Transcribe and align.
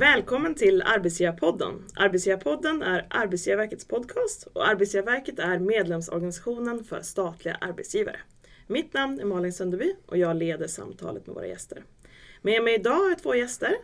Välkommen 0.00 0.54
till 0.54 0.82
Arbetsgivarpodden. 0.82 1.86
Arbetsgivarpodden 1.94 2.82
är 2.82 3.06
Arbetsgivarverkets 3.10 3.84
podcast 3.84 4.46
och 4.52 4.68
Arbetsgivarverket 4.68 5.38
är 5.38 5.58
medlemsorganisationen 5.58 6.84
för 6.84 7.02
statliga 7.02 7.54
arbetsgivare. 7.54 8.20
Mitt 8.66 8.94
namn 8.94 9.20
är 9.20 9.24
Malin 9.24 9.52
Sönderby 9.52 9.94
och 10.06 10.18
jag 10.18 10.36
leder 10.36 10.66
samtalet 10.66 11.26
med 11.26 11.34
våra 11.34 11.46
gäster. 11.46 11.84
Med 12.42 12.62
mig 12.62 12.74
idag 12.74 12.94
har 12.94 13.08
jag 13.08 13.22
två 13.22 13.34
gäster. 13.34 13.74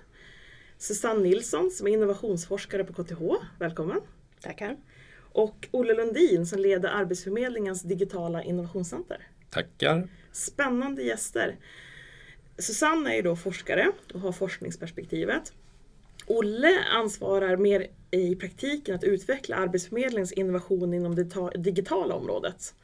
Susanne 0.79 1.21
Nilsson 1.21 1.71
som 1.71 1.87
är 1.87 1.91
innovationsforskare 1.91 2.85
på 2.85 3.05
KTH. 3.05 3.23
Välkommen! 3.59 4.01
Tackar! 4.41 4.77
Och 5.33 5.69
Olle 5.71 5.95
Lundin 5.95 6.47
som 6.47 6.59
leder 6.59 6.89
Arbetsförmedlingens 6.89 7.83
digitala 7.83 8.43
innovationscenter. 8.43 9.29
Tackar! 9.51 10.09
Spännande 10.33 11.03
gäster! 11.03 11.57
Susanne 12.59 13.11
är 13.11 13.17
ju 13.17 13.23
då 13.23 13.37
forskare 13.37 13.93
och 14.15 14.21
har 14.21 14.33
forskningsperspektivet. 14.33 15.53
Olle 16.27 16.85
ansvarar 16.93 17.57
mer 17.57 17.87
i 18.11 18.37
praktiken 18.37 18.95
att 18.95 19.05
utveckla 19.05 19.57
Arbetsförmedlingens 19.57 20.33
innovation 20.33 20.95
inom 20.95 21.15
det 21.15 21.51
digitala 21.55 22.15
området. 22.15 22.75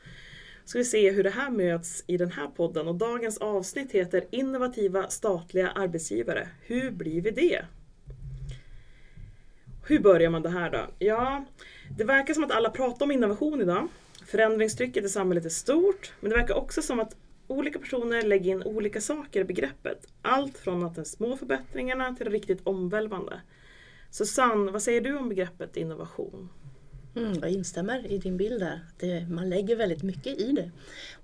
Ska 0.65 0.79
vi 0.79 0.85
se 0.85 1.11
hur 1.11 1.25
det 1.25 1.31
här 1.31 1.51
möts 1.51 2.05
i 2.07 2.17
den 2.17 2.31
här 2.31 2.47
podden 2.47 2.89
och 2.89 2.95
dagens 2.95 3.39
avsnitt 3.39 3.93
heter 3.93 4.25
Innovativa 4.31 5.09
statliga 5.09 5.71
arbetsgivare. 5.71 6.49
Hur 6.61 6.91
blir 6.91 7.23
vi 7.23 7.31
det? 7.31 7.65
Hur 9.87 9.99
börjar 9.99 10.31
man 10.31 10.43
det 10.43 10.49
här 10.49 10.71
då? 10.71 10.87
Ja, 10.99 11.45
det 11.99 12.05
verkar 12.05 12.35
som 12.35 12.45
att 12.45 12.51
alla 12.51 12.71
pratar 12.71 13.07
om 13.07 13.11
innovation 13.11 13.61
idag. 13.61 13.89
Förändringstrycket 14.27 15.05
i 15.05 15.09
samhället 15.09 15.45
är 15.45 15.49
stort, 15.49 16.13
men 16.21 16.31
det 16.31 16.37
verkar 16.37 16.55
också 16.55 16.83
som 16.83 17.01
att 17.01 17.17
olika 17.53 17.79
personer 17.79 18.23
lägger 18.23 18.53
in 18.53 18.63
olika 18.63 19.01
saker 19.01 19.41
i 19.41 19.45
begreppet. 19.45 20.07
Allt 20.23 20.59
från 20.59 20.85
att 20.85 20.95
de 20.95 21.05
små 21.05 21.37
förbättringarna 21.37 22.15
till 22.15 22.27
det 22.27 22.33
riktigt 22.33 22.67
omvälvande. 22.67 23.41
Susanne, 24.11 24.73
vad 24.73 24.83
säger 24.83 25.01
du 25.01 25.17
om 25.17 25.29
begreppet 25.29 25.77
innovation? 25.77 26.49
Mm, 27.17 27.33
jag 27.41 27.51
instämmer 27.51 28.13
i 28.13 28.19
din 28.19 28.37
bild 28.37 28.61
där. 28.61 28.81
Det, 28.99 29.27
man 29.29 29.51
lägger 29.51 29.77
väldigt 29.77 30.03
mycket 30.03 30.41
i 30.41 30.53
det. 30.53 30.71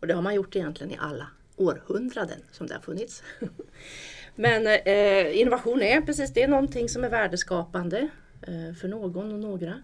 Och 0.01 0.07
det 0.07 0.15
har 0.15 0.23
man 0.23 0.35
gjort 0.35 0.57
egentligen 0.57 0.93
i 0.93 0.97
alla 1.01 1.27
århundraden 1.57 2.39
som 2.53 2.67
det 2.67 2.75
har 2.75 2.81
funnits. 2.81 3.23
Men 4.35 4.67
eh, 4.67 5.41
innovation 5.41 5.83
är 5.83 6.01
precis 6.01 6.33
det, 6.33 6.47
någonting 6.47 6.89
som 6.89 7.05
är 7.05 7.11
värdeskapande 7.11 8.09
eh, 8.43 8.75
för 8.75 8.89
någon 8.89 9.33
och 9.33 9.39
några. 9.39 9.75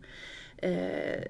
Eh, 0.56 1.22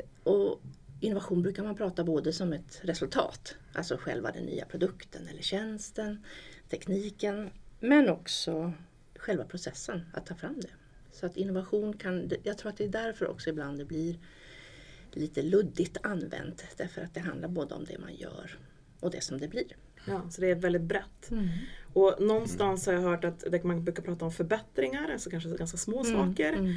innovation 1.05 1.43
brukar 1.43 1.63
man 1.63 1.77
prata 1.77 2.05
både 2.05 2.33
som 2.33 2.53
ett 2.53 2.81
resultat, 2.83 3.57
alltså 3.73 3.97
själva 3.97 4.33
den 4.33 4.45
nya 4.45 4.65
produkten 4.65 5.29
eller 5.29 5.43
tjänsten, 5.43 6.25
tekniken, 6.69 7.51
men 7.81 8.09
också 8.09 8.73
själva 9.17 9.45
processen 9.45 10.07
att 10.13 10.27
ta 10.27 10.35
fram 10.35 10.61
det. 10.61 10.69
Så 11.13 11.27
att 11.27 11.37
innovation 11.37 11.97
kan, 11.97 12.31
jag 12.43 12.59
tror 12.59 12.71
att 12.71 12.77
det 12.77 12.85
är 12.85 12.89
därför 12.89 13.31
också 13.31 13.51
ibland 13.51 13.79
det 13.79 13.85
blir 13.85 14.19
lite 15.13 15.43
luddigt 15.43 15.97
använt. 16.03 16.65
Därför 16.77 17.03
att 17.03 17.15
det 17.15 17.21
handlar 17.21 17.49
både 17.49 17.75
om 17.75 17.85
det 17.85 17.99
man 17.99 18.15
gör 18.15 18.59
och 19.01 19.11
det 19.11 19.21
som 19.21 19.39
det 19.39 19.49
blir. 19.49 19.77
Ja, 20.07 20.31
så 20.31 20.41
det 20.41 20.51
är 20.51 20.55
väldigt 20.55 20.83
brett. 20.83 21.31
Mm. 21.31 21.49
Och 21.93 22.17
någonstans 22.21 22.87
har 22.87 22.93
jag 22.93 23.01
hört 23.01 23.25
att 23.25 23.65
man 23.65 23.85
brukar 23.85 24.03
prata 24.03 24.25
om 24.25 24.33
förbättringar, 24.33 25.11
alltså 25.13 25.31
kanske 25.31 25.57
ganska 25.57 25.77
små 25.77 26.05
mm. 26.05 26.13
saker. 26.13 26.53
Mm. 26.53 26.75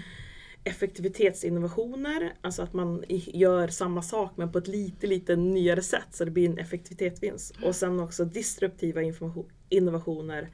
Effektivitetsinnovationer, 0.67 2.33
alltså 2.41 2.61
att 2.61 2.73
man 2.73 3.03
gör 3.09 3.67
samma 3.67 4.01
sak 4.01 4.31
men 4.35 4.51
på 4.51 4.57
ett 4.57 4.67
lite, 4.67 5.07
lite 5.07 5.35
nyare 5.35 5.81
sätt 5.81 6.07
så 6.11 6.25
det 6.25 6.31
blir 6.31 6.49
en 6.49 6.57
effektivitetsvinst. 6.57 7.55
Och 7.63 7.75
sen 7.75 7.99
också 7.99 8.25
disruptiva 8.25 9.01
innovationer 9.69 10.49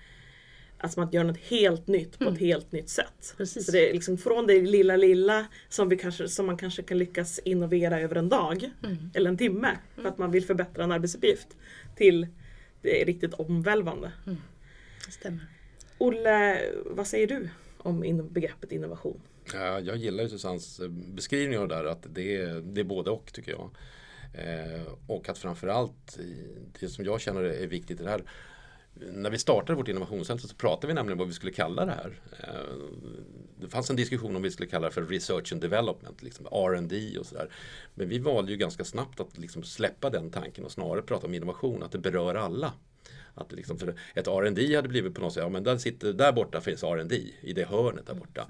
Alltså 0.83 0.99
man 0.99 1.09
gör 1.11 1.23
något 1.23 1.37
helt 1.37 1.87
nytt 1.87 2.17
på 2.17 2.23
mm. 2.23 2.33
ett 2.33 2.39
helt 2.39 2.71
nytt 2.71 2.89
sätt. 2.89 3.33
Precis. 3.37 3.65
Så 3.65 3.71
det 3.71 3.89
är 3.89 3.93
liksom 3.93 4.17
från 4.17 4.47
det 4.47 4.61
lilla 4.61 4.95
lilla 4.95 5.45
som, 5.69 5.89
vi 5.89 5.97
kanske, 5.97 6.27
som 6.27 6.45
man 6.45 6.57
kanske 6.57 6.83
kan 6.83 6.97
lyckas 6.97 7.39
innovera 7.39 7.99
över 7.99 8.15
en 8.15 8.29
dag 8.29 8.69
mm. 8.83 8.97
eller 9.13 9.29
en 9.29 9.37
timme 9.37 9.77
för 9.95 10.01
att 10.01 10.07
mm. 10.07 10.15
man 10.17 10.31
vill 10.31 10.45
förbättra 10.45 10.83
en 10.83 10.91
arbetsuppgift 10.91 11.47
till 11.95 12.27
det 12.81 13.01
är 13.01 13.05
riktigt 13.05 13.33
omvälvande. 13.33 14.11
Mm. 14.25 14.37
Stämmer. 15.09 15.47
Olle, 15.97 16.61
vad 16.85 17.07
säger 17.07 17.27
du 17.27 17.49
om 17.77 18.29
begreppet 18.31 18.71
innovation? 18.71 19.21
Ja, 19.53 19.79
jag 19.79 19.97
gillar 19.97 20.23
ju 20.23 20.29
Susannes 20.29 20.79
eh, 20.79 20.87
beskrivning 20.89 21.59
av 21.59 21.67
det 21.67 21.75
där 21.75 21.85
att 21.85 22.05
det 22.09 22.35
är, 22.35 22.61
det 22.61 22.81
är 22.81 22.85
både 22.85 23.11
och 23.11 23.33
tycker 23.33 23.51
jag. 23.51 23.69
Eh, 24.33 24.81
och 25.07 25.29
att 25.29 25.37
framförallt 25.37 26.19
det 26.79 26.89
som 26.89 27.05
jag 27.05 27.21
känner 27.21 27.43
är 27.43 27.67
viktigt 27.67 27.99
i 27.99 28.03
det 28.03 28.09
här 28.09 28.23
när 28.93 29.29
vi 29.29 29.37
startade 29.37 29.77
vårt 29.77 29.87
innovationscenter 29.87 30.47
så 30.47 30.55
pratade 30.55 30.87
vi 30.87 30.93
nämligen 30.93 31.17
vad 31.17 31.27
vi 31.27 31.33
skulle 31.33 31.51
kalla 31.51 31.85
det 31.85 31.91
här. 31.91 32.19
Eh, 32.39 32.77
det 33.59 33.69
fanns 33.69 33.89
en 33.89 33.95
diskussion 33.95 34.35
om 34.35 34.41
vi 34.41 34.51
skulle 34.51 34.69
kalla 34.69 34.87
det 34.87 34.93
för 34.93 35.05
research 35.05 35.53
and 35.53 35.61
development, 35.61 36.23
liksom 36.23 36.45
R&D 36.45 37.17
och 37.19 37.25
sådär. 37.25 37.49
Men 37.93 38.09
vi 38.09 38.19
valde 38.19 38.51
ju 38.51 38.57
ganska 38.57 38.83
snabbt 38.83 39.19
att 39.19 39.37
liksom 39.37 39.63
släppa 39.63 40.09
den 40.09 40.29
tanken 40.29 40.65
och 40.65 40.71
snarare 40.71 41.01
prata 41.01 41.27
om 41.27 41.33
innovation, 41.33 41.83
att 41.83 41.91
det 41.91 41.97
berör 41.97 42.35
alla. 42.35 42.73
Att 43.35 43.51
liksom 43.51 43.79
för 43.79 43.95
ett 44.13 44.27
R&D 44.27 44.75
hade 44.75 44.87
blivit 44.87 45.15
på 45.15 45.21
något 45.21 45.33
sätt, 45.33 45.43
ja 45.43 45.49
men 45.49 45.63
där, 45.63 45.77
sitter, 45.77 46.13
där 46.13 46.31
borta 46.31 46.61
finns 46.61 46.83
R&D 46.83 47.15
i 47.41 47.53
det 47.53 47.65
hörnet 47.65 48.07
där 48.07 48.13
borta. 48.13 48.47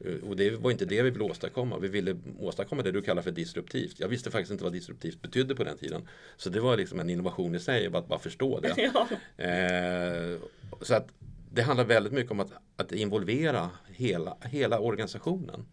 Eh, 0.00 0.28
och 0.28 0.36
det 0.36 0.50
var 0.50 0.70
inte 0.70 0.84
det 0.84 1.02
vi 1.02 1.10
ville 1.10 1.24
åstadkomma. 1.24 1.78
Vi 1.78 1.88
ville 1.88 2.16
åstadkomma 2.38 2.82
det 2.82 2.92
du 2.92 3.02
kallar 3.02 3.22
för 3.22 3.30
disruptivt. 3.30 4.00
Jag 4.00 4.08
visste 4.08 4.30
faktiskt 4.30 4.52
inte 4.52 4.64
vad 4.64 4.72
disruptivt 4.72 5.22
betydde 5.22 5.54
på 5.54 5.64
den 5.64 5.78
tiden. 5.78 6.08
Så 6.36 6.50
det 6.50 6.60
var 6.60 6.76
liksom 6.76 7.00
en 7.00 7.10
innovation 7.10 7.54
i 7.54 7.60
sig, 7.60 7.86
att 7.86 8.08
bara 8.08 8.18
förstå 8.18 8.60
det. 8.60 8.74
Ja. 8.94 9.08
Eh, 9.44 10.38
så 10.82 10.94
att 10.94 11.08
det 11.52 11.62
handlar 11.62 11.84
väldigt 11.84 12.12
mycket 12.12 12.32
om 12.32 12.40
att, 12.40 12.52
att 12.76 12.92
involvera 12.92 13.70
hela, 13.86 14.36
hela 14.42 14.78
organisationen. 14.78 15.66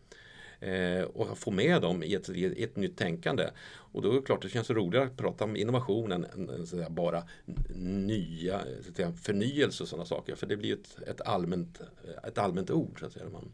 Eh, 0.64 1.04
och 1.04 1.38
få 1.38 1.52
med 1.52 1.82
dem 1.82 2.04
i 2.04 2.14
ett, 2.14 2.30
i 2.30 2.64
ett 2.64 2.76
nytt 2.76 2.98
tänkande. 2.98 3.50
Och 3.66 4.02
då 4.02 4.12
är 4.12 4.16
det 4.16 4.22
klart 4.22 4.42
det 4.42 4.50
känns 4.50 4.70
roligare 4.70 5.06
att 5.06 5.18
prata 5.18 5.44
om 5.44 5.56
innovation 5.56 6.12
än, 6.12 6.26
än 6.26 6.68
säga, 6.68 6.90
bara 6.90 7.24
nya 7.76 8.62
säga, 8.96 9.14
förnyelse 9.24 9.84
och 9.84 9.90
sådana 9.90 10.06
saker. 10.06 10.36
För 10.36 10.48
det 10.48 10.58
blir 10.58 10.74
ett, 10.74 10.98
ett, 11.08 11.22
allmänt, 11.22 11.82
ett 12.28 12.38
allmänt 12.38 12.72
ord. 12.72 13.00
Så 13.00 13.06
att 13.06 13.14
säga. 13.14 13.30
Man, 13.30 13.54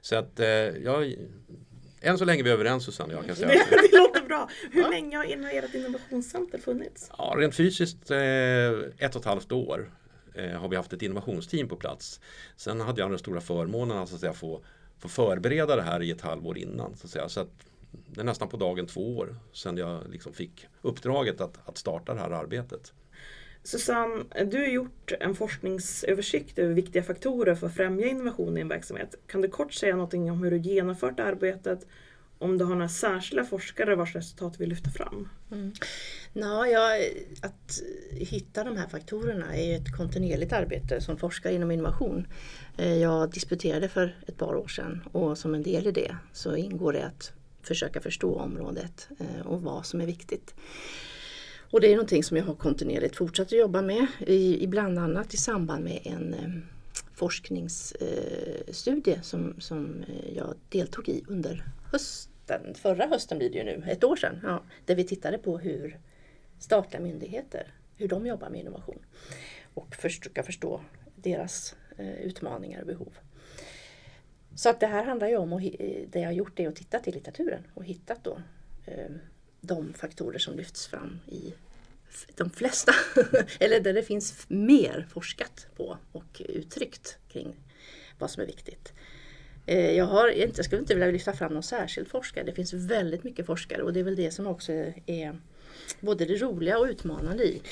så 0.00 0.16
att 0.16 0.40
eh, 0.40 0.46
jag 0.46 1.14
än 2.00 2.18
så 2.18 2.24
länge 2.24 2.40
är 2.40 2.44
vi 2.44 2.50
överens 2.50 2.84
Susanne 2.84 3.14
jag 3.14 3.26
kan 3.26 3.36
säga. 3.36 3.48
Det, 3.70 3.88
det 3.90 3.98
låter 3.98 4.22
bra. 4.22 4.48
Hur 4.70 4.82
ja. 4.82 4.88
länge 4.88 5.16
har 5.16 5.24
ert 5.24 5.74
innovationscenter 5.74 6.58
funnits? 6.58 7.10
Ja, 7.18 7.34
rent 7.36 7.54
fysiskt 7.54 8.10
eh, 8.10 8.18
ett 8.98 9.14
och 9.14 9.20
ett 9.20 9.24
halvt 9.24 9.52
år 9.52 9.92
eh, 10.34 10.50
har 10.50 10.68
vi 10.68 10.76
haft 10.76 10.92
ett 10.92 11.02
innovationsteam 11.02 11.68
på 11.68 11.76
plats. 11.76 12.20
Sen 12.56 12.80
hade 12.80 13.00
jag 13.00 13.10
den 13.10 13.18
stora 13.18 13.40
förmånen 13.40 13.98
att, 13.98 14.24
att 14.24 14.36
få, 14.36 14.64
få 15.02 15.08
förbereda 15.08 15.76
det 15.76 15.82
här 15.82 16.02
i 16.02 16.10
ett 16.10 16.20
halvår 16.20 16.58
innan. 16.58 16.96
Så 16.96 17.06
att 17.06 17.10
säga. 17.10 17.28
Så 17.28 17.40
att 17.40 17.50
det 18.06 18.20
är 18.20 18.24
nästan 18.24 18.48
på 18.48 18.56
dagen 18.56 18.86
två 18.86 19.16
år 19.16 19.36
sedan 19.52 19.76
jag 19.76 20.00
liksom 20.10 20.32
fick 20.32 20.66
uppdraget 20.82 21.40
att, 21.40 21.68
att 21.68 21.78
starta 21.78 22.14
det 22.14 22.20
här 22.20 22.30
arbetet. 22.30 22.92
Susanne, 23.62 24.24
du 24.44 24.58
har 24.58 24.66
gjort 24.66 25.12
en 25.20 25.34
forskningsöversikt 25.34 26.58
över 26.58 26.74
viktiga 26.74 27.02
faktorer 27.02 27.54
för 27.54 27.66
att 27.66 27.76
främja 27.76 28.06
innovation 28.06 28.58
i 28.58 28.60
en 28.60 28.68
verksamhet. 28.68 29.14
Kan 29.26 29.40
du 29.40 29.48
kort 29.48 29.72
säga 29.72 29.96
något 29.96 30.14
om 30.14 30.42
hur 30.42 30.50
du 30.50 30.58
genomfört 30.58 31.20
arbetet? 31.20 31.86
Om 32.42 32.58
du 32.58 32.64
har 32.64 32.74
några 32.74 32.88
särskilda 32.88 33.44
forskare 33.44 33.94
vars 33.94 34.14
resultat 34.14 34.54
vi 34.58 34.66
lyfter 34.66 34.90
fram? 34.90 35.28
Mm. 35.52 35.72
Nå, 36.32 36.66
ja, 36.66 36.90
att 37.42 37.82
hitta 38.10 38.64
de 38.64 38.76
här 38.76 38.88
faktorerna 38.88 39.56
är 39.56 39.76
ett 39.76 39.96
kontinuerligt 39.96 40.52
arbete 40.52 41.00
som 41.00 41.16
forskare 41.16 41.54
inom 41.54 41.70
innovation. 41.70 42.26
Eh, 42.76 42.94
jag 42.94 43.30
disputerade 43.30 43.88
för 43.88 44.16
ett 44.26 44.36
par 44.36 44.54
år 44.54 44.68
sedan 44.68 45.02
och 45.12 45.38
som 45.38 45.54
en 45.54 45.62
del 45.62 45.86
i 45.86 45.90
det 45.90 46.16
så 46.32 46.56
ingår 46.56 46.92
det 46.92 47.06
att 47.06 47.32
försöka 47.62 48.00
förstå 48.00 48.34
området 48.34 49.08
eh, 49.18 49.46
och 49.46 49.62
vad 49.62 49.86
som 49.86 50.00
är 50.00 50.06
viktigt. 50.06 50.54
Och 51.70 51.80
det 51.80 51.86
är 51.86 51.96
någonting 51.96 52.24
som 52.24 52.36
jag 52.36 52.44
har 52.44 52.54
kontinuerligt 52.54 53.16
fortsatt 53.16 53.46
att 53.46 53.52
jobba 53.52 53.82
med, 53.82 54.06
i, 54.26 54.66
bland 54.66 54.98
annat 54.98 55.34
i 55.34 55.36
samband 55.36 55.84
med 55.84 56.00
en 56.04 56.34
eh, 56.34 56.50
forskningsstudie 57.14 59.20
som, 59.22 59.54
som 59.58 60.04
jag 60.34 60.54
deltog 60.68 61.08
i 61.08 61.24
under 61.28 61.64
hösten, 61.92 62.31
förra 62.74 63.06
hösten 63.06 63.38
blir 63.38 63.50
det 63.50 63.58
ju 63.58 63.64
nu, 63.64 63.84
ett 63.88 64.04
år 64.04 64.16
sedan, 64.16 64.40
ja, 64.42 64.62
där 64.84 64.94
vi 64.94 65.04
tittade 65.04 65.38
på 65.38 65.58
hur 65.58 65.98
statliga 66.58 67.02
myndigheter, 67.02 67.74
hur 67.96 68.08
de 68.08 68.26
jobbar 68.26 68.50
med 68.50 68.60
innovation 68.60 68.98
och 69.74 69.94
försöka 69.94 70.42
förstå 70.42 70.80
deras 71.16 71.74
eh, 71.96 72.14
utmaningar 72.14 72.80
och 72.80 72.86
behov. 72.86 73.18
Så 74.54 74.68
att 74.68 74.80
det 74.80 74.86
här 74.86 75.04
handlar 75.04 75.28
ju 75.28 75.36
om, 75.36 75.52
och 75.52 75.60
det 75.60 76.08
jag 76.20 76.24
har 76.24 76.32
gjort 76.32 76.60
är 76.60 76.68
att 76.68 76.76
titta 76.76 76.98
till 76.98 77.14
litteraturen 77.14 77.66
och 77.74 77.84
hittat 77.84 78.24
då 78.24 78.38
eh, 78.86 79.10
de 79.60 79.92
faktorer 79.92 80.38
som 80.38 80.56
lyfts 80.56 80.86
fram 80.86 81.20
i 81.26 81.54
de 82.36 82.50
flesta, 82.50 82.92
eller 83.60 83.80
där 83.80 83.92
det 83.92 84.02
finns 84.02 84.46
mer 84.48 85.06
forskat 85.10 85.66
på 85.76 85.98
och 86.12 86.42
uttryckt 86.48 87.18
kring 87.28 87.56
vad 88.18 88.30
som 88.30 88.42
är 88.42 88.46
viktigt. 88.46 88.92
Eh, 89.66 89.90
jag, 89.96 90.04
har, 90.04 90.28
jag 90.28 90.64
skulle 90.64 90.80
inte 90.80 90.94
vilja 90.94 91.10
lyfta 91.10 91.32
fram 91.32 91.52
någon 91.54 91.62
särskild 91.62 92.08
forskare, 92.08 92.44
det 92.44 92.52
finns 92.52 92.72
väldigt 92.72 93.24
mycket 93.24 93.46
forskare 93.46 93.82
och 93.82 93.92
det 93.92 94.00
är 94.00 94.04
väl 94.04 94.16
det 94.16 94.30
som 94.30 94.46
också 94.46 94.72
är 95.06 95.40
både 96.00 96.24
det 96.24 96.36
roliga 96.36 96.78
och 96.78 96.84
utmanande 96.86 97.44
i 97.44 97.62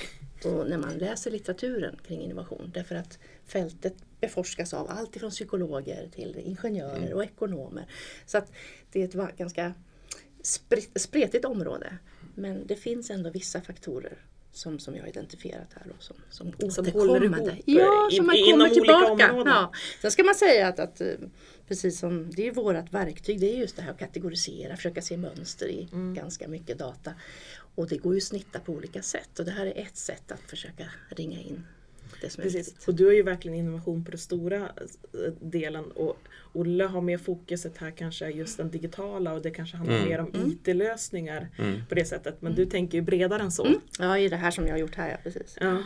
och 0.45 0.71
när 0.71 0.79
man 0.79 0.99
läser 0.99 1.31
litteraturen 1.31 1.97
kring 2.07 2.21
innovation. 2.21 2.71
Därför 2.75 2.95
att 2.95 3.19
fältet 3.47 3.95
beforskas 4.21 4.75
av 4.75 4.91
allt 4.91 5.17
ifrån 5.17 5.31
psykologer 5.31 6.09
till 6.15 6.37
ingenjörer 6.45 6.97
Mm. 6.97 7.13
och 7.13 7.25
ekonomer. 7.25 7.87
Så 8.27 8.39
att 8.39 8.53
det 8.93 9.01
är 9.03 9.05
ett 9.29 9.37
ganska 9.39 9.75
spretigt 10.97 11.45
område. 11.45 11.97
Men 12.35 12.67
det 12.67 12.77
finns 12.77 13.11
ändå 13.11 13.31
vissa 13.31 13.61
faktorer 13.61 14.19
som, 14.53 14.79
som 14.79 14.95
jag 14.95 15.03
har 15.03 15.09
identifierat 15.09 15.69
här 15.75 15.93
och 15.99 16.03
som, 16.03 16.17
som, 16.31 16.71
Som 16.71 16.87
håller 16.87 17.11
återkommande. 17.17 17.51
ihop, 17.51 17.63
Ja, 17.65 18.09
eh, 18.13 18.17
som 18.17 18.27
man 18.27 18.37
kommer 18.37 18.65
olika 18.65 18.75
tillbaka. 18.75 19.31
områden. 19.33 19.53
Ja. 19.53 19.73
Sen 20.03 20.11
ska 20.11 20.23
man 20.25 20.35
säga 20.35 20.69
att, 20.69 20.79
att 20.79 21.01
eh, 21.01 21.07
precis 21.71 21.99
som 21.99 22.31
det 22.31 22.47
är 22.49 22.53
vårt 22.53 22.93
verktyg, 22.95 23.41
det 23.41 23.55
är 23.55 23.59
just 23.59 23.77
det 23.77 23.83
här 23.83 23.91
att 23.91 23.99
kategorisera, 23.99 24.77
försöka 24.77 25.03
se 25.03 25.17
mönster 25.17 25.67
i 25.67 25.89
Mm. 25.93 26.15
ganska 26.15 26.49
mycket 26.49 26.79
data. 26.79 27.15
Och 27.75 27.89
det 27.89 27.97
går 27.97 28.13
ju 28.15 28.19
att 28.19 28.23
snitta 28.25 28.61
på 28.61 28.73
olika 28.73 29.03
sätt 29.03 29.39
och 29.39 29.45
det 29.45 29.51
här 29.51 29.67
är 29.67 29.79
ett 29.83 29.97
sätt 29.97 30.33
att 30.33 30.41
försöka 30.41 30.85
ringa 31.09 31.41
in 31.41 31.67
det 32.21 32.31
som 32.31 32.41
är 32.41 32.45
Precis. 32.45 32.69
viktigt. 32.69 32.89
Och 32.89 32.95
du 32.95 33.07
har 33.07 33.13
ju 33.13 33.23
verkligen 33.23 33.59
innovation 33.59 34.05
på 34.05 34.11
den 34.11 34.19
stora 34.21 34.57
eh, 34.57 35.33
delen 35.41 35.85
och 35.85 36.17
Olle 36.53 36.85
har 36.85 37.01
mer 37.01 37.19
fokuset 37.19 37.77
här 37.79 37.91
kanske 37.91 38.29
just 38.31 38.57
den 38.57 38.71
digitala 38.71 39.33
och 39.33 39.43
det 39.43 39.51
kanske 39.51 39.77
handlar 39.77 39.97
Mm. 39.97 40.09
mer 40.09 40.19
om 40.21 40.31
IT-lösningar 40.53 41.49
Mm. 41.59 41.87
på 41.89 41.95
det 41.95 42.05
sättet. 42.05 42.43
Men 42.43 42.55
du 42.55 42.67
tänker 42.67 42.99
ju 42.99 43.03
bredare 43.03 43.43
än 43.43 43.53
så. 43.53 43.65
Mm. 43.67 43.81
Ja, 43.99 44.19
i 44.19 44.29
det 44.29 44.37
här 44.37 44.51
som 44.51 44.67
jag 44.67 44.73
har 44.75 44.79
gjort 44.79 44.95
här, 44.95 45.11
ja 45.11 45.17
precis. 45.23 45.57
Ja. 45.61 45.83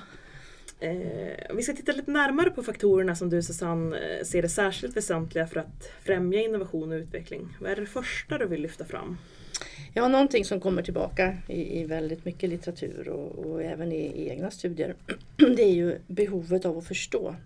Eh, 0.80 1.54
vi 1.56 1.62
ska 1.62 1.72
titta 1.72 1.92
lite 1.92 2.10
närmare 2.10 2.50
på 2.50 2.62
faktorerna 2.62 3.16
som 3.16 3.30
du 3.30 3.42
Susanne 3.42 3.98
eh, 3.98 4.24
ser 4.24 4.42
är 4.42 4.48
särskilt 4.48 4.96
väsentliga 4.96 5.46
för 5.46 5.60
att 5.60 5.90
främja 6.02 6.40
innovation 6.40 6.92
och 6.92 6.96
utveckling. 6.96 7.56
Vad 7.60 7.70
är 7.70 7.76
det 7.76 7.86
första 7.86 8.38
du 8.38 8.46
vill 8.46 8.62
lyfta 8.62 8.84
fram? 8.84 9.18
Ja, 9.92 10.08
någonting 10.08 10.44
som 10.44 10.60
kommer 10.60 10.82
tillbaka 10.82 11.36
i, 11.48 11.80
i 11.80 11.84
väldigt 11.84 12.24
mycket 12.24 12.50
litteratur 12.50 13.08
och, 13.08 13.38
och 13.38 13.62
även 13.62 13.92
i, 13.92 13.96
i 13.96 14.28
egna 14.28 14.50
studier. 14.50 14.94
Det 15.36 15.62
är 15.62 15.74
ju 15.74 15.98
behovet 16.06 16.64
av 16.64 16.78
att 16.78 16.86
förstå 16.86 17.36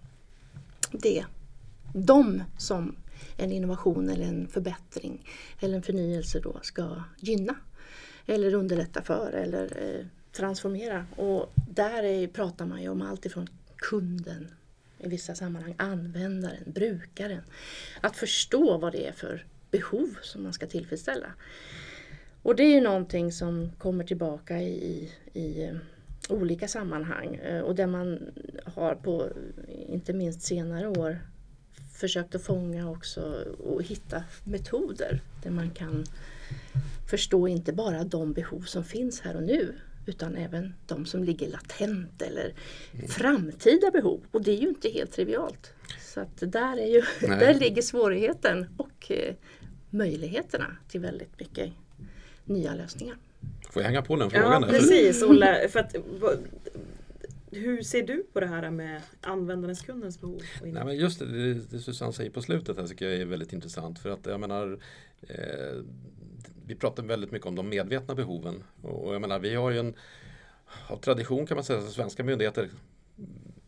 det. 0.92 1.25
De 1.94 2.42
som 2.58 2.96
en 3.36 3.52
innovation 3.52 4.08
eller 4.08 4.25
en 4.25 4.48
förbättring 4.48 5.25
eller 5.60 5.76
en 5.76 5.82
förnyelse 5.82 6.40
då 6.40 6.58
ska 6.62 7.02
gynna. 7.16 7.54
Eller 8.26 8.54
underlätta 8.54 9.02
för 9.02 9.32
eller 9.32 9.64
eh, 9.64 10.06
transformera. 10.32 11.06
Och 11.16 11.52
där 11.69 12.02
är, 12.02 12.26
pratar 12.26 12.66
man 12.66 12.82
ju 12.82 12.88
om 12.88 13.02
allt 13.02 13.26
ifrån 13.26 13.48
kunden 13.76 14.48
i 14.98 15.08
vissa 15.08 15.34
sammanhang, 15.34 15.75
användaren, 15.78 16.62
brukaren. 16.66 17.42
Att 18.00 18.16
förstå 18.16 18.78
vad 18.78 18.92
det 18.92 19.06
är 19.06 19.12
för 19.12 19.46
behov 19.70 20.16
som 20.22 20.42
man 20.42 20.52
ska 20.52 20.66
tillfredsställa. 20.66 21.32
Och 22.42 22.56
det 22.56 22.62
är 22.62 22.75
ju 22.75 22.80
någonting 22.80 23.32
som 23.32 23.70
kommer 23.78 24.04
tillbaka 24.04 24.62
i, 24.62 25.12
i 25.32 25.64
eh, 25.64 25.76
olika 26.28 26.69
sammanhang 26.69 27.34
eh, 27.34 27.60
och 27.60 27.75
där 27.75 27.86
man 27.86 28.30
har 28.64 28.94
på, 28.94 29.28
inte 29.88 30.12
minst 30.12 30.42
senare 30.42 30.88
år, 30.88 31.19
försökt 31.92 32.34
att 32.34 32.42
fånga 32.42 32.90
också 32.90 33.44
och 33.58 33.82
hitta 33.82 34.25
metoder 34.44 35.20
där 35.42 35.50
man 35.50 35.70
kan 35.70 36.04
förstå 37.10 37.48
inte 37.48 37.72
bara 37.72 38.04
de 38.04 38.32
behov 38.32 38.60
som 38.60 38.84
finns 38.84 39.20
här 39.20 39.36
och 39.36 39.42
nu 39.42 39.75
utan 40.08 40.37
även 40.37 40.75
de 40.87 41.06
som 41.06 41.25
ligger 41.25 41.49
latent 41.49 42.22
eller 42.22 42.55
framtida 43.08 43.90
behov. 43.90 44.20
Och 44.31 44.43
det 44.43 44.50
är 44.50 44.56
ju 44.60 44.69
inte 44.69 44.88
helt 44.88 45.12
trivialt. 45.12 45.72
Så 46.00 46.20
att 46.20 46.52
där, 46.52 46.76
är 46.76 46.87
ju, 46.87 47.02
där 47.20 47.55
ligger 47.55 47.82
svårigheten 47.82 48.66
och 48.76 49.10
eh, 49.10 49.34
möjligheterna 49.90 50.76
till 50.88 51.00
väldigt 51.00 51.40
mycket 51.40 51.72
nya 52.44 52.75
lösningar. 52.75 53.16
Får 53.70 53.82
jag 53.82 53.88
hänga 53.88 54.02
på 54.02 54.16
den 54.16 54.31
Ja, 54.32 54.40
frågan? 54.40 54.62
där? 54.62 54.69
precis 54.69 55.22
Olle. 55.22 55.69
För 55.69 55.81
att, 55.81 55.94
hur 57.50 57.82
ser 57.82 58.02
du 58.02 58.25
på 58.32 58.40
det 58.40 58.46
här 58.46 58.70
med 58.70 59.02
användarens, 59.20 59.81
kundens 59.81 60.20
behov? 60.20 60.43
Nej, 60.62 60.84
men 60.84 60.96
just 60.96 61.19
det, 61.19 61.26
det, 61.26 61.54
det 61.70 61.78
Susanne 61.78 62.12
säger 62.12 62.31
på 62.31 62.43
slutet 62.43 62.76
här 62.76 62.87
tycker 62.87 63.08
jag 63.08 63.20
är 63.20 63.25
väldigt 63.25 63.52
intressant. 63.52 63.99
För 63.99 64.11
att 64.11 64.26
jag 64.26 64.40
menar, 64.40 64.78
eh, 65.28 65.76
vi 66.68 66.74
pratar 66.74 67.02
väldigt 67.02 67.30
mycket 67.30 67.46
om 67.46 67.54
de 67.54 67.68
medvetna 67.68 68.14
behoven. 68.14 68.64
Och, 68.82 69.14
jag 69.14 69.20
menar, 69.20 69.38
vi 69.38 69.54
har 69.54 69.70
ju 69.70 69.78
en, 69.78 69.94
av 70.86 70.96
tradition 70.96 71.46
kan 71.46 71.54
man 71.54 71.64
säga, 71.64 71.78
att 71.78 71.90
svenska 71.90 72.24
myndigheter 72.24 72.68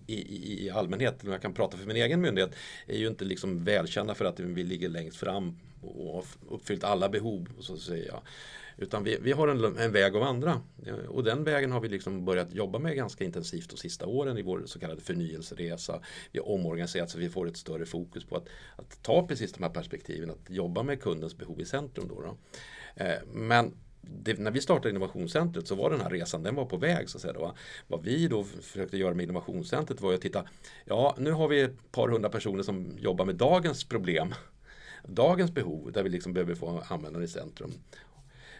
i, 0.07 0.15
i, 0.15 0.67
i 0.67 0.71
allmänhet, 0.71 1.25
om 1.25 1.33
jag 1.33 1.43
kan 1.43 1.55
prata 1.55 1.77
för 1.77 1.87
min 1.87 1.97
egen 1.97 2.21
myndighet, 2.21 2.55
är 2.87 2.99
ju 2.99 3.07
inte 3.07 3.25
liksom 3.25 3.65
välkända 3.65 4.15
för 4.15 4.25
att 4.25 4.41
vi 4.41 4.65
ligger 4.65 4.89
längst 4.89 5.17
fram 5.17 5.57
och 5.83 6.15
har 6.15 6.25
uppfyllt 6.51 6.85
alla 6.85 7.09
behov. 7.09 7.49
Så 7.61 7.75
att 7.75 7.81
säga. 7.81 8.21
Utan 8.77 9.05
vi, 9.05 9.19
vi 9.23 9.33
har 9.33 9.49
en, 9.49 9.79
en 9.79 9.93
väg 9.93 10.17
att 10.17 10.21
vandra. 10.21 10.61
Eh, 10.87 10.95
och 10.95 11.25
den 11.25 11.45
vägen 11.45 11.73
har 11.73 11.81
vi 11.81 11.89
liksom 11.89 12.25
börjat 12.25 12.55
jobba 12.55 12.79
med 12.79 12.97
ganska 12.97 13.25
intensivt 13.25 13.71
de 13.71 13.77
sista 13.77 14.07
åren 14.07 14.39
i 14.39 14.43
vår 14.43 14.63
så 14.67 14.79
kallade 14.79 15.01
förnyelseresa. 15.01 16.01
Vi 16.33 16.39
har 16.39 16.49
omorganiserat 16.49 17.11
så 17.11 17.19
vi 17.19 17.29
får 17.29 17.49
ett 17.49 17.57
större 17.57 17.87
fokus 17.87 18.25
på 18.25 18.37
att, 18.37 18.49
att 18.77 19.03
ta 19.03 19.27
precis 19.27 19.53
de 19.53 19.63
här 19.63 19.71
perspektiven, 19.71 20.31
att 20.31 20.51
jobba 20.51 20.83
med 20.83 21.03
kundens 21.03 21.37
behov 21.37 21.61
i 21.61 21.65
centrum. 21.65 22.09
Då, 22.09 22.23
då. 22.23 22.37
Eh, 23.01 23.19
Men 23.33 23.75
det, 24.01 24.39
när 24.39 24.51
vi 24.51 24.61
startade 24.61 24.91
innovationscentret 24.91 25.69
så 25.69 25.75
var 25.75 25.91
den 25.91 26.01
här 26.01 26.11
resan 26.11 26.43
den 26.43 26.55
var 26.55 26.65
på 26.65 26.77
väg. 26.77 27.09
Så 27.09 27.19
att 27.19 27.23
säga, 27.23 27.33
då. 27.33 27.55
Vad 27.87 28.03
vi 28.03 28.29
då 28.29 28.45
försökte 28.45 28.97
göra 28.97 29.15
med 29.15 29.23
innovationscentret 29.23 30.01
var 30.01 30.15
att 30.15 30.21
titta, 30.21 30.45
ja 30.85 31.15
nu 31.19 31.33
har 31.33 31.49
vi 31.49 31.61
ett 31.61 31.93
par 31.93 32.09
hundra 32.09 32.29
personer 32.29 32.63
som 32.63 32.99
jobbar 32.99 33.25
med 33.25 33.35
dagens 33.35 33.85
problem. 33.85 34.35
Dagens 35.05 35.51
behov 35.55 35.93
där 35.93 36.03
vi 36.03 36.09
liksom 36.09 36.33
behöver 36.33 36.55
få 36.55 36.83
användare 36.89 37.25
i 37.25 37.29
centrum. 37.29 37.73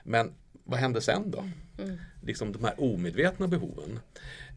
Men 0.05 0.33
vad 0.65 0.79
händer 0.79 1.01
sen 1.01 1.31
då? 1.31 1.45
Liksom 2.23 2.53
de 2.53 2.65
här 2.65 2.75
omedvetna 2.79 3.49
behoven. 3.49 4.01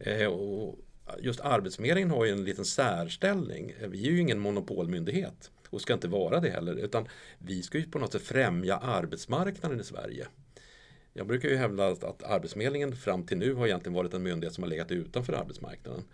Eh, 0.00 0.26
och 0.26 0.78
just 1.18 1.40
Arbetsförmedlingen 1.40 2.10
har 2.10 2.24
ju 2.24 2.32
en 2.32 2.44
liten 2.44 2.64
särställning. 2.64 3.74
Vi 3.88 4.06
är 4.06 4.10
ju 4.10 4.20
ingen 4.20 4.38
monopolmyndighet 4.38 5.50
och 5.74 5.80
ska 5.80 5.92
inte 5.92 6.08
vara 6.08 6.40
det 6.40 6.50
heller. 6.50 6.74
Utan 6.74 7.08
vi 7.38 7.62
ska 7.62 7.78
ju 7.78 7.84
på 7.84 7.98
något 7.98 8.12
sätt 8.12 8.22
främja 8.22 8.76
arbetsmarknaden 8.76 9.80
i 9.80 9.84
Sverige. 9.84 10.26
Jag 11.12 11.26
brukar 11.26 11.48
ju 11.48 11.56
hävda 11.56 11.86
att, 11.88 12.04
att 12.04 12.22
Arbetsförmedlingen 12.22 12.96
fram 12.96 13.26
till 13.26 13.38
nu 13.38 13.54
har 13.54 13.66
egentligen 13.66 13.94
varit 13.94 14.14
en 14.14 14.22
myndighet 14.22 14.54
som 14.54 14.64
har 14.64 14.68
legat 14.70 14.90
utanför 14.90 15.32
arbetsmarknaden. 15.32 16.04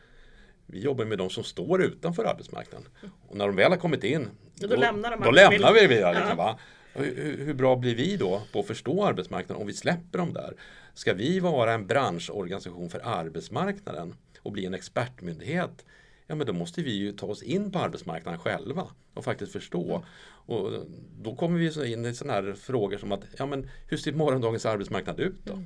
Vi 0.66 0.80
jobbar 0.80 1.04
med 1.04 1.18
de 1.18 1.30
som 1.30 1.44
står 1.44 1.82
utanför 1.82 2.24
arbetsmarknaden. 2.24 2.88
Och 3.28 3.36
när 3.36 3.46
de 3.46 3.56
väl 3.56 3.70
har 3.70 3.78
kommit 3.78 4.04
in, 4.04 4.28
Och 4.62 4.68
då 4.68 4.76
lämnar 4.76 5.10
de 5.10 5.20
då 5.24 5.30
lämnar 5.30 5.72
vi 5.72 5.80
det. 5.80 6.12
Liksom, 6.12 6.28
Ja. 6.28 6.34
va? 6.34 6.58
Hur- 6.94 7.36
hur 7.44 7.54
bra 7.54 7.76
blir 7.76 7.94
vi 7.94 8.16
då 8.16 8.42
på 8.52 8.60
att 8.60 8.66
förstå 8.66 9.04
arbetsmarknaden 9.04 9.60
om 9.60 9.66
vi 9.66 9.72
släpper 9.72 10.18
dem 10.18 10.32
där? 10.32 10.54
Ska 10.94 11.14
vi 11.14 11.40
vara 11.40 11.72
en 11.72 11.86
branschorganisation 11.86 12.90
för 12.90 13.00
arbetsmarknaden 13.04 14.14
och 14.42 14.52
bli 14.52 14.66
en 14.66 14.74
expertmyndighet? 14.74 15.84
Ja 16.30 16.36
men 16.36 16.46
då 16.46 16.52
måste 16.52 16.82
vi 16.82 16.90
ju 16.90 17.12
ta 17.12 17.26
oss 17.26 17.42
in 17.42 17.72
på 17.72 17.78
arbetsmarknaden 17.78 18.40
själva 18.40 18.86
och 19.14 19.24
faktiskt 19.24 19.52
förstå. 19.52 20.04
Och 20.46 20.72
då 21.22 21.34
kommer 21.34 21.58
vi 21.58 21.70
så 21.70 21.84
in 21.84 22.06
i 22.06 22.14
sådana 22.14 22.32
här 22.32 22.52
frågor 22.52 22.98
som 22.98 23.12
att 23.12 23.20
ja, 23.36 23.46
men 23.46 23.70
hur 23.88 23.96
ser 23.96 24.12
morgondagens 24.12 24.66
arbetsmarknad 24.66 25.20
ut 25.20 25.44
då? 25.44 25.62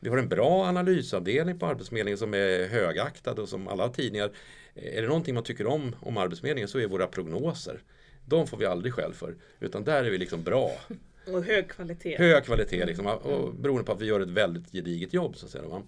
Vi 0.00 0.08
har 0.08 0.18
en 0.18 0.28
bra 0.28 0.64
analysavdelning 0.64 1.58
på 1.58 1.66
Arbetsförmedlingen 1.66 2.18
som 2.18 2.34
är 2.34 2.68
högaktad 2.68 3.32
och 3.32 3.48
som 3.48 3.68
alla 3.68 3.88
tidningar. 3.88 4.30
Är 4.74 5.02
det 5.02 5.08
någonting 5.08 5.34
man 5.34 5.44
tycker 5.44 5.66
om 5.66 5.96
om 6.00 6.16
Arbetsförmedlingen 6.16 6.68
så 6.68 6.78
är 6.78 6.86
våra 6.86 7.06
prognoser. 7.06 7.82
De 8.26 8.46
får 8.46 8.56
vi 8.56 8.66
aldrig 8.66 8.94
skäll 8.94 9.14
för. 9.14 9.36
Utan 9.60 9.84
där 9.84 10.04
är 10.04 10.10
vi 10.10 10.18
liksom 10.18 10.42
bra. 10.42 10.70
Och 11.32 11.44
hög 11.44 11.68
kvalitet. 11.68 12.16
Hög 12.18 12.44
kvalitet 12.44 12.86
liksom, 12.86 13.06
och 13.06 13.54
beroende 13.54 13.84
på 13.84 13.92
att 13.92 14.00
vi 14.00 14.06
gör 14.06 14.20
ett 14.20 14.28
väldigt 14.28 14.72
gediget 14.72 15.14
jobb. 15.14 15.36
Så 15.36 15.46
att 15.46 15.52
säga, 15.52 15.68
va? 15.68 15.82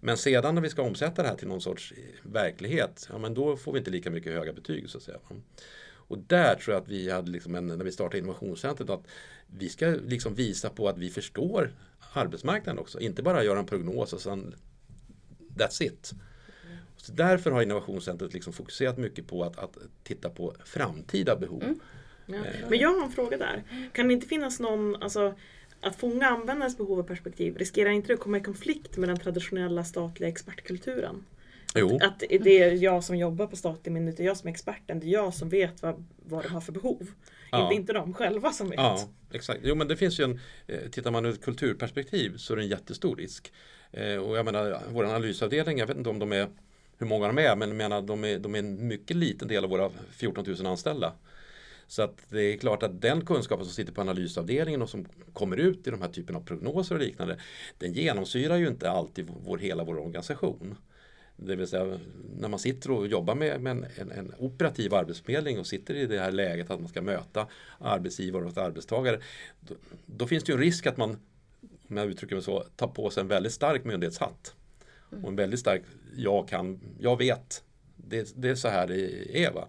Men 0.00 0.16
sedan 0.16 0.54
när 0.54 0.62
vi 0.62 0.70
ska 0.70 0.82
omsätta 0.82 1.22
det 1.22 1.28
här 1.28 1.36
till 1.36 1.48
någon 1.48 1.60
sorts 1.60 1.92
verklighet, 2.22 3.08
ja, 3.12 3.18
men 3.18 3.34
då 3.34 3.56
får 3.56 3.72
vi 3.72 3.78
inte 3.78 3.90
lika 3.90 4.10
mycket 4.10 4.32
höga 4.32 4.52
betyg. 4.52 4.90
Så 4.90 4.98
att 4.98 5.04
säga. 5.04 5.18
Och 6.08 6.18
där 6.18 6.54
tror 6.54 6.74
jag 6.74 6.82
att 6.82 6.88
vi 6.88 7.10
hade, 7.10 7.30
liksom 7.30 7.54
en, 7.54 7.66
när 7.66 7.84
vi 7.84 7.92
startade 7.92 8.18
innovationscentret, 8.18 8.90
att 8.90 9.06
vi 9.46 9.68
ska 9.68 9.86
liksom 9.86 10.34
visa 10.34 10.70
på 10.70 10.88
att 10.88 10.98
vi 10.98 11.10
förstår 11.10 11.74
arbetsmarknaden 12.12 12.78
också. 12.78 13.00
Inte 13.00 13.22
bara 13.22 13.44
göra 13.44 13.58
en 13.58 13.66
prognos 13.66 14.12
och 14.12 14.20
sen 14.20 14.54
that's 15.54 15.82
it. 15.82 16.12
Så 16.96 17.12
därför 17.12 17.50
har 17.50 17.62
innovationscentret 17.62 18.34
liksom 18.34 18.52
fokuserat 18.52 18.98
mycket 18.98 19.26
på 19.26 19.44
att, 19.44 19.58
att 19.58 19.76
titta 20.02 20.30
på 20.30 20.54
framtida 20.64 21.36
behov. 21.36 21.62
Ja. 22.26 22.38
Men 22.68 22.78
jag 22.78 22.88
har 22.88 23.04
en 23.04 23.12
fråga 23.12 23.36
där. 23.36 23.62
Kan 23.92 24.08
det 24.08 24.14
inte 24.14 24.26
finnas 24.26 24.60
någon, 24.60 25.02
alltså 25.02 25.34
att 25.80 25.96
fånga 25.96 26.26
användarens 26.26 26.78
behov 26.78 26.98
och 26.98 27.06
perspektiv, 27.06 27.56
riskerar 27.56 27.90
inte 27.90 28.08
det 28.08 28.14
att 28.14 28.20
komma 28.20 28.36
i 28.36 28.40
konflikt 28.40 28.96
med 28.96 29.08
den 29.08 29.18
traditionella 29.18 29.84
statliga 29.84 30.28
expertkulturen? 30.28 31.24
Jo. 31.74 31.98
Att 32.02 32.18
det 32.18 32.62
är 32.62 32.72
jag 32.72 33.04
som 33.04 33.16
jobbar 33.16 33.46
på 33.46 33.56
statlig 33.56 33.92
myndighet, 33.92 34.16
det 34.16 34.22
är 34.22 34.26
jag 34.26 34.36
som 34.36 34.48
är 34.48 34.52
experten, 34.52 35.00
det 35.00 35.06
är 35.06 35.10
jag 35.10 35.34
som 35.34 35.48
vet 35.48 35.82
vad, 35.82 36.04
vad 36.16 36.44
de 36.44 36.48
har 36.48 36.60
för 36.60 36.72
behov. 36.72 37.10
Ja. 37.50 37.62
Inte, 37.62 37.74
inte 37.74 37.92
de 37.92 38.14
själva 38.14 38.52
som 38.52 38.68
vet. 38.68 38.78
Ja, 38.78 39.08
exakt. 39.32 39.60
Jo, 39.62 39.74
men 39.74 39.88
det 39.88 39.96
finns 39.96 40.20
ju 40.20 40.24
en, 40.24 40.40
eh, 40.66 40.90
tittar 40.90 41.10
man 41.10 41.24
ur 41.24 41.30
ett 41.30 41.44
kulturperspektiv 41.44 42.36
så 42.36 42.52
är 42.52 42.56
det 42.56 42.62
en 42.62 42.68
jättestor 42.68 43.16
risk. 43.16 43.52
Eh, 43.90 44.16
och 44.16 44.36
jag 44.36 44.44
menar, 44.44 44.80
vår 44.92 45.04
analysavdelning, 45.04 45.78
jag 45.78 45.86
vet 45.86 45.96
inte 45.96 46.10
om 46.10 46.18
de 46.18 46.32
är, 46.32 46.48
hur 46.98 47.06
många 47.06 47.26
de 47.26 47.38
är, 47.38 47.56
men 47.56 47.68
jag 47.68 47.76
menar, 47.76 48.02
de, 48.02 48.24
är, 48.24 48.38
de 48.38 48.54
är 48.54 48.58
en 48.58 48.88
mycket 48.88 49.16
liten 49.16 49.48
del 49.48 49.64
av 49.64 49.70
våra 49.70 49.90
14 50.10 50.44
000 50.46 50.66
anställda. 50.66 51.12
Så 51.88 52.02
att 52.02 52.26
det 52.28 52.42
är 52.42 52.56
klart 52.56 52.82
att 52.82 53.00
den 53.00 53.24
kunskapen 53.24 53.64
som 53.64 53.74
sitter 53.74 53.92
på 53.92 54.00
analysavdelningen 54.00 54.82
och 54.82 54.90
som 54.90 55.06
kommer 55.32 55.56
ut 55.56 55.86
i 55.86 55.90
de 55.90 56.02
här 56.02 56.08
typen 56.08 56.36
av 56.36 56.40
prognoser 56.40 56.94
och 56.94 57.00
liknande, 57.00 57.38
den 57.78 57.92
genomsyrar 57.92 58.56
ju 58.56 58.68
inte 58.68 58.90
alltid 58.90 59.30
vår, 59.44 59.58
hela 59.58 59.84
vår 59.84 59.98
organisation. 59.98 60.76
Det 61.36 61.56
vill 61.56 61.66
säga 61.66 61.98
när 62.38 62.48
man 62.48 62.58
sitter 62.58 62.90
och 62.90 63.06
jobbar 63.06 63.34
med, 63.34 63.60
med 63.60 63.70
en, 63.70 63.86
en, 63.96 64.10
en, 64.10 64.34
operativ 64.38 64.94
arbetsförmedling 64.94 65.58
och 65.58 65.66
sitter 65.66 65.94
i 65.94 66.06
det 66.06 66.18
här 66.18 66.32
läget 66.32 66.70
att 66.70 66.80
man 66.80 66.88
ska 66.88 67.02
möta 67.02 67.46
arbetsgivare 67.78 68.44
och 68.44 68.58
arbetstagare. 68.58 69.20
Då, 69.60 69.74
då 70.06 70.26
finns 70.26 70.44
det 70.44 70.52
ju 70.52 70.54
en 70.54 70.62
risk 70.62 70.86
att 70.86 70.96
man, 70.96 71.18
om 71.88 71.96
jag 71.96 72.06
uttrycker 72.06 72.34
mig 72.34 72.44
så, 72.44 72.64
tar 72.76 72.88
på 72.88 73.10
sig 73.10 73.20
en 73.20 73.28
väldigt 73.28 73.52
stark 73.52 73.84
myndighetshatt. 73.84 74.54
Och 75.22 75.28
en 75.28 75.36
väldigt 75.36 75.60
stark, 75.60 75.82
jag 76.16 76.48
kan, 76.48 76.80
jag 77.00 77.16
vet. 77.16 77.62
Det, 77.96 78.32
det 78.36 78.48
är 78.48 78.54
så 78.54 78.68
här 78.68 78.86
det 78.86 79.44
är. 79.44 79.52
Va? 79.52 79.68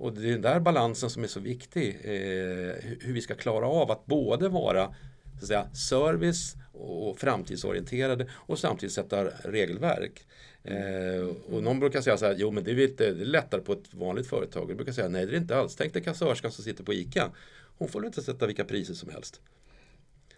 Och 0.00 0.12
det 0.12 0.28
är 0.28 0.32
den 0.32 0.42
där 0.42 0.60
balansen 0.60 1.10
som 1.10 1.22
är 1.22 1.28
så 1.28 1.40
viktig. 1.40 1.88
Eh, 2.04 2.74
hur 3.00 3.12
vi 3.12 3.20
ska 3.20 3.34
klara 3.34 3.66
av 3.66 3.90
att 3.90 4.06
både 4.06 4.48
vara 4.48 4.94
så 5.38 5.44
att 5.44 5.46
säga, 5.46 5.74
service 5.74 6.56
och 6.72 7.18
framtidsorienterade 7.18 8.26
och 8.32 8.58
samtidigt 8.58 8.92
sätta 8.92 9.24
regelverk. 9.24 10.26
Eh, 10.64 11.54
och 11.54 11.62
någon 11.62 11.80
brukar 11.80 12.00
säga 12.00 12.16
så 12.16 12.26
här, 12.26 12.34
jo 12.38 12.50
men 12.50 12.64
det 12.64 12.70
är, 12.70 12.74
lite, 12.74 13.12
det 13.12 13.22
är 13.22 13.26
lättare 13.26 13.60
på 13.60 13.72
ett 13.72 13.94
vanligt 13.94 14.26
företag. 14.26 14.70
Jag 14.70 14.76
brukar 14.76 14.92
säga, 14.92 15.08
nej 15.08 15.26
det 15.26 15.32
är 15.32 15.40
inte 15.40 15.56
alls. 15.56 15.76
Tänk 15.76 15.92
dig 15.92 16.02
kassörskan 16.02 16.52
som 16.52 16.64
sitter 16.64 16.84
på 16.84 16.94
ICA. 16.94 17.30
Hon 17.78 17.88
får 17.88 18.00
väl 18.00 18.06
inte 18.06 18.22
sätta 18.22 18.46
vilka 18.46 18.64
priser 18.64 18.94
som 18.94 19.10
helst. 19.10 19.40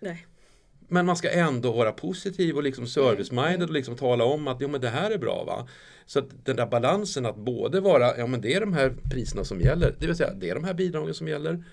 Nej. 0.01 0.27
Men 0.89 1.07
man 1.07 1.17
ska 1.17 1.31
ändå 1.31 1.73
vara 1.73 1.93
positiv 1.93 2.57
och 2.57 2.63
liksom 2.63 2.87
service-minded 2.87 3.63
och 3.63 3.71
liksom 3.71 3.97
tala 3.97 4.25
om 4.25 4.49
att 4.49 4.57
jo, 4.61 4.69
men 4.69 4.81
det 4.81 4.89
här 4.89 5.11
är 5.11 5.19
bra. 5.19 5.45
va 5.45 5.69
Så 6.07 6.19
att 6.19 6.45
den 6.45 6.57
där 6.57 6.67
balansen 6.67 7.27
att 7.27 7.37
både 7.37 7.81
vara, 7.81 8.19
ja 8.19 8.27
men 8.27 8.41
det 8.41 8.55
är 8.55 8.61
de 8.61 8.73
här 8.73 8.95
priserna 9.11 9.45
som 9.45 9.61
gäller, 9.61 9.95
det 9.99 10.07
vill 10.07 10.17
säga 10.17 10.35
det 10.35 10.51
är 10.51 10.55
de 10.55 10.65
här 10.65 10.75
bidragen 10.75 11.15
som 11.15 11.29
gäller, 11.29 11.65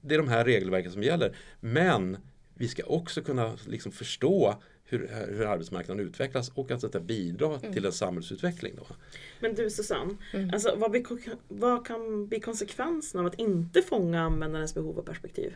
det 0.00 0.14
är 0.14 0.18
de 0.18 0.28
här 0.28 0.44
regelverken 0.44 0.92
som 0.92 1.02
gäller. 1.02 1.36
Men 1.60 2.16
vi 2.54 2.68
ska 2.68 2.82
också 2.84 3.22
kunna 3.22 3.56
liksom 3.66 3.92
förstå 3.92 4.62
hur, 4.90 5.10
hur 5.28 5.46
arbetsmarknaden 5.46 6.06
utvecklas 6.06 6.48
och 6.54 6.70
att 6.70 6.80
detta 6.80 7.00
bidrar 7.00 7.58
mm. 7.58 7.72
till 7.72 7.84
en 7.84 7.92
samhällsutveckling. 7.92 8.74
Då. 8.76 8.86
Men 9.40 9.54
du 9.54 9.70
Susanne, 9.70 10.16
mm. 10.32 10.50
alltså, 10.52 10.74
vad, 10.76 10.90
blir, 10.90 11.04
vad 11.48 11.86
kan 11.86 12.26
bli 12.26 12.40
konsekvensen 12.40 13.20
av 13.20 13.26
att 13.26 13.38
inte 13.38 13.82
fånga 13.82 14.20
användarens 14.20 14.74
behov 14.74 14.98
och 14.98 15.06
perspektiv? 15.06 15.54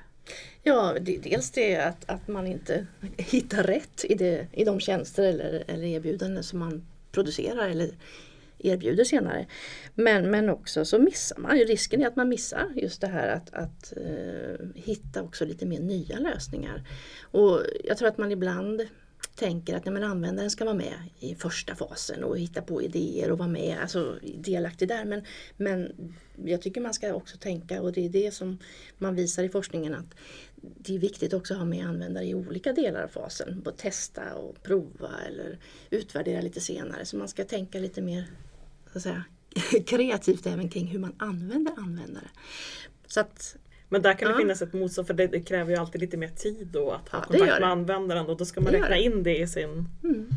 Ja, 0.63 0.97
det, 1.01 1.17
dels 1.17 1.51
det 1.51 1.77
att, 1.77 2.11
att 2.11 2.29
man 2.29 2.47
inte 2.47 2.87
hittar 3.17 3.63
rätt 3.63 4.05
i, 4.05 4.15
det, 4.15 4.47
i 4.53 4.65
de 4.65 4.81
tjänster 4.81 5.23
eller, 5.23 5.65
eller 5.67 5.85
erbjudanden 5.85 6.45
som 6.45 6.59
man 6.59 6.87
producerar 7.13 7.69
eller 7.69 7.91
erbjuder 8.59 9.05
senare. 9.05 9.47
Men, 9.95 10.31
men 10.31 10.51
också 10.51 10.85
så 10.85 10.99
missar 10.99 11.39
man 11.39 11.59
risken 11.59 12.03
är 12.03 12.07
att 12.07 12.17
man 12.17 12.29
missar 12.29 12.73
just 12.77 13.01
det 13.01 13.07
här 13.07 13.29
att, 13.29 13.55
att 13.55 13.93
uh, 13.97 14.67
hitta 14.75 15.23
också 15.23 15.45
lite 15.45 15.67
mer 15.67 15.81
nya 15.81 16.19
lösningar. 16.19 16.83
Och 17.23 17.61
jag 17.85 17.99
tror 17.99 18.09
att 18.09 18.19
man 18.19 18.33
ibland 18.33 18.83
tänker 19.35 19.77
att 19.77 19.85
nej, 19.85 19.95
men 19.95 20.03
användaren 20.05 20.51
ska 20.51 20.65
vara 20.65 20.75
med 20.75 20.95
i 21.19 21.35
första 21.35 21.75
fasen 21.75 22.25
och 22.25 22.39
hitta 22.39 22.63
på 22.63 22.83
idéer 22.83 23.31
och 23.31 23.39
vara 23.39 23.49
med, 23.49 23.79
alltså 23.81 24.19
delaktig 24.39 24.89
där. 24.89 25.05
Men, 25.05 25.23
men 25.57 25.93
jag 26.45 26.63
tycker 26.63 26.81
man 26.81 26.95
ska 26.95 27.15
också 27.15 27.37
tänka, 27.37 27.83
och 27.83 27.93
det 27.93 28.05
är 28.05 28.09
det 28.09 28.35
som 28.35 28.59
man 28.99 29.15
visar 29.15 29.45
i 29.45 29.49
forskningen, 29.49 29.95
att 29.95 30.15
det 30.57 30.95
är 30.95 30.99
viktigt 30.99 31.33
också 31.33 31.55
att 31.55 31.61
ha 31.61 31.67
med 31.67 31.87
användare 31.87 32.25
i 32.25 32.35
olika 32.35 32.73
delar 32.73 33.03
av 33.03 33.09
fasen. 33.09 33.61
Både 33.65 33.77
testa 33.77 34.35
och 34.35 34.63
prova 34.63 35.11
eller 35.29 35.59
utvärdera 35.91 36.41
lite 36.41 36.61
senare. 36.61 37.05
Så 37.05 37.17
man 37.17 37.29
ska 37.29 37.45
tänka 37.45 37.79
lite 37.79 38.03
mer 38.03 38.27
så 38.93 38.99
att 38.99 39.03
säga, 39.03 39.25
kreativt 39.87 40.47
även 40.47 40.69
kring 40.69 40.87
hur 40.87 40.99
man 40.99 41.15
använder 41.19 41.73
användare. 41.77 42.29
Så 43.07 43.21
att 43.21 43.57
men 43.95 44.03
där 44.03 44.15
kan 44.15 44.33
det 44.33 44.39
finnas 44.39 44.63
ett 44.63 44.73
motstånd 44.73 45.07
för 45.07 45.15
det, 45.15 45.27
det, 45.27 45.41
kräver 45.41 45.71
ju 45.71 45.77
alltid 45.77 46.01
lite 46.01 46.17
mer 46.17 46.29
tid 46.29 46.67
då 46.73 46.91
att 46.91 47.09
ha 47.09 47.19
ja, 47.19 47.25
kontakt 47.25 47.61
med 47.61 47.71
användaren 47.71 48.27
och 48.27 48.37
då 48.37 48.45
ska 48.45 48.61
man 48.61 48.73
det 48.73 48.81
räkna 48.81 48.97
in 48.97 49.23
det 49.23 49.39
i 49.39 49.47
sin, 49.47 49.89
mm. 50.05 50.31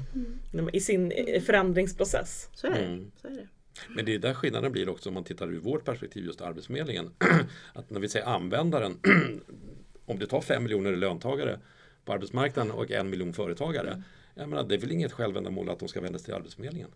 Mm. 0.53 0.69
i 0.73 0.79
sin 0.79 1.11
mm. 1.11 1.41
förändringsprocess. 1.41 2.49
Så 2.53 2.67
är, 2.67 2.71
det. 2.71 2.77
Mm. 2.77 3.11
Så 3.21 3.27
är 3.27 3.31
det. 3.31 3.47
Men 3.89 4.05
det 4.05 4.13
är 4.13 4.19
där 4.19 4.33
skillnaden 4.33 4.71
blir 4.71 4.89
också 4.89 5.09
om 5.09 5.13
man 5.13 5.23
tittar 5.23 5.47
ur 5.47 5.59
vårt 5.59 5.85
perspektiv 5.85 6.25
just 6.25 6.41
Arbetsförmedlingen. 6.41 7.11
att 7.73 7.89
när 7.89 7.99
vi 7.99 8.09
säger 8.09 8.25
användaren, 8.25 8.99
om 10.05 10.19
det 10.19 10.27
tar 10.27 10.41
fem 10.41 10.63
miljoner 10.63 10.95
löntagare 10.95 11.59
på 12.05 12.13
arbetsmarknaden 12.13 12.71
och 12.71 12.91
en 12.91 13.09
miljon 13.09 13.33
företagare. 13.33 13.89
Mm. 13.89 14.03
Jag 14.33 14.49
menar, 14.49 14.63
det 14.63 14.75
är 14.75 14.79
väl 14.79 14.91
inget 14.91 15.11
självändamål 15.11 15.69
att 15.69 15.79
de 15.79 15.87
ska 15.87 16.01
vända 16.01 16.19
sig 16.19 16.25
till 16.25 16.33
Arbetsförmedlingen. 16.33 16.89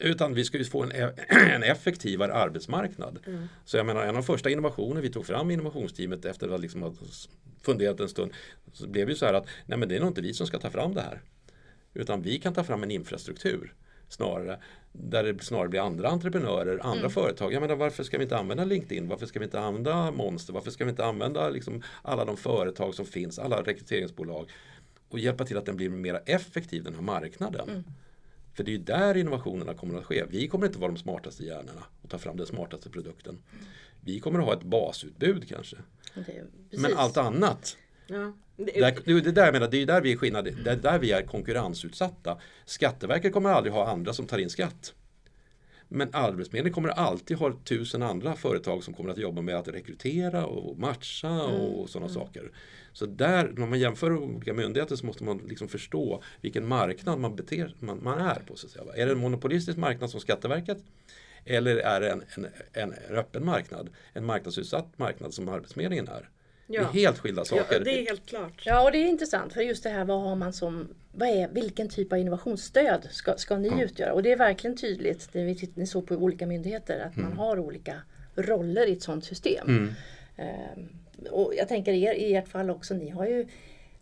Utan 0.00 0.34
vi 0.34 0.44
ska 0.44 0.58
ju 0.58 0.64
få 0.64 0.82
en, 0.82 0.92
e- 0.92 1.12
en 1.28 1.62
effektivare 1.62 2.34
arbetsmarknad. 2.34 3.18
Mm. 3.26 3.48
Så 3.64 3.76
jag 3.76 3.86
menar 3.86 4.02
en 4.02 4.08
av 4.08 4.14
de 4.14 4.22
första 4.22 4.50
innovationer 4.50 5.00
vi 5.00 5.10
tog 5.10 5.26
fram 5.26 5.50
i 5.50 5.54
innovationsteamet 5.54 6.24
efter 6.24 6.48
att 6.54 6.60
liksom 6.60 6.82
ha 6.82 6.94
funderat 7.62 8.00
en 8.00 8.08
stund. 8.08 8.32
Så 8.72 8.88
blev 8.88 9.06
det 9.06 9.14
så 9.14 9.26
här 9.26 9.34
att 9.34 9.46
nej 9.66 9.78
men 9.78 9.88
det 9.88 9.96
är 9.96 10.00
nog 10.00 10.08
inte 10.08 10.20
vi 10.20 10.34
som 10.34 10.46
ska 10.46 10.58
ta 10.58 10.70
fram 10.70 10.94
det 10.94 11.00
här. 11.00 11.20
Utan 11.94 12.22
vi 12.22 12.38
kan 12.38 12.54
ta 12.54 12.64
fram 12.64 12.82
en 12.82 12.90
infrastruktur 12.90 13.74
snarare. 14.08 14.58
Där 14.92 15.22
det 15.22 15.44
snarare 15.44 15.68
blir 15.68 15.80
andra 15.80 16.08
entreprenörer, 16.08 16.78
andra 16.82 16.98
mm. 16.98 17.10
företag. 17.10 17.52
Jag 17.52 17.60
menar, 17.60 17.76
varför 17.76 18.02
ska 18.02 18.18
vi 18.18 18.22
inte 18.22 18.36
använda 18.36 18.64
LinkedIn? 18.64 19.08
Varför 19.08 19.26
ska 19.26 19.38
vi 19.38 19.44
inte 19.44 19.60
använda 19.60 20.10
Monster? 20.10 20.52
Varför 20.52 20.70
ska 20.70 20.84
vi 20.84 20.90
inte 20.90 21.04
använda 21.04 21.50
liksom 21.50 21.82
alla 22.02 22.24
de 22.24 22.36
företag 22.36 22.94
som 22.94 23.06
finns, 23.06 23.38
alla 23.38 23.62
rekryteringsbolag 23.62 24.50
och 25.08 25.18
hjälpa 25.18 25.44
till 25.44 25.56
att 25.56 25.66
den 25.66 25.76
blir 25.76 25.88
mer 25.88 26.22
effektiv, 26.26 26.84
den 26.84 26.94
här 26.94 27.02
marknaden. 27.02 27.68
Mm. 27.68 27.84
För 28.60 28.64
det 28.64 28.70
är 28.70 28.76
ju 28.76 28.78
där 28.78 29.16
innovationerna 29.16 29.74
kommer 29.74 29.98
att 29.98 30.04
ske. 30.04 30.24
Vi 30.28 30.48
kommer 30.48 30.66
inte 30.66 30.78
vara 30.78 30.90
de 30.90 30.98
smartaste 30.98 31.44
hjärnorna 31.44 31.84
och 32.02 32.10
ta 32.10 32.18
fram 32.18 32.36
den 32.36 32.46
smartaste 32.46 32.90
produkten. 32.90 33.42
Vi 34.00 34.20
kommer 34.20 34.38
att 34.38 34.44
ha 34.44 34.52
ett 34.52 34.62
basutbud 34.62 35.48
kanske. 35.48 35.76
Men 36.70 36.96
allt 36.96 37.16
annat 37.16 37.76
Ja. 38.06 38.32
Det, 38.56 38.78
är, 38.78 39.20
det, 39.22 39.32
där 39.32 39.52
menar, 39.52 39.68
det 39.68 39.82
är 39.82 39.86
där 39.86 40.00
vi 40.00 40.12
är 40.12 40.16
skillnad, 40.16 40.44
det 40.44 40.70
är 40.70 40.76
där 40.76 40.98
vi 40.98 41.12
är 41.12 41.22
konkurrensutsatta. 41.22 42.38
Skatteverket 42.64 43.32
kommer 43.32 43.50
aldrig 43.50 43.72
ha 43.72 43.90
andra 43.90 44.12
som 44.12 44.26
tar 44.26 44.38
in 44.38 44.50
skatt. 44.50 44.94
Men 45.92 46.08
Arbetsförmedlingen 46.12 46.74
kommer 46.74 46.88
alltid 46.88 47.36
ha 47.36 47.52
tusen 47.64 48.02
andra 48.02 48.36
företag 48.36 48.84
som 48.84 48.94
kommer 48.94 49.10
att 49.10 49.18
jobba 49.18 49.42
med 49.42 49.56
att 49.56 49.68
rekrytera 49.68 50.46
och 50.46 50.78
matcha 50.78 51.28
mm. 51.28 51.60
och 51.60 51.90
sådana 51.90 52.10
mm. 52.10 52.22
saker. 52.22 52.50
Så 52.92 53.06
där, 53.06 53.52
när 53.56 53.66
man 53.66 53.80
jämför 53.80 54.16
olika 54.16 54.54
myndigheter 54.54 54.96
så 54.96 55.06
måste 55.06 55.24
man 55.24 55.38
liksom 55.38 55.68
förstå 55.68 56.22
vilken 56.40 56.68
marknad 56.68 57.20
man, 57.20 57.36
beter, 57.36 57.74
man, 57.78 58.02
man 58.02 58.18
är 58.18 58.42
på. 58.46 58.56
Så 58.56 58.66
att 58.66 58.72
säga. 58.72 58.84
Är 58.94 59.06
det 59.06 59.12
en 59.12 59.18
monopolistisk 59.18 59.78
marknad 59.78 60.10
som 60.10 60.20
Skatteverket? 60.20 60.78
Eller 61.44 61.76
är 61.76 62.00
det 62.00 62.10
en, 62.10 62.24
en, 62.34 62.46
en 62.72 62.92
öppen 63.16 63.44
marknad? 63.44 63.90
En 64.12 64.26
marknadsutsatt 64.26 64.98
marknad 64.98 65.34
som 65.34 65.48
Arbetsförmedlingen 65.48 66.08
är? 66.08 66.28
Ja. 66.72 66.80
Det 66.92 66.98
är 66.98 67.02
helt 67.02 67.18
skilda 67.18 67.44
saker. 67.44 67.78
Ja, 67.78 67.78
det 67.78 68.00
är 68.00 68.06
helt 68.06 68.26
klart. 68.26 68.62
Ja, 68.64 68.84
och 68.84 68.92
det 68.92 68.98
är 68.98 69.06
intressant 69.06 69.52
för 69.52 69.60
just 69.60 69.82
det 69.82 69.90
här 69.90 70.04
vad 70.04 70.20
har 70.20 70.36
man 70.36 70.52
som, 70.52 70.88
vad 71.12 71.28
är, 71.28 71.48
vilken 71.48 71.88
typ 71.88 72.12
av 72.12 72.18
innovationsstöd 72.18 73.08
ska, 73.10 73.36
ska 73.36 73.58
ni 73.58 73.68
ja. 73.68 73.82
utgöra? 73.82 74.12
Och 74.12 74.22
det 74.22 74.32
är 74.32 74.36
verkligen 74.36 74.76
tydligt, 74.76 75.28
det 75.32 75.44
vi 75.44 75.70
ni 75.74 75.86
såg 75.86 76.06
på 76.06 76.14
olika 76.14 76.46
myndigheter, 76.46 77.00
att 77.00 77.16
mm. 77.16 77.28
man 77.28 77.38
har 77.38 77.58
olika 77.58 77.94
roller 78.34 78.86
i 78.86 78.92
ett 78.92 79.02
sådant 79.02 79.24
system. 79.24 79.68
Mm. 79.68 79.94
Um, 80.76 80.88
och 81.30 81.54
jag 81.56 81.68
tänker 81.68 81.92
er, 81.92 82.14
i 82.14 82.34
ert 82.34 82.48
fall 82.48 82.70
också, 82.70 82.94
ni 82.94 83.10
har 83.10 83.26
ju 83.26 83.46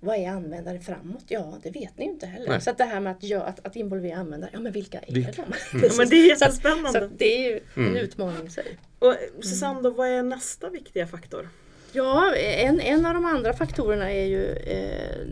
vad 0.00 0.16
är 0.16 0.28
användare 0.28 0.80
framåt? 0.80 1.24
Ja, 1.28 1.58
det 1.62 1.70
vet 1.70 1.98
ni 1.98 2.04
ju 2.04 2.10
inte 2.10 2.26
heller. 2.26 2.48
Nej. 2.48 2.60
Så 2.60 2.70
att 2.70 2.78
det 2.78 2.84
här 2.84 3.00
med 3.00 3.12
att, 3.12 3.22
ja, 3.22 3.42
att, 3.42 3.66
att 3.66 3.76
involvera 3.76 4.16
användare, 4.16 4.50
ja 4.52 4.60
men 4.60 4.72
vilka 4.72 4.98
är 4.98 5.14
vilka? 5.14 5.32
de? 5.32 5.42
Mm. 5.42 5.54
ja, 5.90 5.94
men 5.98 6.08
det 6.08 6.16
är 6.16 6.28
jättespännande. 6.28 7.00
Så, 7.00 7.08
så 7.08 7.14
det 7.16 7.24
är 7.24 7.50
ju 7.50 7.60
en 7.74 7.86
mm. 7.86 7.96
utmaning 7.96 8.46
i 8.46 8.50
sig. 8.50 8.78
Och 8.98 9.14
Susanne, 9.40 9.82
då, 9.82 9.90
vad 9.90 10.08
är 10.08 10.22
nästa 10.22 10.70
viktiga 10.70 11.06
faktor? 11.06 11.48
Ja, 11.92 12.34
en, 12.36 12.80
en 12.80 13.06
av 13.06 13.14
de 13.14 13.24
andra 13.24 13.52
faktorerna 13.52 14.12
är 14.12 14.24
ju 14.24 14.52
eh, 14.52 15.26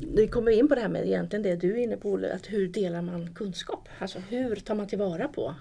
det 0.00 0.28
kommer 0.28 0.52
in 0.52 0.68
på 0.68 0.74
det 0.74 0.80
här 0.80 0.88
med 0.88 1.06
egentligen 1.06 1.42
det 1.42 1.56
du 1.56 1.72
är 1.72 1.82
inne 1.82 1.96
på 1.96 2.10
Olle, 2.10 2.34
att 2.34 2.46
hur 2.46 2.68
delar 2.68 3.02
man 3.02 3.34
kunskap? 3.34 3.88
Alltså 3.98 4.18
hur 4.18 4.56
tar 4.56 4.74
man 4.74 4.86
tillvara 4.86 5.28
på 5.28 5.54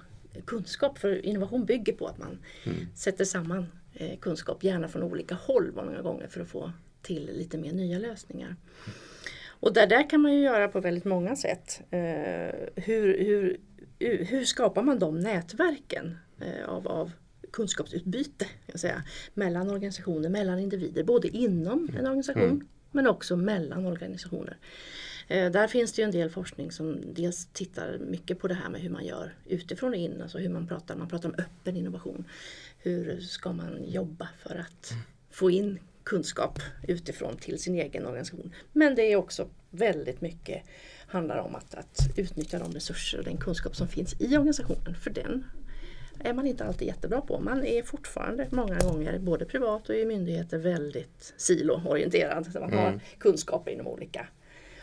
kunskap? 0.46 0.98
För 0.98 1.26
innovation 1.26 1.66
bygger 1.66 1.94
på 1.94 2.08
att 2.08 2.18
man 2.18 2.40
mm. 2.64 2.78
sätter 2.96 3.26
samman 3.26 3.66
eh, 3.94 4.18
kunskap, 4.20 4.64
gärna 4.64 4.88
från 4.88 5.04
olika 5.04 5.36
håll 5.36 5.72
många 5.76 6.02
gånger 6.02 6.28
för 6.28 6.42
att 6.42 6.48
få 6.48 6.72
till 7.02 7.30
lite 7.34 7.58
mer 7.58 7.72
nya 7.72 8.00
lösningar. 8.00 8.56
Och 9.60 9.74
där, 9.74 9.88
där 9.88 10.10
kan 10.10 10.22
man 10.22 10.34
ju 10.34 10.40
göra 10.40 10.68
på 10.68 10.80
väldigt 10.80 11.06
många 11.06 11.36
sätt. 11.36 11.82
Eh, 11.92 12.00
hur, 12.76 13.18
hur, 13.26 13.58
hur 14.26 14.46
skapar 14.46 14.84
man 14.84 15.00
de 15.00 15.20
nätverken 15.20 16.18
eh, 16.42 16.70
av, 16.70 16.88
av 16.88 17.12
kunskapsutbyte 17.58 18.46
jag 18.66 18.80
säga, 18.80 19.04
mellan 19.34 19.70
organisationer, 19.70 20.30
mellan 20.30 20.60
individer, 20.60 21.04
både 21.04 21.28
inom 21.28 21.90
en 21.98 22.08
organisation 22.08 22.44
mm. 22.44 22.68
men 22.92 23.08
också 23.08 23.36
mellan 23.36 23.86
organisationer. 23.86 24.58
Eh, 25.28 25.52
där 25.52 25.68
finns 25.68 25.94
det 25.94 26.02
en 26.02 26.12
del 26.12 26.30
forskning 26.30 26.72
som 26.72 27.14
dels 27.14 27.46
tittar 27.46 27.98
mycket 27.98 28.40
på 28.40 28.48
det 28.48 28.54
här 28.54 28.70
med 28.70 28.82
hur 28.82 28.90
man 28.90 29.06
gör 29.06 29.36
utifrån 29.46 29.90
och 29.90 29.96
in, 29.96 30.22
alltså 30.22 30.38
hur 30.38 30.50
man 30.50 30.68
pratar, 30.68 30.96
man 30.96 31.08
pratar 31.08 31.30
om 31.30 31.36
öppen 31.38 31.78
innovation. 31.78 32.26
Hur 32.78 33.20
ska 33.20 33.54
man 33.54 33.84
jobba 33.88 34.30
för 34.40 34.56
att 34.56 34.92
mm. 34.92 35.04
få 35.32 35.52
in 35.52 35.80
kunskap 36.04 36.60
utifrån 36.88 37.38
till 37.38 37.60
sin 37.60 37.76
egen 37.76 38.06
organisation. 38.06 38.54
Men 38.74 38.96
det 38.96 39.12
är 39.12 39.16
också 39.16 39.50
väldigt 39.70 40.22
mycket 40.22 40.64
handlar 41.08 41.38
om 41.38 41.56
att, 41.56 41.76
att 41.76 42.00
utnyttja 42.16 42.60
de 42.60 42.72
resurser 42.72 43.18
och 43.18 43.26
den 43.26 43.38
kunskap 43.38 43.76
som 43.76 43.88
finns 43.88 44.22
i 44.22 44.38
organisationen. 44.38 44.96
För 44.96 45.10
den 45.10 45.44
är 46.20 46.34
man 46.34 46.48
inte 46.48 46.66
alltid 46.66 46.88
jättebra 46.88 47.22
på. 47.22 47.40
Man 47.40 47.66
är 47.66 47.84
fortfarande 47.84 48.48
många 48.52 48.80
gånger, 48.80 49.20
både 49.20 49.46
privat 49.46 49.90
och 49.90 49.96
i 49.96 50.06
myndigheter, 50.06 50.58
väldigt 50.58 51.34
siloorienterad. 51.38 52.48
Man 52.54 52.74
har 52.74 52.88
mm. 52.88 53.00
kunskaper 53.20 53.72
inom 53.72 53.88
olika 53.88 54.28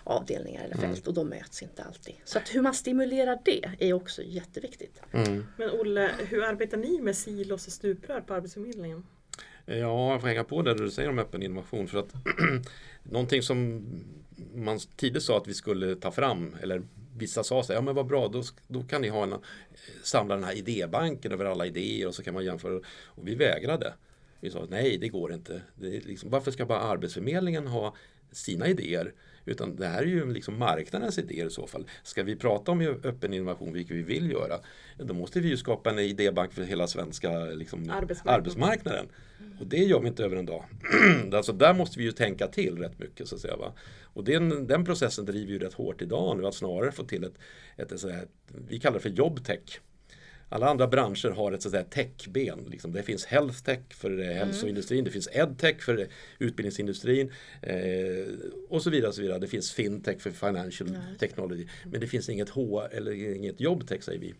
avdelningar 0.04 0.64
eller 0.64 0.76
fält 0.76 1.06
och 1.06 1.14
de 1.14 1.28
möts 1.28 1.62
inte 1.62 1.82
alltid. 1.82 2.14
Så 2.24 2.38
att 2.38 2.54
hur 2.54 2.62
man 2.62 2.74
stimulerar 2.74 3.38
det 3.44 3.64
är 3.78 3.92
också 3.92 4.22
jätteviktigt. 4.22 5.00
Mm. 5.12 5.46
Men 5.56 5.70
Olle, 5.70 6.10
hur 6.28 6.44
arbetar 6.44 6.76
ni 6.76 7.00
med 7.00 7.16
silos 7.16 7.66
och 7.66 7.72
stuprör 7.72 8.20
på 8.20 8.34
Arbetsförmedlingen? 8.34 9.06
Ja, 9.66 10.12
jag 10.12 10.20
får 10.20 10.28
hänga 10.28 10.44
på 10.44 10.62
det 10.62 10.74
du 10.74 10.90
säger 10.90 11.08
om 11.08 11.18
öppen 11.18 11.42
innovation. 11.42 11.88
För 11.88 11.98
att 11.98 12.14
någonting 13.02 13.42
som 13.42 13.86
man 14.54 14.78
tidigt 14.96 15.22
sa 15.22 15.36
att 15.36 15.48
vi 15.48 15.54
skulle 15.54 15.96
ta 15.96 16.10
fram, 16.10 16.56
eller 16.62 16.82
vissa 17.16 17.44
sa 17.44 17.62
så 17.62 17.72
här, 17.72 17.78
ja 17.78 17.82
men 17.82 17.94
vad 17.94 18.06
bra, 18.06 18.28
då, 18.28 18.42
då 18.68 18.82
kan 18.82 19.02
ni 19.02 19.08
ha 19.08 19.22
en, 19.22 19.34
samla 20.02 20.34
den 20.34 20.44
här 20.44 20.58
idébanken 20.58 21.32
över 21.32 21.44
alla 21.44 21.66
idéer 21.66 22.08
och 22.08 22.14
så 22.14 22.22
kan 22.22 22.34
man 22.34 22.44
jämföra. 22.44 22.80
Och 23.04 23.28
vi 23.28 23.34
vägrade. 23.34 23.94
Vi 24.40 24.50
sa 24.50 24.66
nej, 24.68 24.98
det 24.98 25.08
går 25.08 25.32
inte. 25.32 25.62
Det 25.74 26.06
liksom, 26.06 26.30
varför 26.30 26.50
ska 26.50 26.66
bara 26.66 26.80
Arbetsförmedlingen 26.80 27.66
ha 27.66 27.94
sina 28.32 28.68
idéer? 28.68 29.12
Utan 29.44 29.76
det 29.76 29.86
här 29.86 30.02
är 30.02 30.06
ju 30.06 30.32
liksom 30.32 30.58
marknadens 30.58 31.18
idéer 31.18 31.46
i 31.46 31.50
så 31.50 31.66
fall. 31.66 31.86
Ska 32.02 32.22
vi 32.22 32.36
prata 32.36 32.72
om 32.72 32.80
öppen 32.80 33.34
innovation, 33.34 33.72
vilket 33.72 33.96
vi 33.96 34.02
vill 34.02 34.30
göra, 34.30 34.58
då 34.98 35.14
måste 35.14 35.40
vi 35.40 35.48
ju 35.48 35.56
skapa 35.56 35.90
en 35.90 35.98
idébank 35.98 36.52
för 36.52 36.62
hela 36.62 36.86
svenska 36.86 37.38
liksom, 37.38 37.90
Arbetsmarknaden. 37.90 38.40
arbetsmarknaden. 38.40 39.06
Och 39.60 39.66
det 39.66 39.76
gör 39.84 40.00
vi 40.00 40.08
inte 40.08 40.24
över 40.24 40.36
en 40.36 40.46
dag. 40.46 40.64
alltså 41.32 41.52
där 41.52 41.74
måste 41.74 41.98
vi 41.98 42.04
ju 42.04 42.12
tänka 42.12 42.46
till 42.46 42.78
rätt 42.78 42.98
mycket. 42.98 43.28
Så 43.28 43.34
att 43.34 43.40
säga, 43.40 43.56
va? 43.56 43.72
Och 44.14 44.24
den, 44.24 44.66
den 44.66 44.84
processen 44.84 45.24
driver 45.24 45.52
ju 45.52 45.58
rätt 45.58 45.74
hårt 45.74 46.02
idag 46.02 46.36
nu, 46.36 46.46
att 46.46 46.54
snarare 46.54 46.92
få 46.92 47.04
till 47.04 47.24
ett, 47.24 47.34
ett, 47.76 47.92
ett, 47.92 48.04
ett 48.04 48.28
vi 48.68 48.80
kallar 48.80 48.94
det 48.94 49.02
för 49.02 49.10
jobbtech. 49.10 49.80
Alla 50.48 50.68
andra 50.68 50.86
branscher 50.86 51.30
har 51.30 51.52
ett 51.52 51.62
sådär 51.62 51.84
techben. 51.90 52.66
Liksom. 52.70 52.92
Det 52.92 53.02
finns 53.02 53.24
health 53.24 53.62
tech 53.62 53.80
för 53.90 54.20
eh, 54.20 54.26
hälsoindustrin, 54.26 55.04
det 55.04 55.10
finns 55.10 55.28
edtech 55.32 55.80
för 55.80 56.06
utbildningsindustrin 56.38 57.32
eh, 57.62 57.76
och 58.68 58.82
så 58.82 58.90
vidare. 58.90 59.12
Så 59.12 59.22
vidare. 59.22 59.38
Det 59.38 59.46
finns 59.46 59.72
fintech 59.72 60.20
för 60.20 60.30
financial 60.30 60.90
Nej. 60.90 61.18
technology. 61.18 61.66
Men 61.90 62.00
det 62.00 62.06
finns 62.06 62.28
inget 62.28 62.48
H 62.48 62.82
eller 62.92 63.34
inget 63.36 63.60
jobbtech 63.60 64.02
säger 64.02 64.20
vi. 64.20 64.34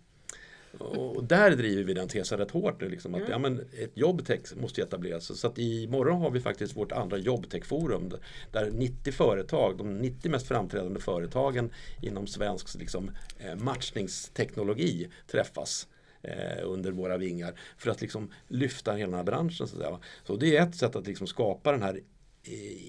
Och 0.78 1.24
där 1.24 1.50
driver 1.50 1.82
vi 1.82 1.94
den 1.94 2.08
tesen 2.08 2.38
rätt 2.38 2.50
hårt. 2.50 2.82
Liksom, 2.82 3.14
att, 3.14 3.20
Mm. 3.20 3.30
ja, 3.32 3.38
men 3.38 3.60
ett 3.60 3.90
jobbtech 3.94 4.40
måste 4.56 4.82
etableras. 4.82 5.38
Så 5.40 5.46
att 5.46 5.58
imorgon 5.58 6.20
har 6.20 6.30
vi 6.30 6.40
faktiskt 6.40 6.76
vårt 6.76 6.92
andra 6.92 7.16
jobbtechforum. 7.18 8.10
Där 8.52 8.70
90 8.70 9.12
företag, 9.12 9.78
de 9.78 9.98
90 9.98 10.30
mest 10.30 10.46
framträdande 10.46 11.00
företagen 11.00 11.70
inom 12.02 12.26
svensk 12.26 12.78
liksom, 12.78 13.10
eh, 13.38 13.56
matchningsteknologi 13.56 15.08
träffas 15.26 15.88
eh, 16.22 16.62
under 16.64 16.92
våra 16.92 17.16
vingar. 17.16 17.54
För 17.76 17.90
att 17.90 18.00
liksom 18.00 18.30
lyfta 18.48 18.92
hela 18.92 19.06
den 19.10 19.14
här 19.16 19.24
branschen. 19.24 19.68
Så, 19.68 19.98
så 20.26 20.36
det 20.36 20.56
är 20.56 20.62
ett 20.62 20.74
sätt 20.74 20.96
att 20.96 21.06
liksom 21.06 21.26
skapa 21.26 21.72
den 21.72 21.82
här 21.82 22.00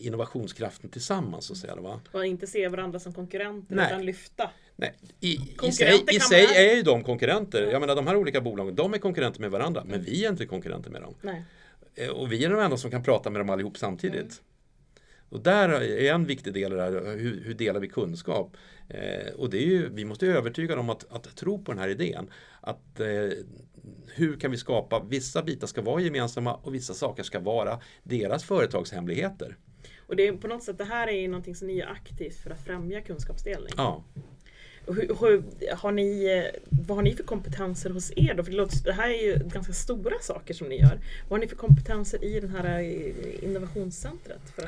innovationskraften 0.01 0.89
tillsammans. 0.89 1.45
Så 1.45 1.53
att 1.53 1.59
säga, 1.59 1.75
va? 1.75 2.01
Och 2.12 2.25
inte 2.25 2.47
se 2.47 2.67
varandra 2.67 3.00
som 3.00 3.13
konkurrenter 3.13 3.75
Nej. 3.75 3.88
utan 3.88 4.05
lyfta. 4.05 4.50
Nej, 4.75 4.93
i, 5.19 5.39
i 5.63 5.71
sig, 5.71 6.03
i 6.12 6.19
sig 6.19 6.45
man- 6.45 6.55
är 6.55 6.75
ju 6.75 6.81
de 6.81 7.03
konkurrenter. 7.03 7.67
Jag 7.71 7.79
menar 7.79 7.95
de 7.95 8.07
här 8.07 8.15
olika 8.15 8.41
bolagen, 8.41 8.75
de 8.75 8.93
är 8.93 8.97
konkurrenter 8.97 9.41
med 9.41 9.51
varandra. 9.51 9.83
Men 9.85 10.03
vi 10.03 10.25
är 10.25 10.29
inte 10.29 10.45
konkurrenter 10.45 10.89
med 10.91 11.01
dem. 11.01 11.15
Nej. 11.21 11.43
Eh, 11.95 12.09
Och 12.09 12.31
vi 12.31 12.45
är 12.45 12.50
de 12.50 12.59
enda 12.59 12.77
som 12.77 12.91
kan 12.91 13.03
prata 13.03 13.29
med 13.29 13.39
dem 13.39 13.50
allihop 13.50 13.77
samtidigt. 13.77 14.41
Och 15.29 15.39
där 15.43 15.69
är 15.69 16.13
en 16.13 16.25
viktig 16.25 16.53
del 16.53 16.74
i 16.74 16.75
det 16.75 16.81
här, 16.81 16.91
hur, 17.17 17.43
hur 17.45 17.53
delar 17.53 17.79
vi 17.79 17.88
kunskap? 17.88 18.57
Eh, 18.89 19.33
och 19.35 19.50
det 19.50 19.57
är 19.57 19.65
ju, 19.67 19.89
vi 19.89 20.05
måste 20.05 20.27
övertyga 20.27 20.75
dem 20.75 20.89
att, 20.89 21.05
att 21.12 21.35
tro 21.35 21.63
på 21.63 21.71
den 21.71 21.79
här 21.79 21.88
idén. 21.89 22.29
Att 22.62 23.00
eh, 23.00 23.07
hur 24.07 24.39
kan 24.39 24.51
vi 24.51 24.57
skapa, 24.57 25.03
vissa 25.09 25.43
bitar 25.43 25.67
ska 25.67 25.81
vara 25.81 26.01
gemensamma 26.01 26.55
och 26.55 26.75
vissa 26.75 26.93
saker 26.93 27.23
ska 27.23 27.39
vara 27.39 27.79
deras 28.03 28.43
företagshemligheter. 28.43 29.57
Och 30.07 30.15
det 30.15 30.27
är 30.27 30.33
på 30.33 30.47
något 30.47 30.63
sätt, 30.63 30.77
det 30.77 30.83
här 30.85 31.07
är 31.09 31.27
någonting 31.27 31.55
som 31.55 31.67
ni 31.67 31.73
gör 31.73 31.87
aktivt 31.87 32.35
för 32.37 32.49
att 32.49 32.61
främja 32.65 33.01
kunskapsdelning. 33.01 33.73
Ja. 33.77 34.03
Hur, 34.87 35.15
hur, 35.19 35.43
har 35.75 35.91
ni, 35.91 36.27
vad 36.69 36.97
har 36.97 37.03
ni 37.03 37.15
för 37.15 37.23
kompetenser 37.23 37.89
hos 37.89 38.11
er 38.15 38.33
då? 38.33 38.43
För 38.43 38.51
det, 38.51 38.57
låter, 38.57 38.83
det 38.83 38.93
här 38.93 39.09
är 39.09 39.23
ju 39.23 39.39
ganska 39.53 39.73
stora 39.73 40.19
saker 40.21 40.53
som 40.53 40.67
ni 40.67 40.79
gör. 40.79 40.99
Vad 41.23 41.31
har 41.31 41.37
ni 41.37 41.47
för 41.47 41.55
kompetenser 41.55 42.24
i 42.24 42.39
det 42.39 42.48
här 42.48 42.79
eh, 42.79 43.43
innovationscentret? 43.43 44.41
Att, 44.57 44.65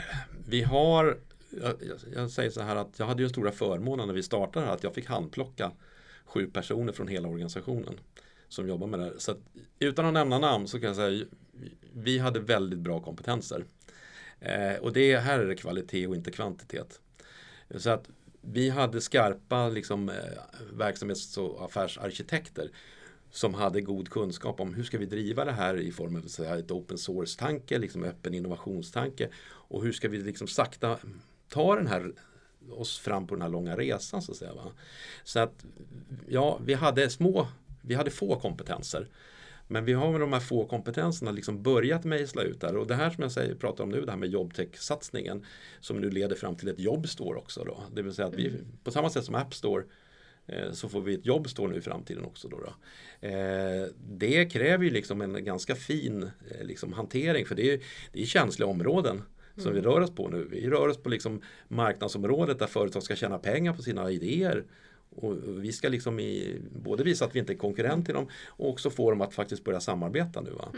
Vi 0.50 0.62
har, 0.62 1.18
jag, 1.62 1.74
jag- 1.82 1.98
jag 2.16 2.32
säger 2.32 2.50
så 2.50 2.62
här 2.62 2.76
att 2.76 3.00
jag 3.00 3.06
hade 3.06 3.24
ju 3.24 3.30
stora 3.30 3.52
förmånen 3.52 4.08
när 4.08 4.14
vi 4.14 4.24
startade 4.24 4.66
här 4.66 4.74
att 4.74 4.84
jag 4.84 4.94
fick 4.96 5.06
handplocka 5.06 5.72
sju 6.26 6.48
personer 6.48 6.94
från 6.94 7.08
hela 7.08 7.28
organisationen 7.28 7.94
som 8.50 8.68
jobbar 8.68 8.88
med 8.88 9.00
det 9.00 9.06
här. 9.06 9.14
Så 9.18 9.32
att, 9.32 9.40
utan 9.80 10.06
att 10.06 10.14
nämna 10.14 10.40
namn 10.40 10.68
så 10.68 10.80
kan 10.80 10.88
jag 10.88 10.96
säga 10.96 11.26
vi 11.94 12.20
hade 12.20 12.40
väldigt 12.40 12.80
bra 12.80 13.00
kompetenser. 13.00 13.66
Eh, 14.40 14.76
och 14.82 14.94
det 14.94 15.18
här 15.18 15.40
är 15.40 15.48
det 15.48 15.56
kvalitet 15.56 16.08
och 16.08 16.16
inte 16.16 16.32
kvantitet. 16.32 17.02
Så 17.76 17.90
att 17.90 18.10
vi 18.42 18.70
hade 18.70 19.02
skarpa 19.02 19.70
liksom, 19.70 20.10
eh, 20.10 20.16
verksamhets 20.74 21.38
och 21.38 21.66
affärsarkitekter 21.66 22.72
som 23.32 23.54
hade 23.54 23.82
god 23.82 24.10
kunskap 24.10 24.60
om 24.60 24.74
hur 24.74 24.84
ska 24.84 24.98
vi 24.98 25.06
driva 25.06 25.46
det 25.46 25.52
här 25.52 25.78
i 25.78 25.92
form 25.92 26.16
av 26.16 26.22
så 26.22 26.44
här, 26.44 26.58
ett 26.58 26.72
open 26.72 26.98
source-tanke, 26.98 27.78
liksom 27.78 28.04
öppen 28.04 28.34
innovationstanke 28.34 29.30
och 29.46 29.84
hur 29.84 29.92
ska 29.92 30.10
vi 30.10 30.18
liksom 30.18 30.48
sakta 30.48 30.98
ta 31.50 31.76
den 31.76 31.88
här 31.88 32.14
oss 32.70 33.00
fram 33.00 33.28
på 33.28 33.36
den 33.36 33.42
här 33.42 33.50
långa 33.50 33.78
resan 33.78 34.22
så 34.22 34.32
att 34.32 34.38
säga. 34.38 34.54
Va? 34.54 34.72
Så 35.24 35.40
att 35.40 35.66
ja, 36.28 36.60
vi 36.66 36.74
hade 36.74 37.10
små, 37.10 37.48
vi 37.88 37.96
hade 37.96 38.12
få 38.12 38.40
kompetenser. 38.40 39.08
Men 39.68 39.86
vi 39.86 39.94
har 39.94 40.12
med 40.12 40.22
de 40.22 40.34
här 40.34 40.40
få 40.40 40.66
kompetenserna 40.66 41.32
liksom 41.32 41.64
börjat 41.64 42.04
mejsla 42.04 42.42
ut 42.42 42.62
där 42.62 42.78
och 42.78 42.88
det 42.88 42.96
här 42.96 43.10
som 43.10 43.22
jag 43.22 43.32
säger, 43.32 43.56
pratar 43.56 43.84
om 43.84 43.90
nu, 43.90 44.02
det 44.02 44.12
här 44.12 44.18
med 44.18 44.30
jobbtech-satsningen 44.30 45.46
som 45.80 45.98
nu 45.98 46.10
leder 46.10 46.36
fram 46.36 46.56
till 46.56 46.68
ett 46.68 46.80
jobbstore 46.80 47.38
också. 47.38 47.64
Då. 47.64 47.84
Det 47.96 48.02
vill 48.02 48.14
säga 48.14 48.28
att 48.28 48.36
vi, 48.36 48.54
på 48.84 48.92
samma 48.92 49.10
sätt 49.10 49.24
som 49.24 49.36
App 49.36 49.54
Store 49.54 49.84
eh, 50.46 50.72
så 50.72 50.90
får 50.90 51.02
vi 51.02 51.14
ett 51.14 51.26
jobbstore 51.26 51.72
nu 51.72 51.78
i 51.78 51.82
framtiden 51.82 52.26
också. 52.26 52.48
Då, 52.48 52.60
då. 52.60 52.74
Eh, 53.28 53.88
det 54.08 54.46
kräver 54.46 54.84
ju 54.84 54.90
liksom 54.90 55.22
en 55.22 55.46
ganska 55.46 55.76
fin 55.76 56.24
eh, 56.24 56.66
liksom 56.66 56.94
hantering 56.94 57.46
för 57.46 57.56
det 57.56 57.74
är, 57.74 57.80
det 58.12 58.22
är 58.22 58.26
känsliga 58.26 58.68
områden 58.68 59.22
som 59.58 59.74
vi 59.74 59.82
rör 59.82 60.02
oss 60.02 60.16
på 60.16 60.30
nu. 60.30 60.48
Vi 60.52 60.70
rör 60.70 60.88
oss 60.88 60.98
på 60.98 61.10
liksom 61.10 61.42
marknadsområdet 61.68 62.60
där 62.60 62.68
företag 62.68 63.04
ska 63.04 63.16
tjäna 63.16 63.40
pengar 63.40 63.74
på 63.74 63.82
sina 63.82 64.12
idéer. 64.12 64.64
Och 65.18 65.64
vi 65.64 65.72
ska 65.72 65.90
liksom 65.90 66.20
i, 66.20 66.62
både 66.76 67.04
visa 67.04 67.26
att 67.26 67.36
vi 67.36 67.40
inte 67.40 67.54
är 67.54 67.58
konkurrent 67.58 68.06
till 68.06 68.14
dem 68.14 68.28
och 68.48 68.70
också 68.70 68.90
få 68.90 69.10
dem 69.10 69.22
att 69.22 69.34
faktiskt 69.34 69.64
börja 69.64 69.80
samarbeta 69.80 70.42
nu. 70.42 70.52
Va? 70.52 70.72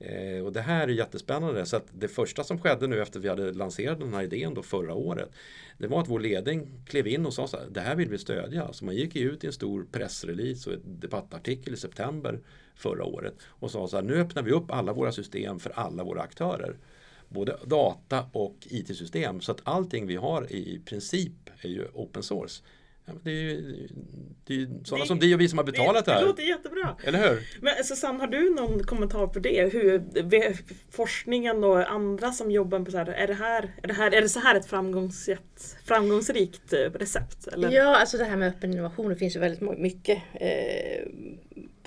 Eh, 0.00 0.44
och 0.44 0.52
det 0.52 0.60
här 0.60 0.88
är 0.88 0.92
jättespännande. 0.92 1.66
Så 1.66 1.76
att 1.76 1.86
det 1.92 2.08
första 2.08 2.44
som 2.44 2.60
skedde 2.60 2.86
nu 2.86 3.02
efter 3.02 3.20
vi 3.20 3.28
hade 3.28 3.52
lanserat 3.52 4.00
den 4.00 4.14
här 4.14 4.22
idén 4.22 4.54
då 4.54 4.62
förra 4.62 4.94
året. 4.94 5.30
Det 5.78 5.86
var 5.86 6.00
att 6.00 6.08
vår 6.08 6.20
ledning 6.20 6.82
klev 6.86 7.06
in 7.06 7.26
och 7.26 7.34
sa 7.34 7.46
så 7.46 7.56
här, 7.56 7.66
det 7.70 7.80
här 7.80 7.96
vill 7.96 8.08
vi 8.08 8.18
stödja. 8.18 8.72
Så 8.72 8.84
man 8.84 8.94
gick 8.94 9.16
ut 9.16 9.44
i 9.44 9.46
en 9.46 9.52
stor 9.52 9.86
pressrelease 9.92 10.70
och 10.70 10.76
ett 10.76 10.82
debattartikel 10.84 11.74
i 11.74 11.76
september 11.76 12.40
förra 12.74 13.04
året 13.04 13.34
och 13.42 13.70
sa 13.70 13.88
så 13.88 13.96
här, 13.96 14.04
nu 14.04 14.14
öppnar 14.14 14.42
vi 14.42 14.50
upp 14.50 14.70
alla 14.70 14.92
våra 14.92 15.12
system 15.12 15.60
för 15.60 15.70
alla 15.70 16.04
våra 16.04 16.22
aktörer. 16.22 16.76
Både 17.28 17.58
data 17.64 18.26
och 18.32 18.56
IT-system. 18.60 19.40
Så 19.40 19.52
att 19.52 19.60
allting 19.64 20.06
vi 20.06 20.16
har 20.16 20.52
i 20.52 20.80
princip 20.84 21.50
är 21.60 21.68
ju 21.68 21.84
open 21.94 22.22
source. 22.22 22.62
Det 23.22 23.30
är 23.30 23.34
ju, 23.34 23.88
det 24.44 24.54
är 24.54 24.58
ju 24.58 24.68
sådana 24.84 25.04
Det- 25.04 25.08
som 25.08 25.18
vi 25.18 25.34
och 25.34 25.40
vi 25.40 25.48
som 25.48 25.58
har 25.58 25.64
betalat 25.64 26.04
det 26.04 26.10
det 26.12 26.18
här. 26.18 26.26
låter 26.26 26.42
jättebra. 26.42 26.96
Eller 27.04 27.18
hur? 27.28 27.48
Men 27.60 27.84
Susanne, 27.84 28.18
har 28.18 28.26
du 28.26 28.54
någon 28.54 28.82
kommentar 28.84 29.26
på 29.26 29.38
det? 29.38 29.72
Hur 29.72 30.02
forskningen 30.90 31.64
och 31.64 31.90
andra 31.92 32.32
som 32.32 32.50
jobbar 32.50 32.80
på 32.80 32.90
så 32.90 32.98
här, 32.98 33.06
är 33.06 33.26
det 33.26 33.34
här, 33.34 33.74
är 33.82 33.86
det 33.88 33.94
här, 33.94 34.14
är 34.14 34.22
det 34.22 34.28
så 34.28 34.40
här 34.40 34.54
ett 34.54 34.66
framgångs, 34.66 35.28
ett 35.28 35.76
framgångsrikt 35.84 36.72
eh, 36.72 36.78
recept? 36.78 37.46
Eller? 37.46 37.70
Ja, 37.70 37.96
alltså 37.96 38.18
det 38.18 38.24
här 38.24 38.36
med 38.36 38.48
öppen 38.48 38.72
innovation, 38.72 39.08
det 39.08 39.16
finns 39.16 39.36
ju 39.36 39.40
väldigt 39.40 39.78
mycket 39.78 40.18
eh, 40.34 41.06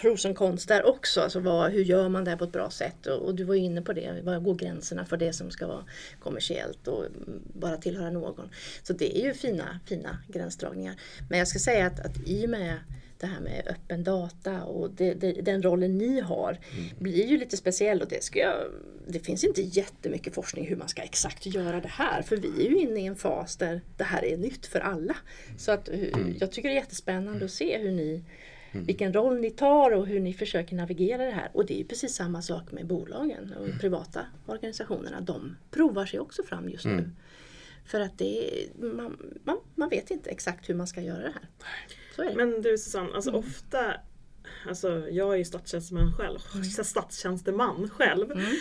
pros 0.03 0.25
och 0.25 0.35
cons 0.35 0.65
där 0.65 0.85
också. 0.85 1.21
Alltså 1.21 1.39
vad, 1.39 1.71
hur 1.71 1.83
gör 1.83 2.09
man 2.09 2.23
det 2.23 2.29
här 2.29 2.37
på 2.37 2.43
ett 2.43 2.51
bra 2.51 2.69
sätt? 2.69 3.05
Och, 3.05 3.25
och 3.25 3.35
du 3.35 3.43
var 3.43 3.55
ju 3.55 3.61
inne 3.61 3.81
på 3.81 3.93
det, 3.93 4.21
var 4.23 4.39
går 4.39 4.55
gränserna 4.55 5.05
för 5.05 5.17
det 5.17 5.33
som 5.33 5.51
ska 5.51 5.67
vara 5.67 5.85
kommersiellt 6.19 6.87
och 6.87 7.05
mm, 7.05 7.41
bara 7.53 7.77
tillhöra 7.77 8.09
någon? 8.09 8.49
Så 8.83 8.93
det 8.93 9.17
är 9.17 9.25
ju 9.25 9.33
fina, 9.33 9.79
fina 9.85 10.17
gränsdragningar. 10.27 10.95
Men 11.29 11.39
jag 11.39 11.47
ska 11.47 11.59
säga 11.59 11.85
att, 11.85 11.99
att 11.99 12.27
i 12.27 12.45
och 12.45 12.49
med 12.49 12.77
det 13.19 13.27
här 13.27 13.39
med 13.39 13.67
öppen 13.67 14.03
data 14.03 14.63
och 14.63 14.91
det, 14.91 15.13
det, 15.13 15.31
den 15.31 15.63
rollen 15.63 15.97
ni 15.97 16.19
har 16.19 16.59
blir 16.99 17.27
ju 17.27 17.37
lite 17.37 17.57
speciell 17.57 18.01
och 18.01 18.07
det 18.07 18.23
ska 18.23 18.39
jag, 18.39 18.55
det 19.07 19.19
finns 19.19 19.43
inte 19.43 19.61
jättemycket 19.61 20.35
forskning 20.35 20.67
hur 20.67 20.75
man 20.75 20.87
ska 20.87 21.01
exakt 21.01 21.45
göra 21.45 21.81
det 21.81 21.87
här 21.87 22.21
för 22.21 22.37
vi 22.37 22.65
är 22.65 22.69
ju 22.69 22.77
inne 22.77 22.99
i 22.99 23.05
en 23.05 23.15
fas 23.15 23.57
där 23.57 23.81
det 23.97 24.03
här 24.03 24.25
är 24.25 24.37
nytt 24.37 24.65
för 24.65 24.79
alla. 24.79 25.15
Så 25.57 25.71
att 25.71 25.89
hur- 25.89 26.35
jag 26.39 26.51
tycker 26.51 26.69
det 26.69 26.75
är 26.75 26.79
jättespännande 26.79 27.45
att 27.45 27.51
se 27.51 27.77
hur 27.77 27.91
ni 27.91 28.23
vilken 28.73 29.13
roll 29.13 29.39
ni 29.39 29.51
tar 29.51 29.91
och 29.91 30.07
hur 30.07 30.19
ni 30.19 30.33
försöker 30.33 30.75
navigera 30.75 31.25
det 31.25 31.31
här. 31.31 31.49
Och 31.53 31.65
det 31.65 31.73
är 31.73 31.77
ju 31.77 31.85
precis 31.85 32.15
samma 32.15 32.41
sak 32.41 32.71
med 32.71 32.87
bolagen 32.87 33.53
och 33.53 33.79
privata 33.81 34.25
organisationerna. 34.45 35.21
De 35.21 35.55
provar 35.71 36.05
sig 36.05 36.19
också 36.19 36.43
fram 36.43 36.69
just 36.69 36.85
nu. 36.85 37.09
För 37.85 37.99
att 37.99 38.17
det 38.17 38.61
är, 38.61 38.85
man, 38.93 39.17
man, 39.43 39.57
man 39.75 39.89
vet 39.89 40.11
inte 40.11 40.29
exakt 40.29 40.69
hur 40.69 40.75
man 40.75 40.87
ska 40.87 41.01
göra 41.01 41.21
det 41.21 41.33
här. 41.33 41.49
Så 42.15 42.21
är 42.21 42.29
det. 42.29 42.35
Men 42.35 42.61
du 42.61 42.77
Susanne, 42.77 43.09
alltså 43.15 43.29
Mm. 43.29 43.39
ofta 43.39 43.93
Alltså, 44.67 45.09
jag 45.09 45.33
är 45.33 45.37
ju 45.37 45.45
statstjänsteman 45.45 46.13
själv. 46.13 46.39
Mm. 46.53 46.63
Statstjänsteman 46.83 47.89
själv. 47.89 48.31
Mm. 48.31 48.45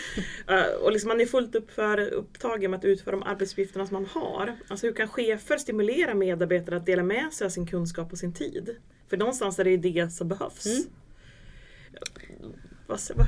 Eh, 0.49 0.83
och 0.83 0.93
liksom 0.93 1.09
man 1.09 1.21
är 1.21 1.27
fullt 1.27 1.55
upp 1.55 1.71
för, 1.71 2.01
upptagen 2.01 2.71
med 2.71 2.79
att 2.79 2.85
utföra 2.85 3.17
de 3.17 3.23
arbetsuppgifterna 3.23 3.87
som 3.87 3.95
man 3.95 4.07
har. 4.07 4.57
Alltså 4.69 4.87
hur 4.87 4.95
kan 4.95 5.09
chefer 5.09 5.59
stimulera 5.59 6.15
medarbetare 6.15 6.77
att 6.77 6.87
dela 6.87 7.03
med 7.03 7.33
sig 7.33 7.45
av 7.45 7.49
sin 7.49 7.67
kunskap 7.67 8.13
och 8.13 8.19
sin 8.19 8.35
tid? 8.35 8.77
För 9.13 9.17
någonstans 9.17 9.59
är 9.59 9.65
det 9.65 9.71
ju 9.71 9.77
det 9.77 10.11
som 10.11 10.29
behövs. 10.29 10.67
Mm. 10.67 10.85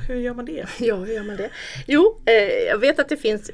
Hur 0.07 0.15
gör 0.15 0.33
man 0.33 0.45
det? 0.45 0.65
Ja, 0.79 0.95
hur 0.95 1.13
gör 1.13 1.23
man 1.23 1.37
det? 1.37 1.49
Jo, 1.87 2.21
eh, 2.25 2.67
jag 2.67 2.77
vet 2.77 2.99
att 2.99 3.09
det 3.09 3.17
finns, 3.17 3.51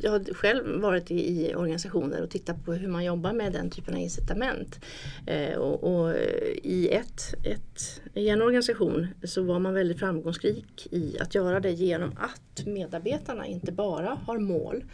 jag 0.00 0.10
har 0.10 0.34
själv 0.34 0.80
varit 0.80 1.10
i, 1.10 1.14
i 1.14 1.54
organisationer 1.54 2.22
och 2.22 2.30
tittat 2.30 2.64
på 2.64 2.72
hur 2.72 2.88
man 2.88 3.04
jobbar 3.04 3.32
med 3.32 3.52
den 3.52 3.70
typen 3.70 3.94
av 3.94 4.00
incitament. 4.00 4.80
Eh, 5.26 5.58
och, 5.58 5.84
och 5.84 6.10
eh, 6.10 6.52
i, 6.62 6.88
ett, 6.92 7.34
ett, 7.44 8.00
I 8.14 8.28
en 8.28 8.42
organisation 8.42 9.06
så 9.24 9.42
var 9.42 9.58
man 9.58 9.74
väldigt 9.74 9.98
framgångsrik 9.98 10.88
i 10.90 11.18
att 11.20 11.34
göra 11.34 11.60
det 11.60 11.70
genom 11.70 12.10
att 12.16 12.66
medarbetarna 12.66 13.46
inte 13.46 13.72
bara 13.72 14.18
har 14.26 14.38
mål 14.38 14.84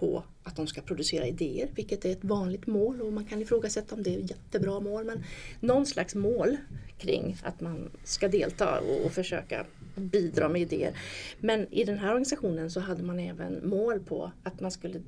på 0.00 0.24
att 0.42 0.56
de 0.56 0.66
ska 0.66 0.80
producera 0.80 1.26
idéer, 1.26 1.68
vilket 1.74 2.04
är 2.04 2.12
ett 2.12 2.24
vanligt 2.24 2.66
mål 2.66 3.02
och 3.02 3.12
man 3.12 3.24
kan 3.24 3.42
ifrågasätta 3.42 3.94
om 3.94 4.02
det 4.02 4.14
är 4.14 4.18
ett 4.18 4.30
jättebra 4.30 4.80
mål. 4.80 5.04
Men 5.04 5.24
någon 5.60 5.86
slags 5.86 6.14
mål 6.14 6.56
kring 6.98 7.36
att 7.42 7.60
man 7.60 7.90
ska 8.04 8.28
delta 8.28 8.80
och, 8.80 9.04
och 9.04 9.12
försöka 9.12 9.66
bidra 9.94 10.48
med 10.48 10.60
idéer. 10.62 10.98
Men 11.38 11.72
i 11.72 11.84
den 11.84 11.98
här 11.98 12.08
organisationen 12.08 12.70
så 12.70 12.80
hade 12.80 13.02
man 13.02 13.18
även 13.18 13.68
mål 13.68 14.00
på 14.00 14.32
att 14.42 14.60
man 14.60 14.70
skulle, 14.70 15.00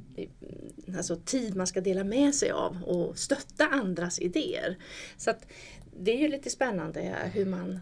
alltså 0.96 1.16
tid 1.16 1.56
man 1.56 1.66
ska 1.66 1.80
dela 1.80 2.04
med 2.04 2.34
sig 2.34 2.50
av 2.50 2.82
och 2.82 3.18
stötta 3.18 3.66
andras 3.66 4.18
idéer. 4.18 4.78
Så 5.16 5.30
att 5.30 5.46
det 6.00 6.12
är 6.12 6.18
ju 6.18 6.28
lite 6.28 6.50
spännande 6.50 7.16
hur 7.32 7.46
man 7.46 7.80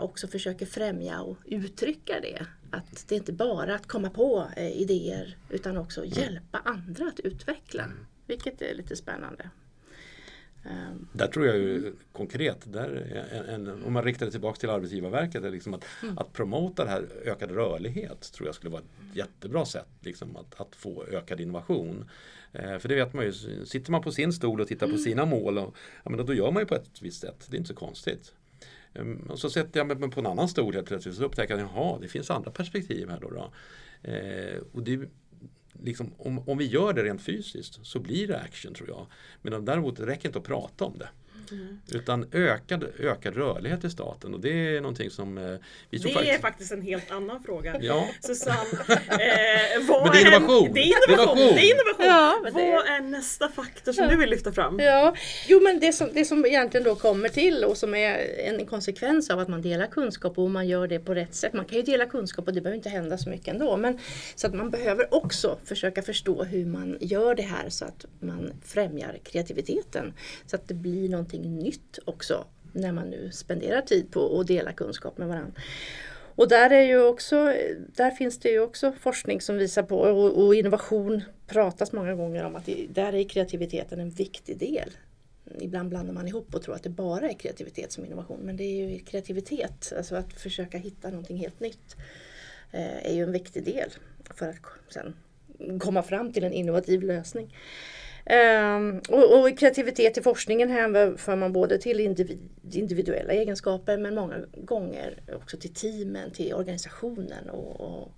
också 0.00 0.28
försöker 0.28 0.66
främja 0.66 1.20
och 1.20 1.36
uttrycka 1.46 2.20
det. 2.20 2.46
Att 2.70 3.04
det 3.08 3.14
är 3.14 3.18
inte 3.18 3.32
bara 3.32 3.74
att 3.74 3.86
komma 3.86 4.10
på 4.10 4.46
eh, 4.56 4.80
idéer 4.80 5.36
utan 5.50 5.76
också 5.76 6.04
hjälpa 6.04 6.58
andra 6.58 7.08
att 7.08 7.20
utveckla. 7.20 7.84
Vilket 8.26 8.62
är 8.62 8.74
lite 8.74 8.96
spännande. 8.96 9.50
Um, 10.64 11.08
där 11.12 11.26
tror 11.26 11.46
jag 11.46 11.56
ju 11.56 11.92
konkret, 12.12 12.72
där 12.72 12.88
en, 13.48 13.68
en, 13.68 13.84
om 13.84 13.92
man 13.92 14.04
riktar 14.04 14.26
det 14.26 14.32
tillbaka 14.32 14.60
till 14.60 14.70
Arbetsgivarverket, 14.70 15.44
är 15.44 15.50
liksom 15.50 15.74
att, 15.74 15.84
mm. 16.02 16.18
att 16.18 16.32
promota 16.32 16.84
det 16.84 16.90
här 16.90 17.08
ökad 17.24 17.50
rörlighet 17.50 18.32
tror 18.32 18.48
jag 18.48 18.54
skulle 18.54 18.70
vara 18.70 18.82
ett 18.82 19.16
jättebra 19.16 19.64
sätt 19.64 19.88
liksom, 20.00 20.36
att, 20.36 20.60
att 20.60 20.76
få 20.76 21.04
ökad 21.04 21.40
innovation. 21.40 22.10
Eh, 22.52 22.78
för 22.78 22.88
det 22.88 22.94
vet 22.94 23.12
man 23.12 23.24
ju, 23.24 23.32
sitter 23.66 23.90
man 23.90 24.02
på 24.02 24.12
sin 24.12 24.32
stol 24.32 24.60
och 24.60 24.68
tittar 24.68 24.86
mm. 24.86 24.96
på 24.96 25.02
sina 25.02 25.24
mål, 25.24 25.58
och, 25.58 25.76
ja, 26.04 26.10
men 26.10 26.26
då 26.26 26.34
gör 26.34 26.50
man 26.50 26.62
ju 26.62 26.66
på 26.66 26.74
ett 26.74 27.02
visst 27.02 27.20
sätt, 27.20 27.46
det 27.50 27.56
är 27.56 27.58
inte 27.58 27.68
så 27.68 27.74
konstigt. 27.74 28.34
Ehm, 28.94 29.16
och 29.16 29.38
så 29.38 29.50
sätter 29.50 29.80
jag 29.80 30.00
mig 30.00 30.10
på 30.10 30.20
en 30.20 30.26
annan 30.26 30.48
stol 30.48 30.74
helt 30.74 30.86
plötsligt 30.86 31.14
så 31.14 31.24
upptäcker 31.24 31.58
jag 31.58 31.94
att 31.94 32.00
det 32.00 32.08
finns 32.08 32.30
andra 32.30 32.50
perspektiv 32.50 33.10
här. 33.10 33.20
Då, 33.20 33.30
då. 33.30 33.52
Ehm, 34.02 34.64
och 34.72 34.82
det 34.82 35.08
liksom, 35.82 36.12
om, 36.18 36.48
om 36.48 36.58
vi 36.58 36.66
gör 36.66 36.92
det 36.92 37.02
rent 37.02 37.22
fysiskt 37.22 37.78
så 37.82 37.98
blir 37.98 38.28
det 38.28 38.38
action 38.38 38.74
tror 38.74 38.88
jag. 38.88 39.06
Men 39.42 39.64
däremot 39.64 39.96
det 39.96 40.06
räcker 40.06 40.28
inte 40.28 40.38
att 40.38 40.44
prata 40.44 40.84
om 40.84 40.98
det. 40.98 41.08
Mm. 41.52 41.80
Utan 41.92 42.26
ökad, 42.32 42.84
ökad 42.98 43.36
rörlighet 43.36 43.84
i 43.84 43.90
staten 43.90 44.34
och 44.34 44.40
det 44.40 44.76
är 44.76 44.80
någonting 44.80 45.10
som 45.10 45.38
eh, 45.38 45.44
vi 45.90 45.98
Det 45.98 46.08
faktiskt... 46.08 46.34
är 46.34 46.38
faktiskt 46.38 46.72
en 46.72 46.82
helt 46.82 47.10
annan 47.10 47.42
fråga. 47.42 47.76
Ja. 47.80 48.08
Susanne, 48.20 48.58
eh, 48.60 49.86
vad 49.88 50.02
Men 50.02 50.12
det 50.12 50.18
är 50.18 50.26
innovation! 50.26 50.66
En... 50.66 50.72
Det 50.72 50.80
är 50.80 51.10
innovation! 51.10 51.36
Det 51.36 51.60
är 51.60 51.74
innovation. 51.74 52.06
Ja, 52.06 52.40
vad 52.44 52.54
det... 52.54 52.72
är 52.72 53.00
nästa 53.00 53.48
faktor 53.48 53.92
som 53.92 54.04
ja. 54.04 54.10
du 54.10 54.16
vill 54.16 54.30
lyfta 54.30 54.52
fram? 54.52 54.78
Ja, 54.78 55.14
jo 55.46 55.60
men 55.60 55.80
det 55.80 55.92
som, 55.92 56.08
det 56.12 56.24
som 56.24 56.46
egentligen 56.46 56.84
då 56.84 56.94
kommer 56.94 57.28
till 57.28 57.64
och 57.64 57.76
som 57.76 57.94
är 57.94 58.18
en 58.38 58.66
konsekvens 58.66 59.30
av 59.30 59.38
att 59.38 59.48
man 59.48 59.62
delar 59.62 59.86
kunskap 59.86 60.38
och 60.38 60.50
man 60.50 60.68
gör 60.68 60.86
det 60.86 60.98
på 60.98 61.14
rätt 61.14 61.34
sätt. 61.34 61.52
Man 61.52 61.64
kan 61.64 61.76
ju 61.76 61.82
dela 61.82 62.06
kunskap 62.06 62.48
och 62.48 62.54
det 62.54 62.60
behöver 62.60 62.76
inte 62.76 62.88
hända 62.88 63.18
så 63.18 63.30
mycket 63.30 63.48
ändå. 63.48 63.76
Men, 63.76 63.98
så 64.34 64.46
att 64.46 64.54
man 64.54 64.70
behöver 64.70 65.14
också 65.14 65.58
försöka 65.64 66.02
förstå 66.02 66.44
hur 66.44 66.66
man 66.66 66.98
gör 67.00 67.34
det 67.34 67.42
här 67.42 67.68
så 67.68 67.84
att 67.84 68.06
man 68.20 68.52
främjar 68.64 69.18
kreativiteten. 69.22 70.12
Så 70.46 70.56
att 70.56 70.68
det 70.68 70.74
blir 70.74 71.08
någonting 71.08 71.37
någonting 71.38 71.64
nytt 71.64 71.98
också 72.04 72.44
när 72.72 72.92
man 72.92 73.10
nu 73.10 73.30
spenderar 73.32 73.82
tid 73.82 74.10
på 74.10 74.40
att 74.40 74.46
dela 74.46 74.72
kunskap 74.72 75.18
med 75.18 75.28
varandra. 75.28 75.52
Och 76.34 76.48
där, 76.48 76.70
är 76.70 76.82
ju 76.82 77.02
också, 77.02 77.54
där 77.96 78.10
finns 78.10 78.38
det 78.38 78.48
ju 78.48 78.60
också 78.60 78.92
forskning 78.92 79.40
som 79.40 79.56
visar 79.56 79.82
på 79.82 79.98
och, 79.98 80.44
och 80.44 80.54
innovation 80.54 81.22
pratas 81.46 81.92
många 81.92 82.14
gånger 82.14 82.44
om 82.44 82.56
att 82.56 82.66
det, 82.66 82.86
där 82.90 83.14
är 83.14 83.28
kreativiteten 83.28 84.00
en 84.00 84.10
viktig 84.10 84.58
del. 84.58 84.90
Ibland 85.60 85.88
blandar 85.88 86.12
man 86.12 86.28
ihop 86.28 86.54
och 86.54 86.62
tror 86.62 86.74
att 86.74 86.82
det 86.82 86.90
bara 86.90 87.30
är 87.30 87.34
kreativitet 87.34 87.92
som 87.92 88.04
innovation 88.04 88.40
men 88.40 88.56
det 88.56 88.64
är 88.64 88.88
ju 88.88 88.98
kreativitet, 88.98 89.92
alltså 89.96 90.16
att 90.16 90.32
försöka 90.32 90.78
hitta 90.78 91.10
någonting 91.10 91.36
helt 91.36 91.60
nytt 91.60 91.96
eh, 92.72 93.06
är 93.06 93.14
ju 93.14 93.22
en 93.22 93.32
viktig 93.32 93.64
del 93.64 93.90
för 94.34 94.48
att 94.48 94.56
sen 94.88 95.14
komma 95.80 96.02
fram 96.02 96.32
till 96.32 96.44
en 96.44 96.52
innovativ 96.52 97.02
lösning. 97.02 97.54
Um, 98.30 99.00
och, 99.08 99.40
och, 99.40 99.58
kreativitet 99.58 100.18
i 100.18 100.22
forskningen 100.22 100.70
hänför 100.70 101.36
man 101.36 101.52
både 101.52 101.78
till 101.78 102.00
individ, 102.00 102.48
individuella 102.72 103.32
egenskaper 103.32 103.98
men 103.98 104.14
många 104.14 104.36
gånger 104.56 105.18
också 105.32 105.56
till 105.56 105.74
teamen, 105.74 106.30
till 106.30 106.54
organisationen 106.54 107.50
och, 107.50 107.80
och 107.80 108.12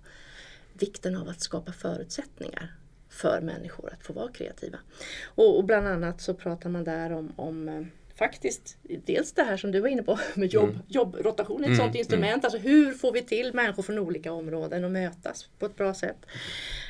vikten 0.73 1.15
av 1.15 1.29
att 1.29 1.41
skapa 1.41 1.71
förutsättningar 1.71 2.75
för 3.09 3.41
människor 3.41 3.93
att 3.93 4.03
få 4.03 4.13
vara 4.13 4.31
kreativa. 4.31 4.77
Och, 5.25 5.57
och 5.57 5.63
bland 5.63 5.87
annat 5.87 6.21
så 6.21 6.33
pratar 6.33 6.69
man 6.69 6.83
där 6.83 7.11
om, 7.11 7.33
om 7.35 7.69
eh, 7.69 7.81
faktiskt 8.21 8.77
dels 9.05 9.33
det 9.33 9.43
här 9.43 9.57
som 9.57 9.71
du 9.71 9.79
var 9.79 9.87
inne 9.87 10.03
på 10.03 10.19
med 10.35 10.53
jobb, 10.53 10.69
mm. 10.69 10.81
jobbrotation, 10.87 11.61
ett 11.61 11.65
mm. 11.65 11.77
sådant 11.77 11.95
instrument. 11.95 12.43
Mm. 12.43 12.45
Alltså 12.45 12.57
hur 12.57 12.93
får 12.93 13.11
vi 13.11 13.21
till 13.21 13.53
människor 13.53 13.83
från 13.83 13.99
olika 13.99 14.33
områden 14.33 14.85
att 14.85 14.91
mötas 14.91 15.49
på 15.59 15.65
ett 15.65 15.75
bra 15.75 15.93
sätt. 15.93 16.25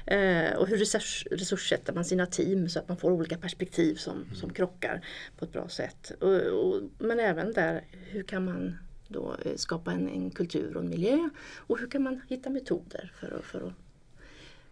Eh, 0.06 0.54
och 0.58 0.68
hur 0.68 0.78
resurs, 0.78 1.28
resurssätter 1.32 1.94
man 1.94 2.06
sina 2.06 2.26
team 2.26 2.70
så 2.70 2.80
att 2.80 2.88
man 2.88 2.98
får 2.98 3.12
olika 3.12 3.38
perspektiv 3.38 3.96
som, 3.96 4.16
mm. 4.16 4.36
som 4.36 4.54
krockar 4.54 5.06
på 5.38 5.46
ett 5.46 5.52
bra 5.52 5.70
sätt. 5.70 6.12
Och, 6.20 6.36
och, 6.36 6.82
men 6.98 7.20
även 7.20 7.54
där, 7.54 7.84
hur 8.10 8.24
kan 8.24 8.46
man 8.46 8.78
då 9.08 9.36
eh, 9.46 9.56
skapa 9.56 9.92
en, 9.92 10.10
en, 10.10 10.32
kultur 10.32 10.78
och 10.78 10.84
en 10.84 10.90
miljö 10.90 11.30
och 11.56 11.80
hur 11.80 11.88
kan 11.88 12.04
man 12.04 12.22
hitta 12.28 12.50
metoder 12.50 13.12
för 13.20 13.38
att, 13.40 13.46
för 13.46 13.68
att 13.68 13.74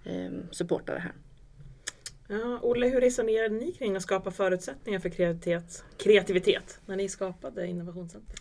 eh, 0.04 0.32
supporta 0.52 0.94
det 0.94 1.00
här. 1.00 1.14
Ja, 2.32 2.60
Olle, 2.62 2.88
hur 2.88 3.02
resonerade 3.02 3.56
ni 3.56 3.72
kring 3.72 3.96
att 3.96 4.02
skapa 4.02 4.32
förutsättningar 4.32 5.00
för 5.00 5.10
kreativitet, 5.10 5.84
kreativitet 5.98 6.82
när 6.86 6.96
ni 6.96 7.10
skapade 7.10 7.68
Innovationscenter? 7.68 8.36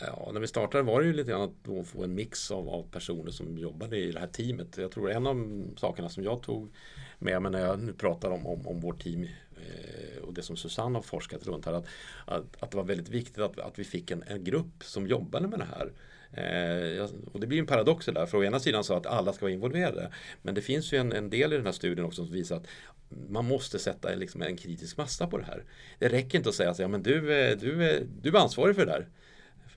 Ja, 0.00 0.30
när 0.32 0.40
vi 0.40 0.46
startade 0.46 0.84
var 0.84 1.00
det 1.00 1.06
ju 1.06 1.12
lite 1.12 1.30
grann 1.30 1.42
att 1.42 1.88
få 1.88 2.04
en 2.04 2.14
mix 2.14 2.50
av, 2.50 2.68
av, 2.68 2.90
personer 2.90 3.30
som 3.30 3.58
jobbade 3.58 3.96
i 3.96 4.12
det 4.12 4.20
här 4.20 4.26
teamet. 4.26 4.78
Jag 4.78 4.90
tror 4.90 5.10
en 5.10 5.26
av 5.26 5.64
sakerna 5.76 6.08
som 6.08 6.24
jag 6.24 6.42
tog 6.42 6.72
med 7.18 7.42
mig 7.42 7.52
när 7.52 7.60
jag 7.66 7.78
nu 7.78 7.92
pratar 7.92 8.30
om, 8.30 8.46
om, 8.46 8.66
om 8.66 8.80
vårt 8.80 9.02
team 9.02 9.22
eh, 9.22 10.22
och 10.22 10.34
det 10.34 10.42
som 10.42 10.56
Susanne 10.56 10.98
har 10.98 11.02
forskat 11.02 11.46
runt 11.46 11.66
här. 11.66 11.72
Att, 11.72 11.86
att, 12.26 12.62
att 12.62 12.70
det 12.70 12.76
var 12.76 12.84
väldigt 12.84 13.08
viktigt 13.08 13.38
att, 13.38 13.58
att 13.58 13.78
vi 13.78 13.84
fick 13.84 14.10
en, 14.10 14.22
en 14.26 14.44
grupp 14.44 14.84
som 14.84 15.06
jobbade 15.06 15.48
med 15.48 15.58
det 15.58 15.68
här. 15.78 15.92
Eh, 16.32 17.10
och 17.32 17.40
det 17.40 17.46
blir 17.46 17.58
en 17.58 17.66
paradox 17.66 18.06
där, 18.06 18.26
för 18.26 18.38
å 18.38 18.44
ena 18.44 18.60
sidan 18.60 18.84
så 18.84 18.94
att 18.94 19.06
alla 19.06 19.32
ska 19.32 19.44
vara 19.44 19.52
involverade. 19.52 20.12
Men 20.42 20.54
det 20.54 20.62
finns 20.62 20.92
ju 20.92 20.98
en, 20.98 21.12
en 21.12 21.30
del 21.30 21.52
i 21.52 21.56
den 21.56 21.66
här 21.66 21.72
studien 21.72 22.06
också 22.06 22.24
som 22.24 22.34
visar 22.34 22.56
att 22.56 22.66
man 23.28 23.44
måste 23.44 23.78
sätta 23.78 24.14
liksom 24.14 24.42
en 24.42 24.56
kritisk 24.56 24.96
massa 24.96 25.26
på 25.26 25.38
det 25.38 25.44
här. 25.44 25.64
Det 25.98 26.08
räcker 26.08 26.38
inte 26.38 26.48
att 26.48 26.54
säga 26.54 26.70
att 26.70 26.78
ja, 26.78 26.88
men 26.88 27.02
du, 27.02 27.20
du, 27.60 27.84
är, 27.84 28.06
du 28.22 28.30
är 28.30 28.40
ansvarig 28.40 28.76
för 28.76 28.86
det 28.86 28.92
där. 28.92 29.08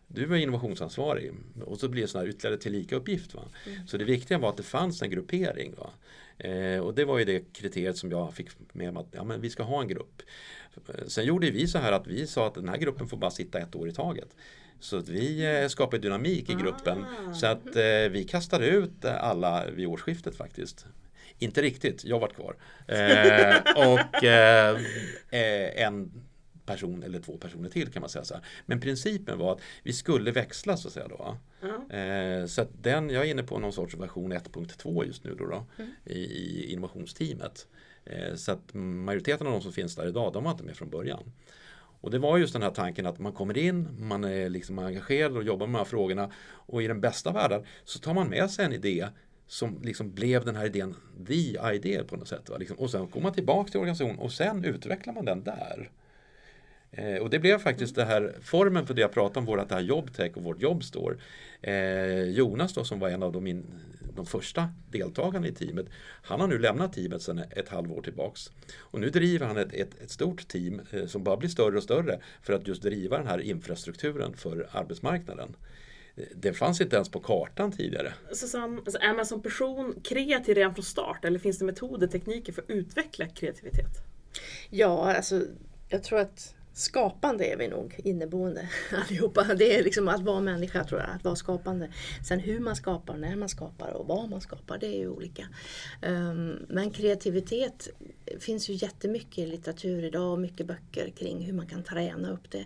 Du 0.07 0.33
är 0.33 0.35
innovationsansvarig 0.35 1.31
och 1.65 1.79
så 1.79 1.87
blir 1.89 2.07
det 2.07 2.19
en 2.19 2.27
ytterligare 2.27 2.57
tillika 2.57 2.95
uppgift. 2.95 3.33
Va? 3.33 3.41
Mm. 3.67 3.87
Så 3.87 3.97
det 3.97 4.05
viktiga 4.05 4.37
var 4.37 4.49
att 4.49 4.57
det 4.57 4.63
fanns 4.63 5.01
en 5.01 5.09
gruppering. 5.09 5.75
Va? 5.75 5.89
Eh, 6.37 6.79
och 6.79 6.93
det 6.93 7.05
var 7.05 7.19
ju 7.19 7.25
det 7.25 7.53
kriteriet 7.53 7.97
som 7.97 8.11
jag 8.11 8.33
fick 8.33 8.49
med 8.73 8.93
mig 8.93 9.01
att 9.01 9.07
ja, 9.11 9.23
men 9.23 9.41
vi 9.41 9.49
ska 9.49 9.63
ha 9.63 9.81
en 9.81 9.87
grupp. 9.87 10.21
Sen 11.07 11.25
gjorde 11.25 11.51
vi 11.51 11.67
så 11.67 11.77
här 11.77 11.91
att 11.91 12.07
vi 12.07 12.27
sa 12.27 12.47
att 12.47 12.53
den 12.53 12.69
här 12.69 12.77
gruppen 12.77 13.07
får 13.07 13.17
bara 13.17 13.31
sitta 13.31 13.59
ett 13.59 13.75
år 13.75 13.89
i 13.89 13.93
taget. 13.93 14.35
Så 14.79 14.97
att 14.97 15.09
vi 15.09 15.59
eh, 15.61 15.67
skapade 15.67 16.01
dynamik 16.01 16.49
i 16.49 16.53
gruppen. 16.53 17.05
Ah. 17.29 17.33
Så 17.33 17.47
att 17.47 17.75
eh, 17.75 18.09
vi 18.11 18.25
kastade 18.29 18.67
ut 18.67 19.05
alla 19.05 19.65
vid 19.71 19.87
årsskiftet 19.87 20.35
faktiskt. 20.35 20.85
Inte 21.39 21.61
riktigt, 21.61 22.05
jag 22.05 22.19
varit 22.19 22.35
kvar. 22.35 22.55
Eh, 22.87 23.57
och 23.93 24.23
eh, 24.23 24.79
eh, 25.29 25.85
en 25.85 26.11
person 26.65 27.03
eller 27.03 27.19
två 27.19 27.37
personer 27.37 27.69
till 27.69 27.91
kan 27.91 28.01
man 28.01 28.09
säga. 28.09 28.25
Så 28.25 28.33
här. 28.33 28.43
Men 28.65 28.79
principen 28.79 29.37
var 29.37 29.53
att 29.53 29.61
vi 29.83 29.93
skulle 29.93 30.31
växla 30.31 30.77
så 30.77 30.87
att 30.87 30.93
säga. 30.93 31.07
Då. 31.07 31.37
Mm. 31.89 32.47
så 32.47 32.61
att 32.61 32.69
den, 32.81 33.09
jag 33.09 33.25
är 33.25 33.31
inne 33.31 33.43
på 33.43 33.59
någon 33.59 33.73
sorts 33.73 33.95
version 33.95 34.33
1.2 34.33 35.05
just 35.05 35.23
nu 35.23 35.35
då, 35.35 35.45
då 35.45 35.65
mm. 35.77 35.91
i, 36.05 36.19
i 36.19 36.71
innovationsteamet. 36.73 37.67
så 38.35 38.51
att 38.51 38.73
majoriteten 38.73 39.47
av 39.47 39.53
de 39.53 39.61
som 39.61 39.73
finns 39.73 39.95
där 39.95 40.07
idag, 40.07 40.33
de 40.33 40.43
var 40.43 40.51
inte 40.51 40.63
med 40.63 40.75
från 40.75 40.89
början. 40.89 41.31
Och 42.05 42.11
det 42.11 42.19
var 42.19 42.37
just 42.37 42.53
den 42.53 42.61
här 42.61 42.69
tanken 42.69 43.05
att 43.05 43.19
man 43.19 43.33
kommer 43.33 43.57
in, 43.57 43.87
man 43.99 44.23
är 44.23 44.49
liksom 44.49 44.79
engagerad 44.79 45.37
och 45.37 45.43
jobbar 45.43 45.67
med 45.67 45.73
de 45.73 45.77
här 45.77 45.85
frågorna 45.85 46.31
och 46.45 46.83
i 46.83 46.87
den 46.87 47.01
bästa 47.01 47.31
världen 47.31 47.63
så 47.83 47.99
tar 47.99 48.13
man 48.13 48.29
med 48.29 48.51
sig 48.51 48.65
en 48.65 48.73
idé 48.73 49.07
som 49.47 49.79
liksom 49.83 50.11
blev 50.13 50.45
den 50.45 50.55
här 50.55 50.65
idén, 50.65 50.95
the 51.27 51.57
idea 51.73 52.03
på 52.03 52.15
något 52.15 52.27
sätt. 52.27 52.49
Va? 52.49 52.57
Liksom, 52.57 52.77
och 52.77 52.89
sen 52.89 53.09
går 53.09 53.21
man 53.21 53.33
tillbaka 53.33 53.71
till 53.71 53.79
organisationen 53.79 54.19
och 54.19 54.31
sen 54.31 54.65
utvecklar 54.65 55.13
man 55.13 55.25
den 55.25 55.43
där. 55.43 55.89
Eh, 56.91 57.15
och 57.15 57.29
det 57.29 57.39
blev 57.39 57.59
faktiskt 57.59 57.95
det 57.95 58.05
här 58.05 58.35
formen 58.41 58.87
för 58.87 58.93
det 58.93 59.01
jag 59.01 59.11
pratade 59.11 59.39
om, 59.39 59.45
vårt 59.45 59.69
det 59.69 59.75
här 59.75 59.81
jobbtech 59.81 60.37
och 60.37 60.43
vårt 60.43 60.61
jobb 60.61 60.83
står. 60.83 61.17
Eh, 61.61 62.23
Jonas 62.23 62.73
då 62.73 62.83
som 62.83 62.99
var 62.99 63.09
en 63.09 63.23
av 63.23 63.31
de, 63.31 63.47
in, 63.47 63.65
de 64.15 64.25
första 64.25 64.69
deltagarna 64.91 65.47
i 65.47 65.51
teamet, 65.51 65.85
han 66.23 66.39
har 66.39 66.47
nu 66.47 66.59
lämnat 66.59 66.93
teamet 66.93 67.21
sedan 67.21 67.43
ett 67.51 67.69
halvår 67.69 68.01
tillbaks. 68.01 68.51
Och 68.77 68.99
nu 68.99 69.09
driver 69.09 69.47
han 69.47 69.57
ett, 69.57 69.73
ett, 69.73 70.01
ett 70.01 70.11
stort 70.11 70.47
team 70.47 70.81
eh, 70.91 71.05
som 71.05 71.23
bara 71.23 71.37
blir 71.37 71.49
större 71.49 71.77
och 71.77 71.83
större 71.83 72.19
för 72.41 72.53
att 72.53 72.67
just 72.67 72.81
driva 72.81 73.17
den 73.17 73.27
här 73.27 73.39
infrastrukturen 73.39 74.33
för 74.37 74.69
arbetsmarknaden. 74.71 75.55
Det 76.35 76.53
fanns 76.53 76.81
inte 76.81 76.95
ens 76.95 77.09
på 77.09 77.19
kartan 77.19 77.71
tidigare. 77.71 78.13
Susanne, 78.33 78.77
alltså 78.77 78.97
är 79.01 79.13
man 79.13 79.25
som 79.25 79.41
person 79.41 79.95
kreativ 80.03 80.55
redan 80.55 80.75
från 80.75 80.85
start 80.85 81.25
eller 81.25 81.39
finns 81.39 81.59
det 81.59 81.65
metoder, 81.65 82.07
tekniker 82.07 82.53
för 82.53 82.61
att 82.61 82.69
utveckla 82.69 83.27
kreativitet? 83.27 84.03
Ja, 84.69 85.15
alltså 85.15 85.41
jag 85.89 86.03
tror 86.03 86.19
att 86.19 86.55
skapande 86.75 87.45
är 87.45 87.57
vi 87.57 87.67
nog 87.67 87.99
inneboende 88.03 88.69
allihopa. 88.91 89.43
Det 89.43 89.75
är 89.75 89.83
liksom 89.83 90.07
att 90.07 90.21
vara 90.21 90.39
människa 90.39 90.83
tror 90.83 91.01
jag, 91.01 91.09
att 91.09 91.23
vara 91.23 91.35
skapande. 91.35 91.89
Sen 92.27 92.39
hur 92.39 92.59
man 92.59 92.75
skapar, 92.75 93.17
när 93.17 93.35
man 93.35 93.49
skapar 93.49 93.91
och 93.91 94.07
vad 94.07 94.29
man 94.29 94.41
skapar, 94.41 94.77
det 94.77 94.87
är 94.87 94.97
ju 94.97 95.07
olika. 95.07 95.47
Ehm, 96.01 96.65
men 96.69 96.91
kreativitet 96.91 97.89
finns 98.39 98.69
ju 98.69 98.73
jättemycket 98.73 99.37
i 99.37 99.45
litteratur 99.45 100.03
idag 100.03 100.31
och 100.31 100.39
mycket 100.39 100.67
böcker 100.67 101.09
kring 101.09 101.45
hur 101.45 101.53
man 101.53 101.67
kan 101.67 101.83
träna 101.83 102.31
upp 102.31 102.51
det. 102.51 102.65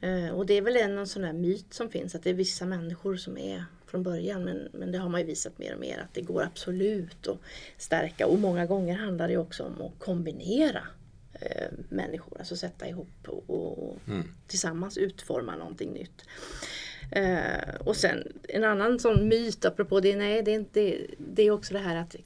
Ehm, 0.00 0.34
och 0.34 0.46
det 0.46 0.54
är 0.54 0.62
väl 0.62 0.76
en 0.76 1.06
sån 1.06 1.22
där 1.22 1.32
myt 1.32 1.74
som 1.74 1.88
finns 1.88 2.14
att 2.14 2.22
det 2.22 2.30
är 2.30 2.34
vissa 2.34 2.66
människor 2.66 3.16
som 3.16 3.38
är 3.38 3.64
från 3.86 4.02
början 4.02 4.44
men, 4.44 4.68
men 4.72 4.92
det 4.92 4.98
har 4.98 5.08
man 5.08 5.20
ju 5.20 5.26
visat 5.26 5.58
mer 5.58 5.74
och 5.74 5.80
mer 5.80 5.98
att 5.98 6.14
det 6.14 6.20
går 6.20 6.42
absolut 6.42 7.26
att 7.26 7.38
stärka 7.78 8.26
och 8.26 8.38
många 8.38 8.66
gånger 8.66 8.96
handlar 8.96 9.28
det 9.28 9.36
också 9.36 9.64
om 9.64 9.82
att 9.82 9.98
kombinera 9.98 10.82
eh, 11.40 11.68
människor. 11.88 12.38
Alltså 12.38 12.56
sätta 12.56 12.88
ihop 12.88 13.28
och, 13.28 13.50
och 13.50 13.98
mm. 14.08 14.28
tillsammans 14.46 14.98
utforma 14.98 15.56
någonting 15.56 15.92
nytt. 15.92 16.24
Eh, 17.10 17.74
och 17.80 17.96
sen 17.96 18.32
en 18.48 18.64
annan 18.64 18.98
sån 18.98 19.28
myt 19.28 19.64
apropå 19.64 20.00
det, 20.00 20.16
nej, 20.16 20.42
det, 20.42 20.50
är 20.50 20.54
inte, 20.54 20.98
det 21.18 21.42
är 21.42 21.50
också 21.50 21.74
det 21.74 21.80
här 21.80 21.96
att 21.96 22.16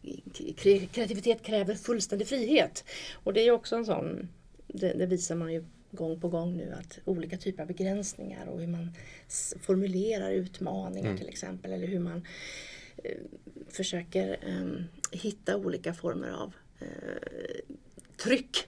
kreativitet 0.92 1.42
kräver 1.42 1.75
fullständig 1.75 2.29
frihet. 2.29 2.85
Och 3.25 3.33
det 3.33 3.40
är 3.40 3.51
också 3.51 3.77
en 3.77 3.85
sån, 3.85 4.29
det, 4.66 4.92
det 4.92 5.07
visar 5.07 5.35
man 5.35 5.53
ju 5.53 5.64
gång 5.90 6.20
på 6.20 6.29
gång 6.29 6.57
nu 6.57 6.73
att 6.73 6.99
olika 7.05 7.37
typer 7.37 7.62
av 7.62 7.66
begränsningar 7.66 8.46
och 8.46 8.61
hur 8.61 8.66
man 8.66 8.92
formulerar 9.61 10.31
utmaningar 10.31 11.07
mm. 11.07 11.18
till 11.18 11.29
exempel 11.29 11.73
eller 11.73 11.87
hur 11.87 12.01
man 12.01 12.27
eh, 13.05 13.18
försöker 13.68 14.38
eh, 14.46 14.85
hitta 15.12 15.57
olika 15.57 15.94
former 15.94 16.31
av 16.31 16.55
eh, 16.79 16.87
tryck 18.16 18.66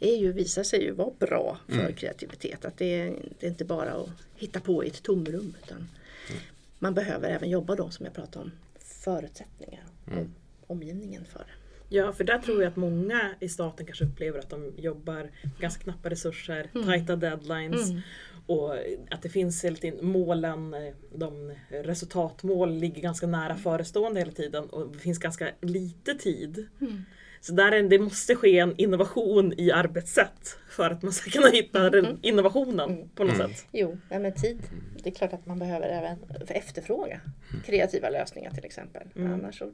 är 0.00 0.16
ju, 0.16 0.32
visar 0.32 0.62
sig 0.62 0.82
ju 0.82 0.92
vara 0.92 1.10
bra 1.18 1.58
för 1.68 1.80
mm. 1.80 1.94
kreativitet. 1.94 2.64
Att 2.64 2.78
det 2.78 3.00
är, 3.00 3.16
det 3.40 3.46
är, 3.46 3.50
inte 3.50 3.64
bara 3.64 3.90
att 3.90 4.08
hitta 4.36 4.60
på 4.60 4.84
i 4.84 4.88
ett 4.88 5.02
tomrum 5.02 5.54
utan 5.64 5.76
mm. 5.78 6.42
man 6.78 6.94
behöver 6.94 7.30
även 7.30 7.50
jobba 7.50 7.74
då 7.74 7.90
som 7.90 8.06
jag 8.06 8.14
pratade 8.14 8.44
om 8.44 8.52
förutsättningar 8.78 9.84
och 10.04 10.12
mm. 10.12 10.34
omgivningen 10.66 11.24
för 11.24 11.38
det. 11.38 11.60
Ja, 11.92 12.12
för 12.12 12.24
där 12.24 12.38
tror 12.38 12.62
jag 12.62 12.70
att 12.70 12.76
många 12.76 13.34
i 13.40 13.48
staten 13.48 13.86
kanske 13.86 14.04
upplever 14.04 14.38
att 14.38 14.50
de 14.50 14.72
jobbar 14.76 15.14
med 15.42 15.60
ganska 15.60 15.82
knappa 15.82 16.10
resurser, 16.10 16.70
mm. 16.74 16.86
tajta 16.86 17.16
deadlines 17.16 17.90
mm. 17.90 18.00
och 18.46 18.74
att 19.10 19.22
det 19.22 19.28
finns 19.28 19.64
hela 19.64 19.76
tiden 19.76 20.06
målen, 20.06 20.74
de 21.14 21.54
resultatmål 21.70 22.72
ligger 22.72 23.02
ganska 23.02 23.26
nära 23.26 23.56
förestående 23.56 24.20
hela 24.20 24.32
tiden 24.32 24.64
och 24.64 24.92
det 24.92 24.98
finns 24.98 25.18
ganska 25.18 25.50
lite 25.60 26.14
tid. 26.14 26.66
Mm. 26.80 27.04
Så 27.40 27.52
där 27.52 27.72
är, 27.72 27.82
det 27.82 27.98
måste 27.98 28.34
ske 28.34 28.58
en 28.58 28.74
innovation 28.76 29.52
i 29.56 29.70
arbetssätt 29.70 30.58
för 30.68 30.90
att 30.90 31.02
man 31.02 31.12
ska 31.12 31.30
kunna 31.30 31.48
hitta 31.48 31.80
mm. 31.86 31.92
den 31.92 32.18
innovationen 32.22 32.90
mm. 32.90 33.08
på 33.08 33.24
något 33.24 33.34
mm. 33.34 33.48
sätt. 33.48 33.66
Jo, 33.72 33.98
ja, 34.08 34.18
men 34.18 34.34
tid. 34.34 34.62
Det 35.02 35.10
är 35.10 35.14
klart 35.14 35.32
att 35.32 35.46
man 35.46 35.58
behöver 35.58 35.88
även 35.88 36.18
efterfråga 36.48 37.20
kreativa 37.66 38.10
lösningar 38.10 38.50
till 38.50 38.64
exempel. 38.64 39.02
Mm. 39.16 39.32
Annars 39.32 39.58
så, 39.58 39.72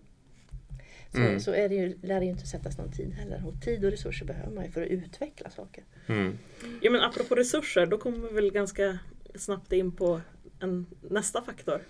så, 1.12 1.18
mm. 1.18 1.40
så, 1.40 1.54
är 1.54 1.68
det 1.68 1.74
ju, 1.74 1.98
lär 2.02 2.20
det 2.20 2.26
ju 2.26 2.32
inte 2.32 2.46
sättas 2.46 2.78
någon 2.78 2.92
tid 2.92 3.12
heller. 3.12 3.42
Och 3.46 3.62
tid 3.64 3.84
och 3.84 3.90
resurser 3.90 4.26
behöver 4.26 4.54
man 4.54 4.64
ju 4.64 4.70
för 4.70 4.82
att 4.82 4.88
utveckla 4.88 5.50
saker. 5.50 5.84
Mm. 6.06 6.38
Ja 6.80 6.90
men 6.90 7.00
apropå 7.00 7.34
resurser, 7.34 7.86
då 7.86 7.98
kommer 7.98 8.28
vi 8.28 8.34
väl 8.34 8.52
ganska 8.52 8.98
snabbt 9.34 9.72
in 9.72 9.92
på 9.92 10.20
en, 10.60 10.86
nästa 11.00 11.42
faktor. 11.42 11.80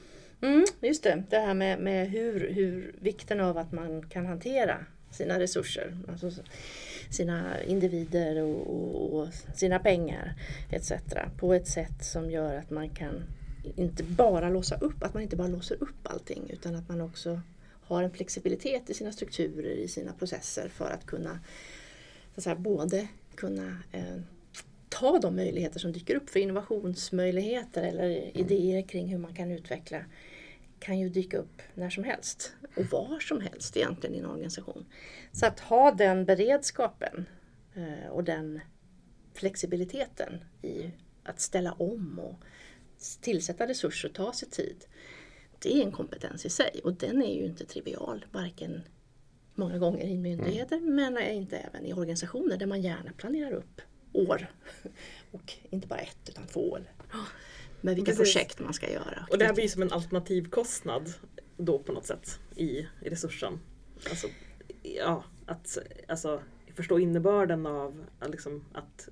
Mm, 0.41 0.65
just 0.81 1.03
det, 1.03 1.23
det 1.31 1.39
här 1.39 1.55
med, 1.55 1.79
med 1.79 2.11
hur, 2.11 2.51
hur 2.51 2.95
vikten 3.01 3.41
av 3.41 3.59
att 3.59 3.73
man 3.73 4.09
kan 4.09 4.27
hantera 4.27 4.87
sina 5.17 5.39
resurser. 5.39 5.97
Alltså 6.09 6.31
sina 7.11 7.63
individer 7.63 8.43
och, 8.43 8.67
och, 8.71 9.21
och, 9.21 9.29
sina 9.55 9.79
pengar 9.79 10.35
etc. 10.71 10.93
På 11.37 11.55
ett 11.55 11.69
sätt 11.69 12.05
som 12.05 12.31
gör 12.31 12.57
att 12.57 12.71
man 12.71 12.89
kan 12.89 13.25
inte 13.77 14.03
bara 14.03 14.49
låsa 14.51 14.77
upp, 14.77 15.03
att 15.03 15.15
man 15.15 15.23
inte 15.23 15.37
bara 15.37 15.49
låser 15.49 15.83
upp 15.83 15.99
allting 16.03 16.51
utan 16.51 16.75
att 16.75 16.89
man 16.89 17.01
också 17.01 17.41
har 17.83 18.03
en 18.03 18.11
flexibilitet 18.11 18.91
i 18.91 18.95
sina 18.95 19.13
strukturer, 19.13 19.71
i 19.71 19.89
sina 19.89 20.13
processer 20.13 20.69
för 20.69 20.91
att 20.91 21.07
kunna 21.07 21.41
så 22.35 22.41
att 22.41 22.45
säga, 22.45 22.57
både 22.57 23.09
kunna 23.35 23.79
eh, 23.93 24.21
ta 24.89 25.19
de 25.19 25.37
möjligheter 25.37 25.79
som 25.81 25.93
dyker 25.93 26.15
upp 26.15 26.31
för 26.31 26.41
innovationsmöjligheter 26.41 27.83
eller 27.83 28.37
idéer 28.37 28.83
kring 28.83 29.09
hur 29.09 29.19
man 29.19 29.35
kan 29.35 29.51
utveckla 29.51 30.05
kan 30.87 30.99
ju 30.99 31.09
dyka 31.09 31.39
upp 31.39 31.63
när 31.75 31.91
som 31.91 32.05
helst 32.05 32.53
och 32.77 32.85
var 32.85 33.21
som 33.21 33.41
helst 33.41 33.77
egentligen 33.77 34.15
i 34.15 34.19
en 34.19 34.27
organisation. 34.27 34.87
Så 35.33 35.47
att 35.47 35.61
ha 35.61 35.91
den 35.91 36.25
beredskapen 36.25 37.27
eh, 37.75 38.09
och 38.11 38.25
den 38.25 38.61
flexibiliteten 39.35 40.45
i 40.63 40.91
att 41.25 41.41
ställa 41.41 41.73
om 41.73 42.19
och 42.19 42.35
tillsätta 43.21 43.67
resurser 43.67 44.09
och 44.09 44.15
ta 44.15 44.33
sig 44.33 44.51
tid. 44.51 44.85
Det 45.59 45.79
är 45.79 45.85
en 45.85 45.93
kompetens 45.93 46.47
i 46.47 46.51
sig 46.51 46.81
och 46.85 46.95
den 46.95 47.23
är 47.23 47.35
ju 47.35 47.45
inte 47.45 47.67
trivial, 47.67 48.27
varken 48.33 48.83
många 49.55 49.79
gånger 49.79 50.05
i 50.05 50.17
myndigheter 50.17 50.77
mm. 50.77 50.95
men 50.95 51.19
inte 51.19 51.57
även 51.57 51.87
i 51.87 51.93
organisationer 51.93 52.57
där 52.57 52.67
man 52.67 52.83
gärna 52.83 53.13
planerar 53.13 53.53
upp 53.53 53.81
år. 54.13 54.47
Och 55.31 55.53
inte 55.71 55.89
bara 55.89 56.01
ett 56.01 56.29
utan 56.29 56.47
två. 56.47 56.77
Eller 56.77 56.91
med 57.87 57.95
vilka 57.95 58.13
Precis. 58.13 58.35
projekt 58.35 58.61
man 58.61 58.75
ska 58.75 58.93
göra. 58.93 59.27
Och 59.31 59.39
det 59.39 59.45
här 59.45 59.55
blir 59.55 59.69
som 59.69 59.83
en 59.83 59.93
alternativkostnad 59.93 61.13
då 61.57 61.79
på 61.79 61.93
något 61.93 62.07
sätt 62.07 62.41
i, 62.57 62.65
i 62.79 62.87
resursen. 63.03 63.61
Alltså, 64.11 64.27
ja, 64.83 65.25
att 65.47 65.79
alltså, 66.09 66.43
förstå 66.75 66.99
innebörden 66.99 67.67
av 67.67 68.05
liksom, 68.27 68.65
att 68.73 69.09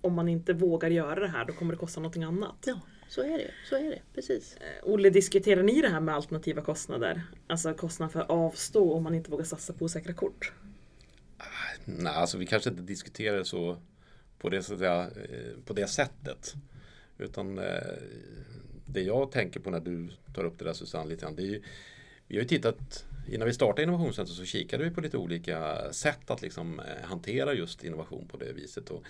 om 0.00 0.14
man 0.14 0.28
inte 0.28 0.52
vågar 0.52 0.90
göra 0.90 1.20
det 1.20 1.28
här 1.28 1.44
då 1.44 1.52
kommer 1.52 1.72
det 1.72 1.78
kosta 1.78 2.00
någonting 2.00 2.22
annat. 2.22 2.56
Ja, 2.66 2.80
så 3.08 3.20
är 3.20 3.38
det. 3.38 3.50
Så 3.68 3.76
är 3.76 3.90
det. 3.90 4.02
Precis. 4.14 4.56
Eh, 4.56 4.90
Olle, 4.90 5.10
diskuterar 5.10 5.62
ni 5.62 5.80
det 5.80 5.88
här 5.88 6.00
med 6.00 6.14
alternativa 6.14 6.62
kostnader? 6.62 7.22
Alltså 7.46 7.74
kostnad 7.74 8.12
för 8.12 8.20
att 8.20 8.30
avstå 8.30 8.92
om 8.92 9.02
man 9.02 9.14
inte 9.14 9.30
vågar 9.30 9.44
satsa 9.44 9.72
på 9.72 9.84
osäkra 9.84 10.14
kort? 10.14 10.52
Nej, 11.84 12.12
alltså 12.14 12.38
vi 12.38 12.46
kanske 12.46 12.70
inte 12.70 12.82
diskuterar 12.82 13.44
så 13.44 13.78
på 14.38 14.48
det, 14.48 14.62
så 14.62 14.72
att 14.72 14.78
säga, 14.78 15.00
eh, 15.02 15.64
på 15.64 15.72
det 15.72 15.86
sättet. 15.86 16.54
Utan 17.24 17.58
eh, 17.58 17.64
det 18.86 19.02
jag 19.02 19.30
tänker 19.30 19.60
på 19.60 19.70
när 19.70 19.80
du 19.80 20.08
tar 20.34 20.44
upp 20.44 20.58
det 20.58 20.64
där 20.64 20.72
Susanne 20.72 21.08
lite 21.08 21.22
grann, 21.22 21.36
det 21.36 21.42
är 21.42 21.46
ju, 21.46 21.62
vi 22.28 22.36
har 22.36 22.42
ju 22.42 22.48
tittat 22.48 23.04
Innan 23.28 23.46
vi 23.46 23.54
startade 23.54 23.82
Innovationscentrum 23.82 24.36
så 24.36 24.44
kikade 24.44 24.84
vi 24.84 24.90
på 24.90 25.00
lite 25.00 25.16
olika 25.16 25.92
sätt 25.92 26.30
att 26.30 26.42
liksom 26.42 26.80
eh, 26.80 27.08
hantera 27.08 27.54
just 27.54 27.84
innovation 27.84 28.28
på 28.28 28.36
det 28.36 28.52
viset. 28.52 28.90
Och 28.90 29.04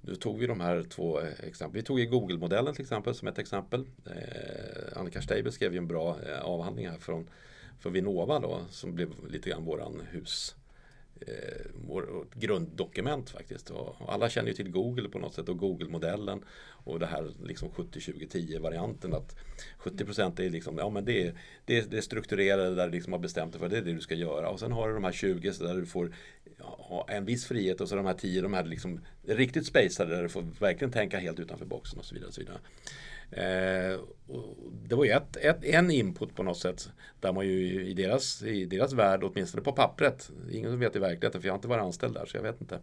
nu 0.00 0.14
tog 0.14 0.38
vi 0.38 0.46
de 0.46 0.60
här 0.60 0.82
två 0.82 1.20
eh, 1.20 1.28
exemplen. 1.42 1.80
Vi 1.80 1.82
tog 1.82 2.10
Google-modellen 2.10 2.74
till 2.74 2.82
exempel 2.82 3.14
som 3.14 3.28
ett 3.28 3.38
exempel. 3.38 3.86
Eh, 4.06 4.98
Annika 4.98 5.22
Steiber 5.22 5.50
skrev 5.50 5.72
ju 5.72 5.78
en 5.78 5.88
bra 5.88 6.16
eh, 6.26 6.40
avhandling 6.40 6.88
här 6.88 6.98
från, 6.98 7.30
från 7.78 7.92
Vinnova 7.92 8.38
då 8.38 8.60
som 8.70 8.94
blev 8.94 9.10
lite 9.28 9.50
grann 9.50 9.64
våran 9.64 10.02
hus 10.10 10.54
Eh, 11.20 11.66
vår 11.74 12.26
grunddokument 12.34 13.30
faktiskt. 13.30 13.70
Och 13.70 13.96
alla 14.08 14.28
känner 14.28 14.48
ju 14.48 14.54
till 14.54 14.70
Google 14.70 15.08
på 15.08 15.18
något 15.18 15.34
sätt 15.34 15.48
och 15.48 15.58
Google-modellen 15.58 16.44
och 16.68 16.98
det 16.98 17.06
här 17.06 17.32
liksom 17.44 17.70
70-20-10 17.70 18.60
varianten 18.60 19.14
att 19.14 19.36
70% 19.78 20.40
är 20.40 20.50
liksom, 20.50 20.78
ja 20.78 20.90
men 20.90 21.04
det 21.04 21.26
är, 21.26 21.34
det 21.64 21.78
är, 21.78 21.82
det 21.82 21.96
är 21.96 22.00
strukturerade 22.00 22.74
där 22.74 22.86
du 22.86 22.92
liksom 22.92 23.12
har 23.12 23.20
bestämt 23.20 23.52
dig 23.52 23.60
för 23.60 23.68
det 23.68 23.76
är 23.76 23.82
det 23.82 23.92
du 23.92 24.00
ska 24.00 24.14
göra 24.14 24.48
och 24.50 24.60
sen 24.60 24.72
har 24.72 24.88
du 24.88 24.94
de 24.94 25.04
här 25.04 25.12
20 25.12 25.50
där 25.50 25.74
du 25.74 25.86
får 25.86 26.12
ha 26.58 27.06
en 27.08 27.24
viss 27.24 27.46
frihet 27.46 27.80
och 27.80 27.88
så 27.88 27.96
de 27.96 28.06
här 28.06 28.14
10 28.14 28.42
de 28.42 28.54
här 28.54 28.64
liksom 28.64 29.00
riktigt 29.26 29.66
spacade 29.66 30.16
där 30.16 30.22
du 30.22 30.28
får 30.28 30.42
verkligen 30.42 30.92
tänka 30.92 31.18
helt 31.18 31.40
utanför 31.40 31.66
boxen 31.66 31.98
och 31.98 32.04
så 32.04 32.14
vidare. 32.14 32.28
Och 32.28 32.34
så 32.34 32.40
vidare. 32.40 32.58
Eh, 33.30 34.00
det 34.88 34.94
var 34.94 35.04
ju 35.04 35.10
ett, 35.10 35.36
ett, 35.36 35.64
en 35.64 35.90
input 35.90 36.34
på 36.34 36.42
något 36.42 36.58
sätt 36.58 36.90
där 37.20 37.32
man 37.32 37.46
ju 37.46 37.84
i 37.86 37.94
deras, 37.94 38.42
i 38.42 38.64
deras 38.64 38.92
värld, 38.92 39.24
åtminstone 39.24 39.62
på 39.62 39.72
pappret, 39.72 40.30
ingen 40.50 40.70
som 40.70 40.80
vet 40.80 40.96
i 40.96 40.98
verkligheten 40.98 41.40
för 41.40 41.48
jag 41.48 41.52
har 41.52 41.58
inte 41.58 41.68
varit 41.68 41.82
anställd 41.82 42.14
där 42.14 42.26
så 42.26 42.36
jag 42.36 42.42
vet 42.42 42.60
inte. 42.60 42.74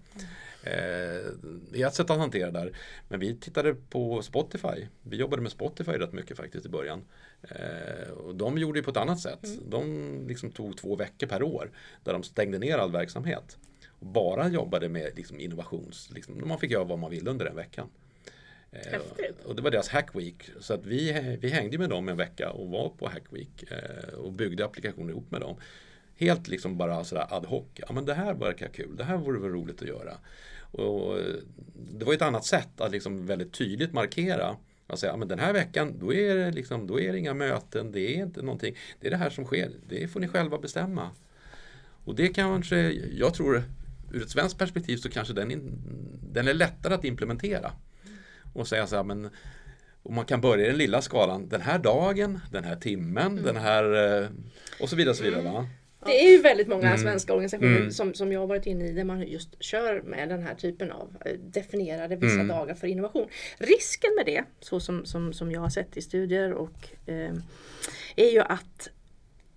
Eh, 0.64 1.32
det 1.72 1.82
är 1.82 1.88
ett 1.88 1.94
sätt 1.94 2.10
att 2.10 2.18
hantera 2.18 2.52
det 2.52 2.60
där. 2.60 2.78
Men 3.08 3.20
vi 3.20 3.36
tittade 3.36 3.76
på 3.90 4.22
Spotify. 4.22 4.88
Vi 5.02 5.18
jobbade 5.18 5.42
med 5.42 5.52
Spotify 5.52 5.92
rätt 5.92 6.14
mycket 6.14 6.38
faktiskt 6.38 6.66
i 6.66 6.70
början. 6.70 7.04
Eh, 7.42 8.10
och 8.10 8.36
de 8.36 8.58
gjorde 8.58 8.80
det 8.80 8.84
på 8.84 8.92
ett 8.92 8.98
annat 8.98 9.20
sätt. 9.20 9.46
Mm. 9.46 9.70
De 9.70 10.28
liksom 10.28 10.52
tog 10.52 10.78
två 10.78 10.96
veckor 10.96 11.28
per 11.28 11.44
år 11.44 11.72
där 12.04 12.14
de 12.14 12.24
stängde 12.24 12.60
ner 12.60 12.78
all 12.78 12.92
verksamhet. 12.92 13.58
Och 13.88 14.06
bara 14.06 14.48
jobbade 14.48 14.90
med 14.90 15.12
liksom 15.16 15.40
innovations... 15.40 16.12
Liksom, 16.14 16.48
man 16.48 16.60
fick 16.60 16.72
göra 16.72 16.84
vad 16.84 17.00
man 17.00 17.12
ville 17.12 17.30
under 17.30 17.46
den 17.46 17.56
veckan. 17.56 17.90
Häftigt. 18.74 19.40
Eh, 19.44 19.50
och 19.50 19.56
det 19.56 19.62
var 19.62 19.72
deras 19.72 19.90
Hack 19.90 20.16
Week. 20.16 20.50
Så 20.60 20.74
att 20.74 20.86
vi, 20.86 21.38
vi 21.42 21.50
hängde 21.50 21.78
med 21.78 21.90
dem 21.90 22.10
en 22.10 22.18
vecka 22.18 22.50
och 22.52 22.70
var 22.70 22.90
på 22.90 23.08
Hack 23.08 23.24
Week 23.30 23.64
eh, 23.72 24.14
och 24.14 24.32
byggde 24.32 24.66
applikationer 24.66 25.10
ihop 25.10 25.32
med 25.32 25.42
dem. 25.42 25.56
Helt 26.16 26.48
liksom 26.48 26.78
bara 26.78 27.04
sådär 27.04 27.28
ad 27.30 27.48
hoc. 27.48 27.66
Ja 27.76 27.94
men 27.94 28.06
det 28.06 28.14
här 28.14 28.34
verkar 28.34 28.68
kul, 28.68 28.96
det 28.98 29.04
här 29.04 29.18
vore 29.18 29.40
väl 29.40 29.52
roligt 29.52 29.82
att 29.82 29.88
göra. 29.88 30.18
Och 30.72 31.20
eh, 31.20 31.36
det 31.74 32.06
var 32.06 32.14
ett 32.14 32.22
annat 32.22 32.46
sätt 32.46 32.82
att 32.82 32.92
liksom 32.92 33.26
väldigt 33.26 33.54
tydligt 33.54 33.94
markera. 33.94 34.58
Att 34.88 35.00
säga, 35.00 35.12
ja, 35.12 35.18
men 35.18 35.28
den 35.28 35.40
här 35.40 35.54
veckan 35.54 36.00
då 36.00 36.14
är, 36.14 36.36
det 36.36 36.52
liksom, 36.52 36.88
då 36.88 37.00
är 37.00 37.12
det 37.12 37.20
inga 37.20 37.34
möten, 37.34 37.92
det 37.92 38.18
är 38.18 38.24
inte 38.24 38.42
någonting. 38.42 38.76
Det 39.00 39.08
är 39.08 39.12
det 39.12 39.18
här 39.18 39.30
som 39.30 39.46
sker, 39.46 39.72
det 39.90 40.08
får 40.08 40.20
ni 40.20 40.28
själva 40.28 40.58
bestämma. 40.58 41.10
Och 42.06 42.16
det 42.16 42.28
kanske, 42.28 42.92
jag 42.92 43.34
tror 43.34 43.64
ur 44.14 44.22
ett 44.22 44.30
svenskt 44.30 44.58
perspektiv 44.58 44.98
så 44.98 45.10
kanske 45.10 45.34
den, 45.34 45.52
in, 45.52 45.82
den 46.32 46.48
är 46.48 46.54
lättare 46.54 46.94
att 46.94 47.06
implementera. 47.06 47.72
Och 48.54 48.68
säga 48.68 48.88
så 48.88 48.96
här, 48.96 49.04
men 49.04 49.30
och 50.04 50.14
man 50.14 50.26
kan 50.26 50.42
börja 50.42 50.66
i 50.66 50.68
den 50.68 50.78
lilla 50.78 51.02
skalan. 51.02 51.50
Den 51.50 51.62
här 51.62 51.80
dagen, 51.80 52.40
den 52.52 52.64
här 52.64 52.76
timmen, 52.76 53.36
den 53.44 53.58
här 53.58 53.84
eh, 54.22 54.28
och 54.80 54.90
så 54.90 54.96
vidare. 54.96 55.12
Och 55.12 55.18
så 55.18 55.24
vidare 55.24 55.42
va? 55.44 55.68
Det 56.06 56.26
är 56.26 56.32
ju 56.32 56.42
väldigt 56.42 56.68
många 56.68 56.88
Mm. 56.88 56.98
svenska 56.98 57.34
organisationer 57.34 57.78
Mm. 57.78 57.92
som, 57.92 58.14
som 58.14 58.32
jag 58.32 58.40
har 58.40 58.48
varit 58.48 58.66
inne 58.66 58.86
i 58.86 58.92
där 58.92 59.04
man 59.04 59.22
just 59.28 59.64
kör 59.64 60.02
med 60.02 60.30
den 60.30 60.44
här 60.44 60.56
typen 60.56 60.92
av 60.92 61.16
eh, 61.26 61.32
definierade 61.40 62.16
vissa 62.16 62.34
Mm. 62.36 62.48
dagar 62.48 62.76
för 62.76 62.88
innovation. 62.88 63.28
Risken 63.58 64.16
med 64.16 64.26
det, 64.26 64.44
så 64.60 64.80
som, 64.80 65.06
som, 65.06 65.34
som 65.34 65.52
jag 65.52 65.62
har 65.62 65.70
sett 65.70 65.98
i 65.98 66.02
studier, 66.02 66.54
och, 66.54 66.90
eh, 67.06 67.34
är 68.16 68.30
ju 68.32 68.40
att 68.40 68.90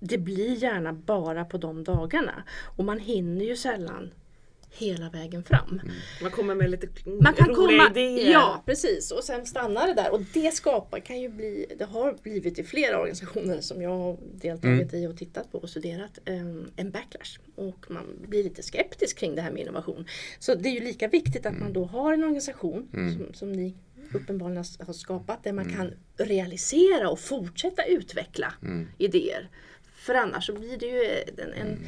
det 0.00 0.18
blir 0.18 0.62
gärna 0.62 0.92
bara 0.92 1.44
på 1.44 1.58
de 1.58 1.84
dagarna. 1.84 2.42
Och 2.76 2.84
man 2.84 2.98
hinner 2.98 3.44
ju 3.44 3.56
sällan 3.56 4.10
hela 4.70 5.10
vägen 5.10 5.44
fram. 5.44 5.80
Man 6.22 6.30
kommer 6.30 6.54
med 6.54 6.70
lite 6.70 6.88
Man 7.22 7.34
kan 7.34 7.48
roliga 7.48 7.84
komma, 7.84 8.00
idéer. 8.00 8.32
ja 8.32 8.62
precis. 8.66 9.10
Och 9.10 9.24
sen 9.24 9.46
stannar 9.46 9.86
det 9.86 9.94
där. 9.94 10.12
Och 10.12 10.20
det 10.34 10.54
skapar 10.54 11.00
kan 11.00 11.20
ju 11.20 11.28
bli, 11.28 11.66
det 11.78 11.84
har 11.84 12.16
blivit 12.22 12.58
i 12.58 12.64
flera 12.64 12.98
organisationer 12.98 13.60
som 13.60 13.82
jag 13.82 13.90
har 13.90 14.16
deltagit 14.34 14.94
i 14.94 15.06
och 15.06 15.16
tittat 15.16 15.52
på 15.52 15.58
och 15.58 15.70
studerat 15.70 16.18
em, 16.24 16.70
en 16.76 16.90
backlash. 16.90 17.38
Och 17.54 17.86
man 17.88 18.04
blir 18.28 18.44
lite 18.44 18.62
skeptisk 18.62 19.18
kring 19.18 19.34
det 19.34 19.42
här 19.42 19.50
med 19.50 19.62
innovation. 19.62 20.06
Så 20.38 20.54
det 20.54 20.68
är 20.68 20.72
ju 20.72 20.80
lika 20.80 21.08
viktigt 21.08 21.46
att 21.46 21.58
man 21.58 21.72
då 21.72 21.84
har 21.84 22.12
en 22.12 22.24
organisation 22.24 22.88
som, 22.92 23.34
som 23.34 23.52
ni 23.52 23.74
uppenbarligen 24.12 24.64
har 24.86 24.92
skapat 24.92 25.44
där 25.44 25.52
man 25.52 25.74
kan 25.74 25.92
realisera 26.16 27.10
och 27.10 27.20
fortsätta 27.20 27.84
utveckla 27.84 28.54
idéer. 28.98 29.48
För 29.92 30.14
annars 30.14 30.46
så 30.46 30.52
blir 30.52 30.78
det 30.78 30.86
ju 30.86 31.04
en, 31.44 31.52
en, 31.52 31.86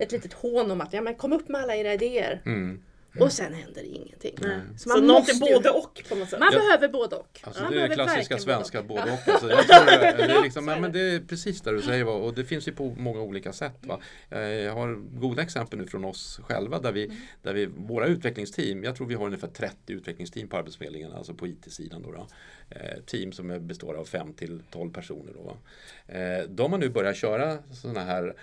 ett 0.00 0.12
litet 0.12 0.32
hån 0.32 0.70
om 0.70 0.80
att 0.80 0.92
ja, 0.92 1.00
men 1.00 1.14
kom 1.14 1.32
upp 1.32 1.48
med 1.48 1.60
alla 1.60 1.76
era 1.76 1.92
idéer 1.92 2.42
Mm 2.46 2.82
och 3.18 3.32
sen 3.32 3.54
händer 3.54 3.82
det 3.82 3.86
ingenting. 3.88 4.34
Nej. 4.40 4.60
Så 4.76 4.78
Så, 4.78 4.88
man 4.88 5.06
någonting 5.06 5.38
måste 5.38 5.52
ju- 5.52 5.56
både 5.56 5.70
och 5.70 6.02
på 6.08 6.14
något 6.14 6.28
sätt. 6.30 6.40
Man 6.40 6.48
Ja. 6.52 6.58
behöver 6.58 6.88
både 6.88 7.16
och. 7.16 7.40
Alltså 7.42 7.62
Man 7.62 7.72
det 7.72 7.80
är 7.82 7.88
klassiska 7.88 8.38
svenska 8.38 8.82
både 8.82 9.00
både 9.00 9.12
och. 9.12 9.18
och. 9.28 9.28
Alltså, 9.28 9.48
jag 9.50 9.66
tror 9.68 9.86
det, 9.86 10.14
det, 10.26 10.32
är 10.32 10.42
liksom, 10.42 10.68
ja, 10.68 10.80
men 10.80 10.92
det 10.92 11.00
är 11.00 11.20
precis 11.20 11.60
det 11.60 11.72
du 11.72 11.82
säger. 11.82 12.04
Va? 12.04 12.12
Och 12.12 12.34
det 12.34 12.44
finns 12.44 12.68
ju 12.68 12.72
på 12.72 12.94
många 12.98 13.20
olika 13.20 13.52
sätt. 13.52 13.76
Va? 13.80 14.00
Eh, 14.30 14.40
Jag 14.40 14.72
har 14.74 14.94
goda 15.20 15.42
exempel 15.42 15.78
nu 15.78 15.86
från 15.86 16.04
oss 16.04 16.40
själva 16.42 16.78
där 16.78 16.92
vi, 16.92 17.10
där 17.42 17.54
vi 17.54 17.66
våra 17.66 18.06
utvecklingsteam, 18.06 18.84
jag 18.84 18.96
tror 18.96 19.06
vi 19.06 19.14
har 19.14 19.26
ungefär 19.26 19.48
30 19.48 19.92
utvecklingsteam 19.92 20.48
på 20.48 20.56
Arbetsförmedlingen, 20.56 21.12
alltså 21.12 21.34
på 21.34 21.46
IT-sidan. 21.46 22.02
Då, 22.02 22.12
då. 22.12 22.26
Eh, 22.70 23.00
Team 23.06 23.32
som 23.32 23.50
är- 23.50 23.58
består 23.58 23.94
av 23.94 24.04
5 24.04 24.32
till 24.34 24.62
12 24.70 24.92
personer. 24.92 25.32
Då, 25.32 25.42
va? 25.42 25.56
Eh, 26.18 26.44
De 26.48 26.72
har 26.72 26.78
nu 26.78 26.88
börjat 26.88 27.16
köra 27.16 27.58
sådana 27.72 28.00
här 28.00 28.34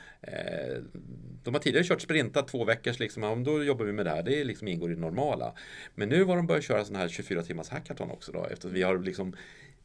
De 1.43 1.53
har 1.53 1.61
tidigare 1.61 1.83
kört 1.85 2.01
sprintat 2.01 2.47
två 2.47 2.65
veckors, 2.65 2.99
liksom, 2.99 3.43
då 3.43 3.63
jobbar 3.63 3.85
vi 3.85 3.91
med 3.91 4.05
det 4.05 4.09
här, 4.09 4.23
det 4.23 4.43
liksom 4.43 4.56
ingår 4.61 4.91
i 4.91 4.95
det 4.95 5.01
normala. 5.01 5.53
Men 5.95 6.09
nu 6.09 6.23
har 6.23 6.35
de 6.35 6.47
börjat 6.47 6.63
köra 6.63 6.85
sådana 6.85 6.99
här 6.99 7.09
24 7.09 7.43
timmars 7.43 7.69
hackathon 7.69 8.11
också 8.11 8.31
då, 8.31 8.45
efter 8.45 8.67
att 8.67 8.73
vi 8.73 8.83
har 8.83 8.99
liksom 8.99 9.35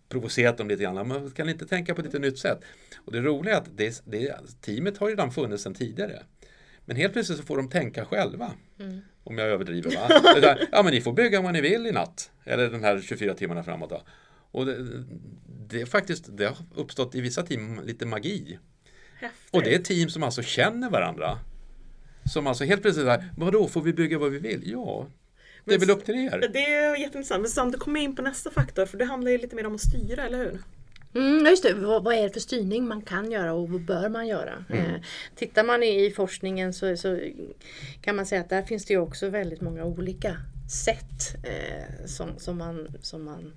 provocerat 0.09 0.59
dem 0.59 0.69
lite 0.69 0.83
grann. 0.83 1.09
Man 1.09 1.31
kan 1.31 1.49
inte 1.49 1.67
tänka 1.67 1.95
på 1.95 2.01
ett 2.01 2.07
lite 2.07 2.19
nytt 2.19 2.39
sätt. 2.39 2.61
Och 2.97 3.13
det 3.13 3.21
roliga 3.21 3.55
är 3.55 3.59
att 3.59 3.77
det, 3.77 4.03
det, 4.05 4.37
teamet 4.61 4.99
har 4.99 5.09
ju 5.09 5.15
redan 5.15 5.33
funnits 5.33 5.63
sedan 5.63 5.75
tidigare. 5.75 6.23
Men 6.85 6.97
helt 6.97 7.13
plötsligt 7.13 7.39
så 7.39 7.45
får 7.45 7.57
de 7.57 7.69
tänka 7.69 8.05
själva. 8.05 8.53
Om 9.25 9.39
jag 9.39 9.49
överdriver 9.49 9.91
va? 9.91 10.57
Ja 10.73 10.83
men 10.83 10.93
ni 10.93 11.01
får 11.01 11.13
bygga 11.13 11.41
vad 11.41 11.53
ni 11.53 11.61
vill 11.61 11.87
i 11.87 11.93
natt. 11.93 12.31
Eller 12.45 12.71
den 12.71 12.85
här 12.85 13.01
24 13.01 13.35
timmarna 13.35 13.63
framåt 13.63 13.91
då. 13.91 14.03
Och 14.51 14.67
det, 14.67 15.05
det 15.69 15.81
är 15.81 15.87
faktiskt, 15.87 16.37
det 16.37 16.47
har 16.47 16.57
uppstått 16.75 17.15
i 17.15 17.21
vissa 17.21 17.43
team 17.43 17.81
lite 17.85 18.07
magi. 18.07 18.59
Häftigt. 19.15 19.55
Och 19.55 19.63
det 19.63 19.75
är 19.75 19.79
team 19.79 20.09
som 20.09 20.23
alltså 20.23 20.43
känner 20.43 20.91
varandra. 20.91 21.39
Som 22.25 22.47
alltså 22.47 22.65
helt 22.65 22.83
plötsligt 22.83 23.07
säger, 23.07 23.25
vadå, 23.37 23.69
får 23.69 23.83
vi 23.83 23.93
bygga 23.93 24.19
vad 24.19 24.31
vi 24.31 24.39
vill? 24.39 24.63
Ja, 24.65 25.07
det 25.65 25.75
är 25.75 25.79
väl 25.79 25.91
upp 25.91 26.05
till 26.05 26.15
er. 26.15 26.49
Det 26.53 26.75
är 26.75 26.97
jätteintressant. 26.97 27.41
Men 27.43 27.51
samtidigt 27.51 27.81
kommer 27.81 28.01
jag 28.01 28.05
in 28.05 28.17
på 28.17 28.23
nästa 28.23 28.51
faktor 28.51 28.87
för 28.87 28.99
det 28.99 29.05
handlar 29.05 29.31
ju 29.31 29.39
lite 29.39 29.57
mer 29.57 29.67
om 29.67 29.75
att 29.75 29.81
styra, 29.81 30.27
eller 30.27 30.39
hur? 30.39 30.59
Mm, 31.15 31.47
just 31.47 31.63
det, 31.63 31.75
vad, 31.75 32.05
vad 32.05 32.15
är 32.15 32.23
det 32.23 32.31
för 32.31 32.41
styrning 32.41 32.89
man 32.89 33.03
kan 33.03 33.31
göra 33.31 33.53
och 33.53 33.69
vad 33.71 33.81
bör 33.81 34.09
man 34.09 34.27
göra? 34.27 34.65
Eh, 34.69 34.95
tittar 35.37 35.65
man 35.65 35.83
i, 35.83 36.05
i 36.05 36.11
forskningen 36.11 36.73
så, 36.73 36.97
så 36.97 37.21
kan 38.01 38.17
man 38.17 38.27
säga 38.27 38.41
att 38.41 38.49
där 38.49 38.63
finns 38.63 38.85
det 38.85 38.95
ju 38.95 39.01
också 39.01 39.29
väldigt 39.29 39.61
många 39.61 39.85
olika 39.85 40.37
sätt 40.85 41.37
eh, 41.45 42.07
som, 42.07 42.29
som, 42.39 42.59
man, 42.59 42.89
som 43.01 43.25
man 43.25 43.53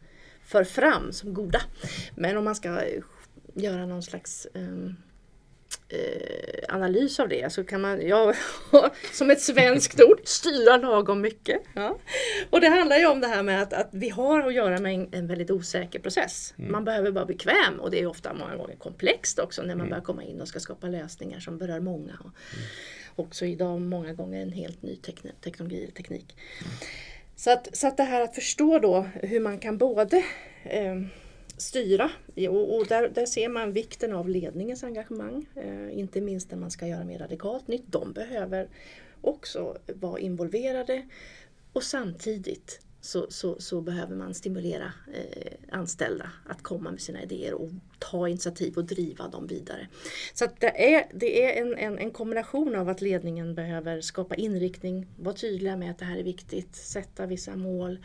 för 0.45 0.63
fram 0.63 1.12
som 1.12 1.34
goda. 1.34 1.62
Men 2.15 2.38
om 2.38 2.43
man 2.43 2.56
ska 2.56 2.69
eh, 2.69 3.01
göra 3.54 3.86
någon 3.86 4.04
slags 4.04 4.47
ehm, 4.54 4.95
eh, 5.89 6.75
analys 6.75 7.19
av 7.19 7.29
det 7.29 7.51
så 7.53 7.63
kan 7.63 7.81
man, 7.81 8.07
ja, 8.07 8.33
som 9.13 9.29
ett 9.31 9.41
svenskt 9.41 10.01
ord, 10.01 10.19
styra 10.23 10.77
lagom 10.77 11.21
mycket. 11.21 11.61
Ja. 11.73 11.97
Och 12.49 12.61
det 12.61 12.67
handlar 12.67 12.97
ju 12.97 13.05
om 13.05 13.21
det 13.21 13.27
här 13.27 13.43
med 13.43 13.61
att, 13.61 13.73
att 13.73 13.89
vi 13.91 14.09
har 14.09 14.47
att 14.47 14.53
göra 14.53 14.79
med 14.79 14.93
en, 14.93 15.09
en 15.11 15.27
väldigt 15.27 15.51
osäker 15.51 15.99
process. 15.99 16.53
Man 16.57 16.85
behöver 16.85 17.11
vara 17.11 17.25
bekväm 17.25 17.79
och 17.79 17.91
det 17.91 18.01
är 18.01 18.05
ofta 18.05 18.33
många 18.33 18.55
gånger 18.55 18.75
komplext 18.75 19.39
också 19.39 19.61
när 19.61 19.75
man 19.75 19.89
börjar 19.89 20.03
komma 20.03 20.23
in 20.23 20.41
och 20.41 20.47
ska 20.47 20.59
skapa 20.59 20.88
lösningar 20.88 21.39
som 21.39 21.57
berör 21.57 21.79
många. 21.79 22.17
Och 22.23 22.31
Också 23.15 23.45
idag 23.45 23.81
många 23.81 24.13
gånger 24.13 24.41
en 24.41 24.51
helt 24.51 24.81
ny 24.81 24.95
tekn- 24.95 25.31
teknologi 25.43 25.83
eller 25.83 25.93
teknik. 25.93 26.35
Så 27.35 27.51
att, 27.51 27.77
så 27.77 27.88
att 27.88 27.97
det 27.97 28.03
här 28.03 28.21
att 28.21 28.35
förstå 28.35 28.79
då 28.79 29.09
hur 29.13 29.39
man 29.39 29.59
kan 29.59 29.77
både 29.77 30.23
eh, 30.63 30.95
styra 31.57 32.11
och, 32.49 32.77
och 32.77 32.87
där, 32.87 33.09
där 33.09 33.25
ser 33.25 33.49
man 33.49 33.73
vikten 33.73 34.13
av 34.13 34.29
ledningens 34.29 34.83
engagemang. 34.83 35.45
Eh, 35.55 35.99
inte 35.99 36.21
minst 36.21 36.51
när 36.51 36.57
man 36.57 36.71
ska 36.71 36.87
göra 36.87 37.03
mer 37.03 37.19
radikalt 37.19 37.67
nytt. 37.67 37.85
De 37.87 38.13
behöver 38.13 38.69
också 39.21 39.77
vara 39.93 40.19
involverade 40.19 41.05
och 41.73 41.83
samtidigt 41.83 42.79
så, 43.01 43.25
så, 43.29 43.59
så 43.59 43.81
behöver 43.81 44.15
man 44.15 44.33
stimulera 44.33 44.93
eh, 45.13 45.53
anställda 45.71 46.31
att 46.45 46.61
komma 46.61 46.91
med 46.91 47.01
sina 47.01 47.23
idéer 47.23 47.53
och 47.53 47.69
ta 48.11 48.29
initiativ 48.29 48.77
och 48.77 48.85
driva 48.85 49.27
dem 49.27 49.47
vidare. 49.47 49.87
Så 50.33 50.45
att 50.45 50.59
det 50.59 50.93
är, 50.95 51.05
det 51.13 51.45
är 51.45 51.61
en, 51.61 51.77
en, 51.77 51.99
en 51.99 52.11
kombination 52.11 52.75
av 52.75 52.89
att 52.89 53.01
ledningen 53.01 53.55
behöver 53.55 54.01
skapa 54.01 54.35
inriktning, 54.35 55.07
vara 55.19 55.35
tydliga 55.35 55.77
med 55.77 55.91
att 55.91 55.97
det 55.99 56.05
här 56.05 56.17
är 56.17 56.23
viktigt, 56.23 56.75
sätta 56.75 57.25
vissa 57.25 57.55
mål 57.55 57.99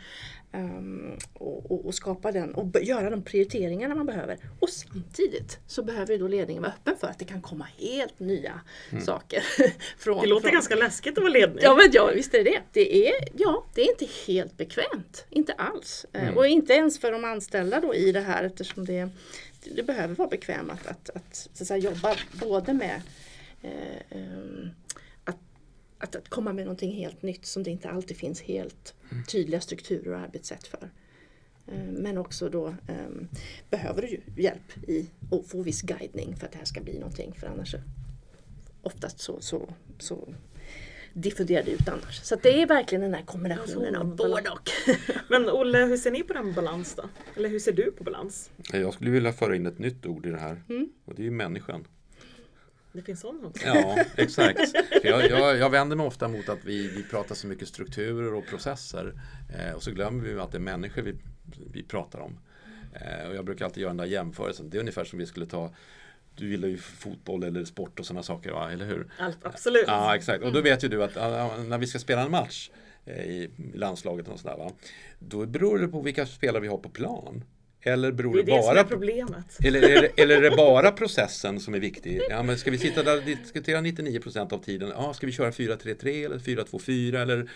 ehm, 0.51 1.17
och, 1.33 1.71
och, 1.71 1.85
och 1.85 1.95
skapa 1.95 2.31
den 2.31 2.53
och 2.55 2.81
göra 2.81 3.09
de 3.09 3.23
prioriteringarna 3.23 3.95
man 3.95 4.05
behöver. 4.05 4.37
Och 4.59 4.69
samtidigt 4.69 5.59
så 5.67 5.83
behöver 5.83 6.13
ju 6.13 6.19
då 6.19 6.27
ledningen 6.27 6.63
vara 6.63 6.73
öppen 6.73 6.95
för 6.99 7.07
att 7.07 7.19
det 7.19 7.25
kan 7.25 7.41
komma 7.41 7.67
helt 7.77 8.19
nya 8.19 8.61
saker. 9.05 9.43
från, 9.97 10.21
Det 10.21 10.27
låter 10.27 10.41
från, 10.47 10.53
ganska 10.53 10.75
läskigt 10.75 11.17
att 11.17 11.23
vara 11.23 11.33
ledning. 11.33 11.59
Ja 11.63 11.75
men 11.75 11.89
ja, 11.91 12.11
visst 12.15 12.33
är 12.33 12.43
det 12.43 12.51
det. 12.51 12.61
Det 12.71 13.07
är, 13.07 13.13
ja, 13.37 13.65
det 13.73 13.81
är 13.81 13.89
inte 13.89 14.07
helt 14.27 14.57
bekvämt. 14.57 15.25
Inte 15.29 15.53
alls. 15.53 16.05
Eh, 16.13 16.37
Och 16.37 16.47
inte 16.47 16.73
ens 16.73 16.99
för 16.99 17.11
de 17.11 17.25
anställda 17.25 17.79
då 17.79 17.95
i 17.95 18.11
det 18.11 18.21
här 18.21 18.43
eftersom 18.43 18.85
det, 18.85 19.09
det 19.75 19.83
behöver 19.83 20.15
vara 20.15 20.29
bekvämt 20.29 20.71
att, 20.71 20.87
att, 20.87 21.09
att, 21.09 21.49
så 21.53 21.63
att 21.63 21.67
säga, 21.67 21.77
jobba 21.91 22.15
både 22.39 22.73
med 22.73 23.01
eh, 23.61 24.01
ehm, 24.09 24.69
att, 25.23 26.15
att, 26.15 26.29
komma 26.29 26.53
med 26.53 26.65
någonting 26.65 26.91
helt 26.91 27.21
nytt 27.21 27.45
som 27.45 27.63
det 27.63 27.71
inte 27.71 27.89
alltid 27.89 28.17
finns 28.17 28.41
helt 28.41 28.93
tydliga 29.27 29.61
strukturer 29.61 30.13
och 30.13 30.19
arbetssätt 30.19 30.67
för. 30.67 30.89
Eh, 31.67 31.83
Men 31.83 32.17
också 32.17 32.49
då 32.49 32.75
ehm, 32.87 33.27
behöver 33.69 34.01
du 34.01 34.07
ju 34.07 34.21
hjälp 34.37 34.77
i 34.87 35.09
att 35.31 35.47
få 35.47 35.61
viss 35.61 35.81
guidning 35.81 36.35
för 36.35 36.45
att 36.45 36.51
det 36.51 36.57
här 36.57 36.65
ska 36.65 36.81
bli 36.81 36.99
någonting. 36.99 37.33
För 37.33 37.47
annars 37.47 37.75
oftast 38.81 39.19
så, 39.19 39.41
så, 39.41 39.73
så 39.99 40.33
diffunderar 41.13 41.63
det 41.63 41.71
ut 41.71 41.89
annars. 41.89 42.21
Så 42.23 42.35
att 42.35 42.43
det 42.43 42.61
är 42.61 42.67
verkligen 42.67 43.01
den 43.01 43.13
här 43.13 43.21
kombinationen 43.21 43.95
av 43.95 44.15
både 44.15 44.49
och. 44.49 44.69
Men 45.29 45.49
Olle, 45.49 45.77
hur 45.77 45.97
ser 45.97 46.11
ni 46.11 46.23
på 46.23 46.33
den 46.33 46.53
balans 46.53 46.95
då? 46.95 47.03
Eller 47.35 47.49
hur 47.49 47.59
ser 47.59 47.71
du 47.71 47.91
på 47.91 48.03
balans? 48.03 48.49
Jag 48.73 48.93
skulle 48.93 49.11
vilja 49.11 49.33
föra 49.33 49.55
in 49.55 49.65
ett 49.65 49.79
nytt 49.79 50.05
ord 50.05 50.25
i 50.25 50.29
det 50.29 50.39
här. 50.39 50.63
Mm. 50.69 50.89
Och 51.05 51.15
det 51.15 51.21
är 51.21 51.23
ju 51.23 51.31
människan. 51.31 51.87
Det 52.93 53.01
finns 53.01 53.19
sådana 53.19 53.47
också. 53.47 53.65
Ja, 53.65 53.97
exakt. 54.15 54.59
Jag, 55.03 55.29
jag, 55.29 55.57
jag, 55.57 55.69
vänder 55.69 55.95
mig 55.95 56.05
ofta 56.05 56.27
mot 56.27 56.49
att 56.49 56.65
vi, 56.65 56.87
vi 56.87 57.03
pratar 57.03 57.35
så 57.35 57.47
mycket 57.47 57.67
strukturer 57.67 58.33
och 58.33 58.45
processer 58.45 59.13
eh, 59.57 59.73
och 59.75 59.83
så 59.83 59.91
glömmer 59.91 60.23
vi 60.23 60.39
att 60.39 60.51
det 60.51 60.57
är 60.57 60.59
människor 60.59 61.01
vi, 61.01 61.15
vi 61.73 61.83
pratar 61.83 62.19
om. 62.19 62.39
Eh, 62.93 63.29
och 63.29 63.35
jag 63.35 63.45
brukar 63.45 63.65
alltid 63.65 63.81
göra 63.81 63.89
den 63.89 63.97
där 63.97 64.05
jämförelsen. 64.05 64.69
Det 64.69 64.77
är 64.77 64.79
ungefär 64.79 65.05
som 65.05 65.19
vi 65.19 65.25
skulle 65.25 65.45
ta 65.45 65.73
du 66.35 66.49
gillar 66.49 66.67
ju 66.67 66.77
fotboll 66.77 67.43
eller 67.43 67.65
sport 67.65 67.99
och 67.99 68.05
sådana 68.05 68.23
saker, 68.23 68.51
va? 68.51 68.71
eller 68.71 68.85
hur? 68.85 69.07
Allt, 69.19 69.37
absolut. 69.45 69.83
Ja, 69.87 70.15
exakt. 70.15 70.43
Och 70.43 70.53
då 70.53 70.61
vet 70.61 70.83
ju 70.83 70.87
du 70.87 71.03
att 71.03 71.15
när 71.15 71.77
vi 71.77 71.87
ska 71.87 71.99
spela 71.99 72.21
en 72.21 72.31
match 72.31 72.69
eh, 73.05 73.25
i 73.25 73.49
landslaget 73.73 74.27
och 74.27 74.39
sådär, 74.39 74.57
va? 74.57 74.71
då 75.19 75.45
beror 75.45 75.79
det 75.79 75.87
på 75.87 76.01
vilka 76.01 76.25
spelare 76.25 76.61
vi 76.61 76.67
har 76.67 76.77
på 76.77 76.89
plan. 76.89 77.43
Eller 77.83 78.11
beror 78.11 78.35
det, 78.35 78.43
det, 78.43 78.51
bara 78.51 78.83
problemet. 78.83 79.57
Eller, 79.65 79.83
eller, 79.83 80.09
eller 80.17 80.37
är 80.37 80.41
det 80.41 80.55
bara 80.55 80.91
processen 80.91 81.59
som 81.59 81.73
är 81.73 81.79
viktig? 81.79 82.21
Ja, 82.29 82.43
men 82.43 82.57
ska 82.57 82.71
vi 82.71 82.77
sitta 82.77 83.03
där 83.03 83.17
och 83.17 83.23
diskutera 83.23 83.81
99% 83.81 84.53
av 84.53 84.57
tiden? 84.57 84.91
Ja, 84.95 85.13
ska 85.13 85.25
vi 85.25 85.31
köra 85.31 85.51
4-3-3 85.51 86.25
eller 86.25 86.39
4-2-4 86.39 87.21
eller, 87.21 87.49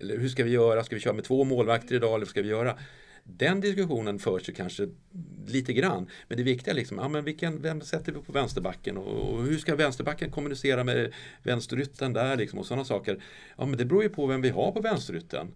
eller 0.00 0.18
hur 0.18 0.28
ska 0.28 0.44
vi 0.44 0.50
göra? 0.50 0.84
Ska 0.84 0.94
vi 0.94 1.00
köra 1.00 1.14
med 1.14 1.24
två 1.24 1.44
målvakter 1.44 1.94
idag 1.94 2.08
eller 2.08 2.18
vad 2.18 2.28
ska 2.28 2.42
vi 2.42 2.48
göra? 2.48 2.78
Den 3.28 3.60
diskussionen 3.60 4.18
förs 4.18 4.48
ju 4.48 4.52
kanske 4.52 4.88
lite 5.46 5.72
grann. 5.72 6.06
Men 6.28 6.38
det 6.38 6.44
viktiga 6.44 6.72
är 6.72 6.76
liksom, 6.76 6.98
ja, 6.98 7.08
men 7.08 7.24
vilken, 7.24 7.62
vem 7.62 7.80
sätter 7.80 8.12
vi 8.12 8.20
på 8.20 8.32
vänsterbacken 8.32 8.96
och, 8.96 9.34
och 9.34 9.42
hur 9.44 9.58
ska 9.58 9.76
vänsterbacken 9.76 10.30
kommunicera 10.30 10.84
med 10.84 11.12
vänsterytten 11.42 12.12
där 12.12 12.36
liksom 12.36 12.58
och 12.58 12.66
sådana 12.66 12.84
saker. 12.84 13.22
Ja 13.56 13.66
men 13.66 13.78
det 13.78 13.84
beror 13.84 14.02
ju 14.02 14.08
på 14.08 14.26
vem 14.26 14.40
vi 14.40 14.48
har 14.48 14.72
på 14.72 14.80
vänsterytten. 14.80 15.54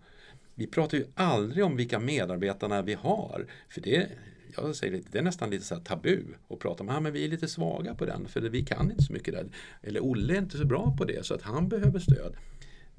Vi 0.55 0.67
pratar 0.67 0.99
ju 0.99 1.07
aldrig 1.15 1.65
om 1.65 1.77
vilka 1.77 1.99
medarbetarna 1.99 2.83
vi 2.83 2.95
har. 2.95 3.47
För 3.69 3.81
det, 3.81 4.09
jag 4.57 4.77
säger 4.77 5.03
det 5.13 5.19
är 5.19 5.23
nästan 5.23 5.51
lite 5.51 5.65
så 5.65 5.77
tabu 5.77 6.25
att 6.49 6.59
prata 6.59 6.83
om 6.83 6.89
att 6.89 7.03
men 7.03 7.13
vi 7.13 7.25
är 7.25 7.29
lite 7.29 7.49
svaga 7.49 7.95
på 7.95 8.05
den 8.05 8.29
för 8.29 8.41
vi 8.41 8.65
kan 8.65 8.91
inte 8.91 9.03
så 9.03 9.13
mycket 9.13 9.35
där. 9.35 9.47
Eller 9.83 10.01
Olle 10.01 10.35
är 10.35 10.39
inte 10.39 10.59
så 10.59 10.65
bra 10.65 10.97
på 10.99 11.05
det 11.05 11.27
så 11.27 11.35
att 11.35 11.43
han 11.43 11.69
behöver 11.69 11.99
stöd. 11.99 12.37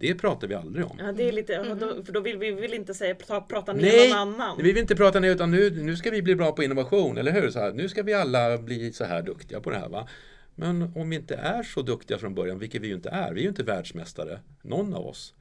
Det 0.02 0.16
pratar 0.16 0.48
vi 0.48 0.56
aldrig 0.56 0.86
om. 0.86 0.98
Ja, 1.00 1.12
det 1.12 1.28
är 1.28 1.32
lite, 1.32 1.56
mm. 1.56 2.06
för 2.06 2.12
då 2.12 2.20
vill 2.20 2.38
vi 2.38 2.52
vill 2.52 2.74
inte 2.74 2.94
säga 2.94 3.16
prata, 3.16 3.42
prata 3.42 3.74
ner 3.74 3.82
Nej, 3.82 4.10
någon 4.10 4.18
annan. 4.18 4.58
vi 4.58 4.64
vill 4.64 4.78
inte 4.78 4.96
prata 4.96 5.20
ner 5.20 5.32
utan 5.32 5.52
nu, 5.52 5.70
nu 5.70 5.96
ska 5.96 6.12
vi 6.12 6.22
bli 6.22 6.36
bra 6.36 6.52
på 6.52 6.64
innovation, 6.64 7.18
eller 7.18 7.32
hur? 7.32 7.50
Så 7.50 7.60
här, 7.60 7.74
nu 7.74 7.90
ska 7.90 8.04
vi 8.04 8.14
alla 8.14 8.58
bli 8.58 8.94
så 8.94 9.04
här 9.04 9.22
duktiga 9.22 9.60
på 9.60 9.70
det 9.70 9.78
här. 9.78 9.90
Va? 9.90 10.08
Men 10.56 10.92
om 10.96 11.10
vi 11.10 11.16
inte 11.16 11.36
är 11.36 11.64
så 11.64 11.82
duktiga 11.82 12.18
från 12.18 12.36
början, 12.36 12.60
vilket 12.60 12.82
vi 12.82 12.88
ju 12.88 12.94
inte 12.94 13.10
är, 13.10 13.34
vi 13.34 13.40
är 13.40 13.44
ju 13.44 13.50
inte 13.50 13.64
världsmästare, 13.64 14.40
någon 14.62 14.94
av 14.94 15.06
oss. 15.06 15.34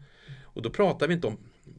Och 0.42 0.62
då 0.62 0.70
pratar 0.70 1.08
vi 1.08 1.14
inte 1.14 1.26
om 1.26 1.38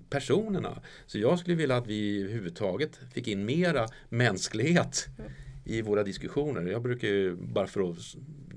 personerna. 0.10 0.82
Så 1.06 1.18
jag 1.20 1.40
skulle 1.40 1.56
vilja 1.56 1.78
att 1.78 1.88
vi 1.88 2.22
överhuvudtaget 2.22 3.00
fick 3.14 3.28
in 3.28 3.46
mera 3.46 3.88
mänsklighet 4.10 5.08
i 5.66 5.82
våra 5.82 6.04
diskussioner. 6.04 6.62
Jag 6.62 6.82
brukar 6.82 7.08
ju 7.08 7.36
bara 7.36 7.68
för 7.68 7.90
att 7.90 7.98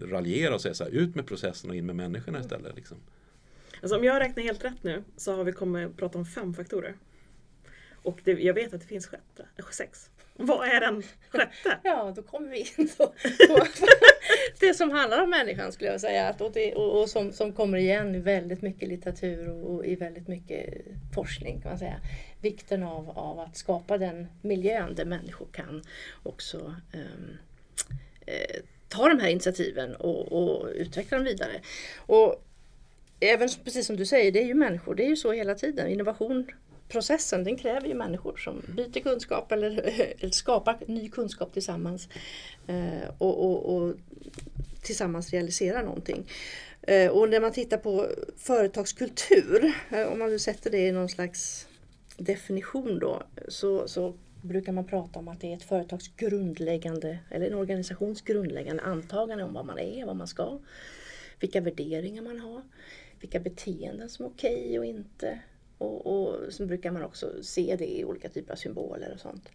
raljera 0.03 0.55
och 0.55 0.61
säga 0.61 0.75
så 0.75 0.85
här, 0.85 0.91
ut 0.91 1.14
med 1.14 1.27
processen 1.27 1.70
och 1.70 1.77
in 1.77 1.87
med 1.87 1.97
människorna 1.97 2.41
istället. 2.41 2.77
Liksom. 2.77 2.99
Alltså 3.85 3.97
om 3.97 4.05
jag 4.05 4.20
räknar 4.20 4.43
helt 4.43 4.64
rätt 4.64 4.82
nu 4.82 5.05
så 5.16 5.37
har 5.37 5.45
vi 5.45 5.53
kommit 5.53 5.87
att 5.87 5.97
prata 5.97 6.18
om 6.18 6.26
fem 6.26 6.55
faktorer. 6.55 6.95
Och 8.03 8.20
det, 8.24 8.32
jag 8.32 8.55
vet 8.55 8.74
att 8.74 8.80
det 8.80 8.87
finns 8.87 9.07
sjätte, 9.07 9.47
äh, 9.57 9.64
sex. 9.70 10.11
Vad 10.35 10.68
är 10.68 10.80
den 10.80 11.03
sjätte? 11.30 11.78
ja, 11.82 12.12
då 12.16 12.22
kommer 12.22 12.49
vi 12.49 12.59
in 12.59 12.89
på, 12.99 13.07
på 13.49 13.66
det 14.61 14.74
som 14.74 14.91
handlar 14.91 15.22
om 15.22 15.30
människan 15.30 15.72
skulle 15.72 15.91
jag 15.91 16.01
säga. 16.01 16.28
Att, 16.28 16.41
och, 16.41 16.53
det, 16.53 16.74
och, 16.74 17.01
och 17.01 17.09
som, 17.09 17.32
som 17.32 17.53
kommer 17.53 17.78
igen 17.78 18.14
i 18.14 18.18
väldigt 18.18 18.62
mycket 18.62 18.89
litteratur 18.89 19.49
och, 19.49 19.74
och, 19.74 19.87
i 19.87 19.97
väldigt 19.97 20.28
mycket 20.28 20.74
forskning 21.14 21.61
kan 21.61 21.70
man 21.70 21.78
säga. 21.78 22.01
Vikten 22.41 22.82
av, 22.82 23.11
av 23.11 23.41
att 23.41 23.57
skapa 23.57 23.99
den 23.99 24.26
miljön 24.43 24.95
där 24.95 25.05
människor 25.05 25.47
kan 25.53 25.82
också 26.22 26.74
um, 26.93 27.39
eh, 28.26 28.61
ta 28.89 29.09
de 29.09 29.20
här 29.20 29.28
initiativen 29.28 29.95
och, 29.97 30.32
och 30.32 30.68
utveckla 30.74 31.16
dem 31.16 31.24
vidare. 31.24 31.61
Och 31.97 32.43
även 33.25 33.49
precis 33.64 33.87
som 33.87 33.97
du 33.97 34.07
säger, 34.07 34.33
det 34.33 34.43
är 34.43 34.47
ju 34.47 34.55
människor. 34.55 34.95
Det 34.95 35.05
är 35.05 35.09
ju 35.09 35.16
så 35.16 35.33
hela 35.33 35.55
tiden. 35.55 35.89
Innovationsprocessen 35.89 37.45
den 37.45 37.57
kräver 37.57 37.89
ju 37.89 37.95
människor 37.95 38.37
som 38.37 38.62
byter 38.77 39.01
kunskap 39.01 39.53
eller, 39.53 39.70
eller 40.20 40.31
skapar 40.31 40.79
ny 40.87 41.09
kunskap 41.09 41.53
tillsammans. 41.53 42.09
Eh, 42.66 43.09
och, 43.18 43.45
och, 43.45 43.77
och, 43.77 43.95
tillsammans 44.83 45.31
realiserar 45.31 45.83
någonting. 45.83 46.31
Eh, 46.83 47.11
och 47.11 47.29
när 47.29 47.41
man 47.41 47.53
tittar 47.53 47.79
på 47.79 48.09
företagskultur, 48.37 49.72
eh, 49.91 50.12
om 50.12 50.18
man 50.18 50.31
nu 50.31 50.39
sätter 50.39 50.70
det 50.70 50.79
i 50.79 50.93
någon 50.93 51.09
slags 51.09 51.68
definition 52.16 52.99
då, 52.99 53.22
så, 53.49 53.89
så 53.89 54.14
brukar 54.43 54.72
man 54.72 54.87
prata 54.87 55.18
om 55.18 55.29
att 55.29 55.41
det 55.41 55.53
är 55.53 55.57
ett 55.57 55.62
företags 55.62 56.09
grundläggande, 56.16 57.18
eller 57.31 57.47
en 57.47 57.55
organisations 57.55 58.22
grundläggande 58.22 58.83
antagande 58.83 59.45
om 59.45 59.53
vad 59.53 59.66
man 59.66 59.79
är, 59.79 60.07
vad 60.07 60.16
man 60.16 60.29
ska, 60.29 60.59
vilka 61.41 61.61
värderingar 61.61 62.22
man 62.22 62.41
har 62.41 62.62
vilka 63.25 63.41
beteenden 63.41 64.09
som 64.09 64.25
är 64.25 64.31
okej 64.31 64.64
okay 64.64 64.79
och 64.79 64.85
inte. 64.85 65.39
Och, 65.79 66.07
och 66.07 66.53
så 66.53 66.66
brukar 66.66 66.91
man 66.91 67.03
också 67.03 67.43
se 67.43 67.77
det 67.79 67.99
i 67.99 68.05
olika 68.05 68.29
typer 68.29 68.53
av 68.53 68.57
symboler 68.57 69.12
och 69.14 69.20
sånt 69.20 69.49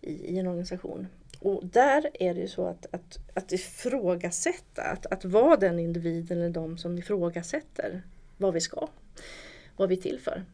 i, 0.00 0.12
i 0.12 0.38
en 0.38 0.46
organisation. 0.46 1.06
Och 1.38 1.66
där 1.66 2.10
är 2.14 2.34
det 2.34 2.40
ju 2.40 2.48
så 2.48 2.66
att, 2.66 2.86
att, 2.94 3.18
att 3.34 3.52
ifrågasätta, 3.52 4.82
att, 4.82 5.06
att 5.06 5.24
vara 5.24 5.56
den 5.56 5.78
individen 5.78 6.38
eller 6.38 6.50
de 6.50 6.78
som 6.78 6.98
ifrågasätter 6.98 8.02
vad 8.36 8.54
vi 8.54 8.60
ska, 8.60 8.88
vad 9.76 9.88
vi 9.88 9.96
är 9.96 10.00
till 10.00 10.20
för 10.20 10.44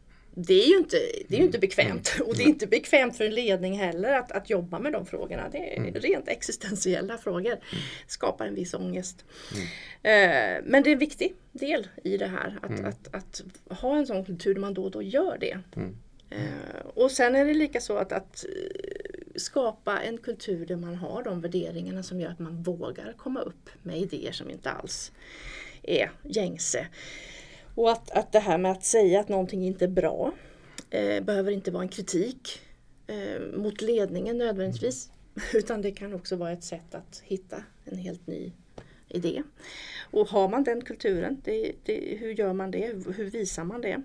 det 0.47 0.63
är 0.63 0.67
ju 0.67 0.77
inte, 0.77 0.97
det 1.27 1.35
är 1.35 1.39
inte 1.39 1.57
mm. 1.57 1.61
bekvämt. 1.61 2.13
Mm. 2.15 2.27
Och 2.27 2.35
det 2.35 2.43
är 2.43 2.47
inte 2.47 2.67
bekvämt 2.67 3.17
för 3.17 3.23
en 3.23 3.35
ledning 3.35 3.79
heller 3.79 4.13
att, 4.13 4.31
att 4.31 4.49
jobba 4.49 4.79
med 4.79 4.93
de 4.93 5.05
frågorna. 5.05 5.49
Det 5.51 5.73
är 5.73 5.77
mm. 5.77 5.93
rent 5.93 6.27
existentiella 6.27 7.17
frågor. 7.17 7.59
Skapar 8.07 8.45
en 8.45 8.55
viss 8.55 8.73
ångest. 8.73 9.25
Eh, 10.01 10.63
men 10.63 10.83
det 10.83 10.89
är 10.89 10.93
en 10.93 10.99
viktig 10.99 11.35
del 11.51 11.87
i 12.03 12.17
det 12.17 12.27
här. 12.27 12.59
Att, 12.61 12.79
att, 12.79 13.15
att, 13.15 13.41
ha 13.79 13.97
en 13.97 14.07
sån 14.07 14.25
kultur 14.25 14.53
där 14.53 14.61
man 14.61 14.73
då 14.73 14.83
och 14.83 14.91
då 14.91 15.01
gör 15.01 15.37
det. 15.39 15.59
Eh, 16.29 16.85
och 16.93 17.11
sen 17.11 17.35
är 17.35 17.45
det 17.45 17.53
lika 17.53 17.81
så 17.81 17.97
att, 17.97 18.11
att 18.11 18.45
eh, 18.45 19.31
skapa 19.35 20.01
en 20.01 20.17
kultur 20.17 20.65
där 20.65 20.75
man 20.75 20.95
har 20.95 21.23
de 21.23 21.41
värderingarna 21.41 22.03
som 22.03 22.21
gör 22.21 22.29
att 22.29 22.39
man 22.39 22.63
vågar 22.63 23.13
komma 23.17 23.41
upp 23.41 23.69
med 23.83 23.97
idéer 23.97 24.31
som 24.31 24.49
inte 24.49 24.69
alls 24.69 25.11
är 25.83 26.11
gängse. 26.23 26.87
Och 27.79 27.91
att, 27.91 28.11
att 28.11 28.31
det 28.31 28.39
här 28.39 28.57
med 28.57 28.71
att 28.71 28.83
säga 28.83 29.19
att 29.19 29.29
någonting 29.29 29.65
inte 29.65 29.85
är 29.85 29.89
bra 29.89 30.33
eh, 30.89 31.23
behöver 31.23 31.51
inte 31.51 31.71
vara 31.71 31.83
en 31.83 31.89
kritik 31.89 32.61
eh, 33.07 33.57
mot 33.57 33.81
ledningen 33.81 34.37
nödvändigtvis. 34.37 35.09
Utan 35.53 35.81
det 35.81 35.91
kan 35.91 36.13
också 36.13 36.35
vara 36.35 36.51
ett 36.51 36.63
sätt 36.63 36.95
att 36.95 37.21
hitta 37.25 37.63
en 37.85 37.97
helt 37.97 38.27
ny 38.27 38.51
idé. 39.07 39.43
Och 40.11 40.27
har 40.27 40.49
man 40.49 40.63
den 40.63 40.81
kulturen, 40.81 41.41
det, 41.43 41.71
det, 41.83 42.17
hur 42.19 42.31
gör 42.33 42.53
man 42.53 42.71
det? 42.71 42.85
Hur 43.15 43.29
visar 43.29 43.63
man 43.63 43.81
det? 43.81 44.01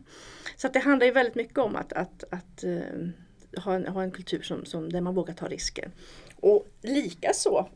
Så 0.56 0.68
det 0.68 0.78
handlar 0.78 1.06
ju 1.06 1.12
väldigt 1.12 1.34
mycket 1.34 1.58
om 1.58 1.76
att, 1.76 1.92
att, 1.92 2.24
att 2.30 2.64
eh, 2.64 3.60
ha, 3.64 3.74
en, 3.74 3.86
ha 3.86 4.02
en 4.02 4.10
kultur 4.10 4.42
som, 4.42 4.64
som, 4.64 4.92
där 4.92 5.00
man 5.00 5.14
vågar 5.14 5.34
ta 5.34 5.48
risker. 5.48 5.90
Och 6.36 6.66
likaså 6.82 7.68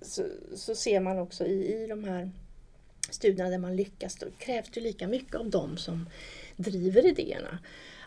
så, 0.00 0.22
så 0.54 0.74
ser 0.74 1.00
man 1.00 1.18
också 1.18 1.46
i, 1.46 1.82
i 1.82 1.86
de 1.86 2.04
här 2.04 2.30
studierna 3.10 3.50
där 3.50 3.58
man 3.58 3.76
lyckas, 3.76 4.16
då 4.16 4.26
krävs 4.38 4.70
det 4.70 4.80
lika 4.80 5.08
mycket 5.08 5.34
av 5.34 5.50
dem 5.50 5.76
som 5.76 6.08
driver 6.56 7.06
idéerna. 7.06 7.58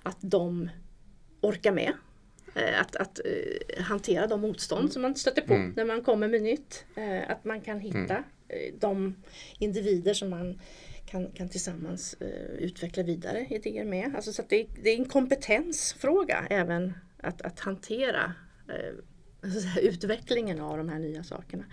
Att 0.03 0.17
de 0.21 0.69
orkar 1.41 1.71
med. 1.71 1.93
Eh, 2.55 2.81
att, 2.81 2.95
att 2.95 3.19
uh, 3.25 3.83
hantera 3.83 4.27
de 4.27 4.41
motstånd 4.41 4.81
mm. 4.81 4.91
som 4.91 5.01
man 5.01 5.15
stöter 5.15 5.41
på 5.41 5.53
mm. 5.53 5.73
när 5.75 5.85
man 5.85 6.01
kommer 6.01 6.27
med 6.27 6.41
nytt. 6.41 6.85
Uh, 6.97 7.31
att 7.31 7.45
man 7.45 7.61
kan 7.61 7.79
hitta 7.79 8.17
uh, 8.17 8.79
de 8.79 9.15
individer 9.59 10.13
som 10.13 10.29
man 10.29 10.61
kan, 11.05 11.31
kan 11.31 11.49
tillsammans 11.49 12.15
utveckla 12.57 13.03
vidare 13.03 13.47
idéer 13.49 13.85
med. 13.85 14.15
Alltså 14.15 14.33
så 14.33 14.43
det, 14.49 14.67
det, 14.83 14.89
är 14.89 14.97
en 14.97 15.05
kompetensfråga 15.05 16.47
även 16.49 16.93
att, 17.17 17.41
att 17.41 17.59
hantera 17.59 18.33
Alltså, 19.43 19.79
utvecklingen 19.79 20.59
av 20.59 20.77
de 20.77 20.89
här 20.89 20.99
nya 20.99 21.23
sakerna. 21.23 21.65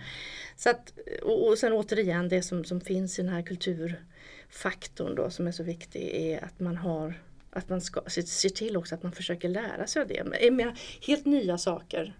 Så 0.55 0.69
att, 0.69 0.93
och, 1.23 1.47
och 1.47 1.57
sen 1.57 1.73
återigen 1.73 2.29
det 2.29 2.41
som, 2.41 2.63
som 2.63 2.81
finns 2.81 3.19
i 3.19 3.21
den 3.21 3.31
här 3.31 3.41
kulturfaktorn 3.41 5.15
då 5.15 5.29
som 5.29 5.47
är 5.47 5.51
så 5.51 5.63
viktig 5.63 6.01
är 6.01 6.43
att 6.43 6.59
man 6.59 6.77
har 6.77 7.21
att 7.49 7.69
man 7.69 7.81
ska, 7.81 8.01
ser 8.09 8.49
till 8.49 8.77
också 8.77 8.95
att 8.95 9.03
man 9.03 9.11
försöker 9.11 9.49
lära 9.49 9.87
sig 9.87 10.01
av 10.01 10.07
det. 10.07 10.51
Med 10.51 10.77
helt 11.01 11.25
nya 11.25 11.57
saker, 11.57 12.17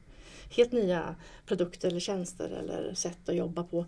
helt 0.49 0.71
nya 0.71 1.15
produkter 1.45 1.87
eller 1.87 1.99
tjänster 1.99 2.49
eller 2.49 2.93
sätt 2.93 3.29
att 3.29 3.35
jobba 3.35 3.63
på 3.63 3.85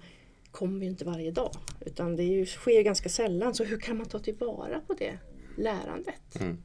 kommer 0.51 0.83
ju 0.83 0.89
inte 0.89 1.05
varje 1.05 1.31
dag. 1.31 1.51
Utan 1.85 2.15
det 2.15 2.23
ju, 2.23 2.45
sker 2.45 2.81
ganska 2.81 3.09
sällan. 3.09 3.55
Så 3.55 3.63
hur 3.63 3.79
kan 3.79 3.97
man 3.97 4.05
ta 4.05 4.19
tillvara 4.19 4.81
på 4.87 4.93
det 4.93 5.17
lärandet? 5.57 6.35
Mm. 6.35 6.63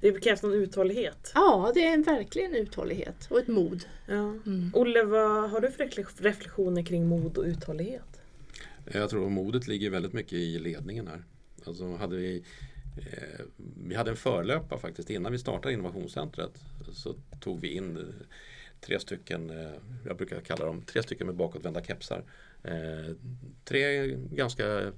Det 0.00 0.20
krävs 0.20 0.42
någon 0.42 0.52
uthållighet. 0.52 1.32
Ja, 1.34 1.72
det 1.74 1.86
är 1.86 1.94
en, 1.94 2.02
verkligen 2.02 2.54
uthållighet 2.54 3.26
och 3.30 3.38
ett 3.38 3.48
mod. 3.48 3.84
Ja. 4.06 4.34
Mm. 4.46 4.70
Olle, 4.74 5.02
vad 5.02 5.50
har 5.50 5.60
du 5.60 5.70
för 5.70 6.22
reflektioner 6.22 6.82
kring 6.82 7.06
mod 7.06 7.38
och 7.38 7.44
uthållighet? 7.44 8.20
Jag 8.92 9.10
tror 9.10 9.26
att 9.26 9.32
modet 9.32 9.68
ligger 9.68 9.90
väldigt 9.90 10.12
mycket 10.12 10.32
i 10.32 10.58
ledningen 10.58 11.06
här. 11.08 11.24
Alltså 11.64 11.96
hade 11.96 12.16
vi, 12.16 12.44
eh, 12.96 13.44
vi 13.88 13.94
hade 13.94 14.10
en 14.10 14.16
förlöpa 14.16 14.78
faktiskt 14.78 15.10
innan 15.10 15.32
vi 15.32 15.38
startade 15.38 15.74
innovationscentret. 15.74 16.52
Så 16.92 17.14
tog 17.40 17.60
vi 17.60 17.68
in 17.68 18.14
tre 18.80 19.00
stycken, 19.00 19.50
eh, 19.50 19.72
jag 20.06 20.16
brukar 20.16 20.40
kalla 20.40 20.64
dem 20.64 20.82
tre 20.82 21.02
stycken 21.02 21.26
med 21.26 21.36
bakåtvända 21.36 21.84
kepsar. 21.84 22.24
Eh, 22.62 23.14
tre 23.64 24.06
ganska 24.32 24.92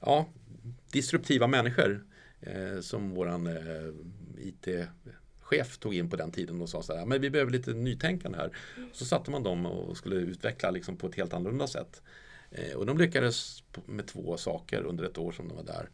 ja, 0.00 0.26
disruptiva 0.92 1.46
människor 1.46 1.92
eh, 1.92 2.11
som 2.80 3.10
våran 3.10 3.46
eh, 3.46 3.92
IT-chef 4.38 5.78
tog 5.78 5.94
in 5.94 6.10
på 6.10 6.16
den 6.16 6.30
tiden 6.30 6.62
och 6.62 6.68
sa 6.68 6.82
så 6.82 6.96
här, 6.96 7.06
men 7.06 7.20
vi 7.20 7.30
behöver 7.30 7.52
lite 7.52 7.72
nytänkande 7.72 8.38
här. 8.38 8.56
Så 8.92 9.04
satte 9.04 9.30
man 9.30 9.42
dem 9.42 9.66
och 9.66 9.96
skulle 9.96 10.16
utveckla 10.16 10.70
liksom 10.70 10.96
på 10.96 11.06
ett 11.06 11.14
helt 11.14 11.34
annorlunda 11.34 11.66
sätt. 11.66 12.02
Eh, 12.50 12.76
och 12.76 12.86
de 12.86 12.98
lyckades 12.98 13.62
med 13.86 14.06
två 14.06 14.36
saker 14.36 14.82
under 14.82 15.04
ett 15.04 15.18
år 15.18 15.32
som 15.32 15.48
de 15.48 15.56
var 15.56 15.64
där. 15.64 15.88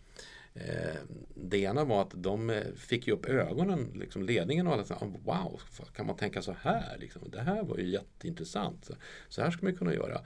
Eh, 0.55 1.01
det 1.35 1.59
ena 1.59 1.85
var 1.85 2.03
att 2.03 2.13
de 2.15 2.51
eh, 2.51 2.63
fick 2.77 3.09
upp 3.09 3.27
ögonen, 3.27 3.93
liksom 3.95 4.23
ledningen 4.23 4.67
och 4.67 4.73
alla 4.73 4.85
sa, 4.85 5.13
wow, 5.25 5.61
kan 5.97 6.07
man 6.07 6.17
tänka 6.17 6.43
så 6.43 6.57
här? 6.61 6.97
Liksom, 6.99 7.31
det 7.31 7.41
här 7.41 7.63
var 7.63 7.79
ju 7.79 7.89
jätteintressant. 7.89 8.91
Så 9.29 9.43
här 9.43 9.51
ska 9.51 9.67
man 9.67 9.77
kunna 9.77 9.95
göra. 9.95 10.21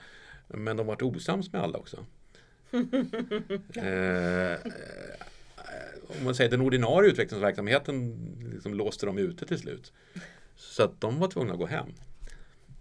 Men 0.48 0.76
de 0.76 0.86
var 0.86 1.02
osams 1.02 1.52
med 1.52 1.62
alla 1.62 1.78
också. 1.78 2.06
eh, 3.76 4.58
om 6.18 6.24
man 6.24 6.34
säger 6.34 6.50
den 6.50 6.60
ordinarie 6.60 7.10
utvecklingsverksamheten 7.10 8.16
liksom 8.52 8.74
låste 8.74 9.06
de 9.06 9.18
ute 9.18 9.46
till 9.46 9.58
slut. 9.58 9.92
Så 10.56 10.82
att 10.82 11.00
de 11.00 11.18
var 11.18 11.28
tvungna 11.28 11.52
att 11.52 11.58
gå 11.58 11.66
hem 11.66 11.88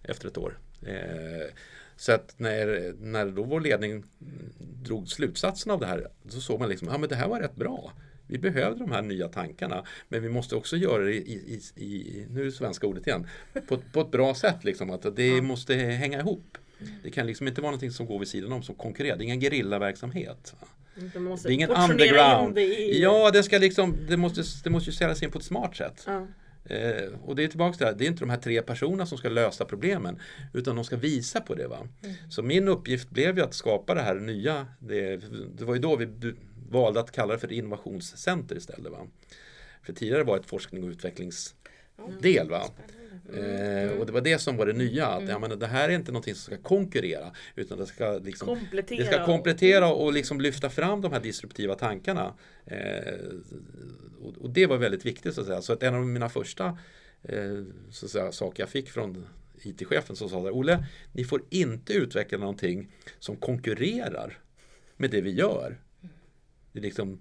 efter 0.03 0.27
ett 0.27 0.37
år. 0.37 0.59
Eh, 0.81 1.53
så 1.95 2.11
att 2.11 2.33
när, 2.37 2.93
när 2.99 3.25
då 3.25 3.43
vår 3.43 3.61
ledning 3.61 4.03
drog 4.59 5.07
slutsatsen 5.07 5.71
av 5.71 5.79
det 5.79 5.85
här 5.85 6.07
så 6.29 6.41
såg 6.41 6.59
man 6.59 6.69
liksom 6.69 6.89
att 6.89 7.01
ja, 7.01 7.07
det 7.07 7.15
här 7.15 7.27
var 7.27 7.39
rätt 7.39 7.55
bra. 7.55 7.93
Vi 8.27 8.37
behövde 8.37 8.79
de 8.79 8.91
här 8.91 9.01
nya 9.01 9.27
tankarna 9.27 9.85
men 10.07 10.23
vi 10.23 10.29
måste 10.29 10.55
också 10.55 10.77
göra 10.77 11.03
det 11.03 11.13
i, 11.13 11.61
i, 11.75 11.83
i 11.85 12.25
nu 12.29 12.41
är 12.41 12.45
det 12.45 12.51
svenska 12.51 12.87
ordet 12.87 13.07
igen, 13.07 13.27
på, 13.67 13.77
på 13.93 14.01
ett 14.01 14.11
bra 14.11 14.35
sätt. 14.35 14.63
Liksom, 14.63 14.89
att 14.89 15.15
det 15.15 15.27
ja. 15.27 15.41
måste 15.41 15.75
hänga 15.75 16.19
ihop. 16.19 16.57
Det 17.03 17.11
kan 17.11 17.27
liksom 17.27 17.47
inte 17.47 17.61
vara 17.61 17.71
någonting 17.71 17.91
som 17.91 18.05
går 18.05 18.19
vid 18.19 18.27
sidan 18.27 18.51
om 18.51 18.63
som 18.63 18.75
konkurrerar. 18.75 19.17
Det 19.17 19.23
är 19.23 19.25
ingen 19.25 19.41
gerillaverksamhet. 19.41 20.55
Det 20.95 21.49
är 21.49 21.51
ingen 21.51 21.69
underground. 21.69 22.55
Det 22.55 22.61
i... 22.61 23.01
Ja, 23.01 23.31
det, 23.31 23.43
ska 23.43 23.57
liksom, 23.57 23.97
det, 24.09 24.17
måste, 24.17 24.43
det 24.63 24.69
måste 24.69 24.89
ju 24.89 24.95
säljas 24.95 25.23
in 25.23 25.31
på 25.31 25.37
ett 25.37 25.45
smart 25.45 25.75
sätt. 25.75 26.03
Ja. 26.07 26.27
Eh, 26.65 27.13
och 27.23 27.35
det 27.35 27.43
är 27.43 27.47
tillbaka 27.47 27.77
till 27.77 27.85
det 27.85 27.91
här, 27.91 27.97
det 27.97 28.05
är 28.05 28.07
inte 28.07 28.19
de 28.19 28.29
här 28.29 28.37
tre 28.37 28.61
personerna 28.61 29.05
som 29.05 29.17
ska 29.17 29.29
lösa 29.29 29.65
problemen 29.65 30.19
utan 30.53 30.75
de 30.75 30.85
ska 30.85 30.95
visa 30.95 31.41
på 31.41 31.55
det. 31.55 31.67
Va? 31.67 31.87
Mm. 32.03 32.15
Så 32.29 32.43
min 32.43 32.67
uppgift 32.67 33.09
blev 33.09 33.37
ju 33.37 33.43
att 33.43 33.53
skapa 33.53 33.93
det 33.93 34.01
här 34.01 34.15
nya. 34.15 34.67
Det, 34.79 35.17
det 35.57 35.65
var 35.65 35.73
ju 35.73 35.79
då 35.79 35.95
vi 35.95 36.33
valde 36.69 36.99
att 36.99 37.11
kalla 37.11 37.33
det 37.33 37.39
för 37.39 37.51
innovationscenter 37.51 38.55
istället. 38.55 38.91
Va? 38.91 39.07
För 39.83 39.93
tidigare 39.93 40.23
var 40.23 40.35
det 40.35 40.39
ett 40.39 40.49
forskning 40.49 40.83
och 40.83 40.89
utvecklingsdel. 40.89 42.49
Va? 42.49 42.63
Mm. 43.33 43.89
Eh, 43.89 43.99
och 43.99 44.05
det 44.05 44.11
var 44.11 44.21
det 44.21 44.39
som 44.39 44.57
var 44.57 44.65
det 44.65 44.73
nya. 44.73 45.07
Att, 45.07 45.17
mm. 45.17 45.29
jag 45.29 45.41
menar, 45.41 45.55
det 45.55 45.67
här 45.67 45.89
är 45.89 45.93
inte 45.93 46.11
någonting 46.11 46.35
som 46.35 46.53
ska 46.53 46.63
konkurrera. 46.63 47.31
Utan 47.55 47.77
det 47.77 47.85
ska, 47.85 48.17
liksom, 48.17 48.47
komplettera, 48.47 48.99
det 48.99 49.05
ska 49.05 49.25
komplettera 49.25 49.93
och 49.93 50.13
liksom 50.13 50.41
lyfta 50.41 50.69
fram 50.69 51.01
de 51.01 51.11
här 51.11 51.19
disruptiva 51.19 51.75
tankarna. 51.75 52.33
Eh, 52.65 53.13
och, 54.21 54.37
och, 54.37 54.49
det 54.49 54.65
var 54.65 54.77
väldigt 54.77 55.05
viktigt. 55.05 55.35
Så 55.35 55.41
att, 55.41 55.47
säga. 55.47 55.61
så 55.61 55.73
att 55.73 55.83
en 55.83 55.95
av 55.95 56.05
mina 56.05 56.29
första 56.29 56.77
eh, 57.23 57.63
så 57.89 58.05
att 58.05 58.11
säga, 58.11 58.31
saker 58.31 58.63
jag 58.63 58.69
fick 58.69 58.89
från 58.89 59.25
IT-chefen 59.63 60.15
som 60.15 60.29
sa 60.29 60.37
Olle, 60.37 60.85
ni 61.11 61.23
får 61.23 61.41
inte 61.49 61.93
utveckla 61.93 62.37
någonting 62.37 62.91
som 63.19 63.35
konkurrerar 63.35 64.37
med 64.97 65.11
det 65.11 65.21
vi 65.21 65.31
gör. 65.31 65.77
Det 66.71 66.79
är 66.79 66.83
liksom, 66.83 67.19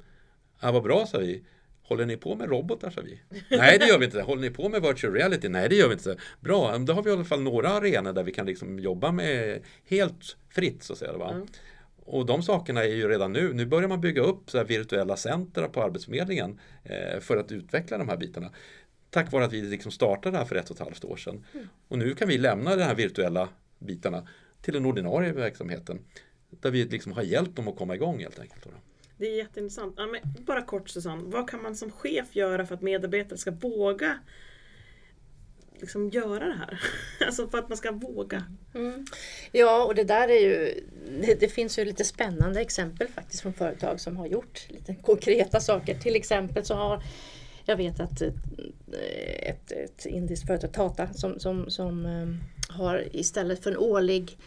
ja, 0.60 0.72
vad 0.72 0.82
bra 0.82 1.06
sa 1.06 1.18
vi. 1.18 1.44
Håller 1.90 2.06
ni 2.06 2.16
på 2.16 2.34
med 2.34 2.48
robotar, 2.48 2.90
sa 2.90 3.00
vi. 3.00 3.20
Nej, 3.56 3.78
det 3.78 3.86
gör 3.86 3.98
vi 3.98 4.04
inte. 4.04 4.22
Håller 4.22 4.42
ni 4.42 4.50
på 4.50 4.68
med 4.68 4.82
virtual 4.82 5.12
reality? 5.12 5.48
Nej, 5.48 5.68
det 5.68 5.74
gör 5.74 5.88
vi 5.88 5.94
inte. 5.94 6.16
Bra, 6.40 6.78
då 6.78 6.92
har 6.92 7.02
vi 7.02 7.10
i 7.10 7.12
alla 7.12 7.24
fall 7.24 7.42
några 7.42 7.68
arenor 7.68 8.12
där 8.12 8.22
vi 8.22 8.32
kan 8.32 8.46
liksom 8.46 8.78
jobba 8.78 9.12
med 9.12 9.60
helt 9.84 10.36
fritt, 10.50 10.82
så 10.82 10.92
att 10.92 10.98
säga. 10.98 11.12
Va? 11.12 11.30
Mm. 11.30 11.46
Och 12.04 12.26
de 12.26 12.42
sakerna 12.42 12.84
är 12.84 12.94
ju 12.94 13.08
redan 13.08 13.32
nu. 13.32 13.52
Nu 13.52 13.66
börjar 13.66 13.88
man 13.88 14.00
bygga 14.00 14.22
upp 14.22 14.50
så 14.50 14.64
virtuella 14.64 15.16
center 15.16 15.68
på 15.68 15.82
Arbetsförmedlingen 15.82 16.60
eh, 16.84 17.20
för 17.20 17.36
att 17.36 17.52
utveckla 17.52 17.98
de 17.98 18.08
här 18.08 18.16
bitarna. 18.16 18.50
Tack 19.10 19.32
vare 19.32 19.44
att 19.44 19.52
vi 19.52 19.62
liksom 19.62 19.92
startade 19.92 20.34
det 20.34 20.38
här 20.38 20.44
för 20.44 20.56
ett 20.56 20.70
och 20.70 20.76
ett 20.76 20.82
halvt 20.82 21.04
år 21.04 21.16
sedan. 21.16 21.44
Mm. 21.54 21.68
Och 21.88 21.98
nu 21.98 22.14
kan 22.14 22.28
vi 22.28 22.38
lämna 22.38 22.76
de 22.76 22.82
här 22.82 22.94
virtuella 22.94 23.48
bitarna 23.78 24.28
till 24.62 24.74
den 24.74 24.86
ordinarie 24.86 25.32
verksamheten. 25.32 25.98
Där 26.50 26.70
vi 26.70 26.84
liksom 26.84 27.12
har 27.12 27.22
hjälpt 27.22 27.56
dem 27.56 27.68
att 27.68 27.76
komma 27.76 27.94
igång 27.94 28.18
helt 28.18 28.38
enkelt. 28.38 28.64
Då. 28.64 28.70
Det 29.20 29.26
är 29.26 29.36
jätteintressant. 29.36 29.94
Ja, 29.96 30.06
men 30.06 30.44
bara 30.44 30.62
kort 30.62 30.88
Susanne, 30.88 31.22
vad 31.26 31.50
kan 31.50 31.62
man 31.62 31.76
som 31.76 31.90
chef 31.90 32.36
göra 32.36 32.66
för 32.66 32.74
att 32.74 32.82
medarbetare 32.82 33.38
ska 33.38 33.50
våga 33.50 34.18
liksom 35.80 36.08
göra 36.08 36.46
det 36.46 36.54
här? 36.54 36.80
alltså 37.26 37.48
för 37.48 37.58
att 37.58 37.68
man 37.68 37.78
ska 37.78 37.92
våga. 37.92 38.44
Mm. 38.74 39.06
Ja, 39.52 39.84
och 39.84 39.94
det 39.94 40.04
där 40.04 40.28
är 40.28 40.40
ju 40.40 40.84
det, 41.20 41.40
det, 41.40 41.48
finns 41.48 41.78
ju 41.78 41.84
lite 41.84 42.04
spännande 42.04 42.60
exempel 42.60 43.08
faktiskt 43.08 43.42
från 43.42 43.52
företag 43.52 44.00
som 44.00 44.16
har 44.16 44.26
gjort 44.26 44.66
lite 44.68 44.94
konkreta 44.94 45.60
saker. 45.60 45.98
Till 45.98 46.16
exempel 46.16 46.64
så 46.64 46.74
har 46.74 47.02
jag 47.64 47.76
vet 47.76 48.00
att 48.00 48.22
ett, 48.22 48.34
ett, 49.42 49.72
ett 49.72 50.06
indiskt 50.06 50.46
företag, 50.46 50.72
Tata, 50.72 51.12
som, 51.12 51.40
som, 51.40 51.70
som 51.70 52.06
eh, 52.06 52.28
har 52.76 53.16
istället 53.16 53.62
för 53.62 53.70
en 53.70 53.78
årlig 53.78 54.38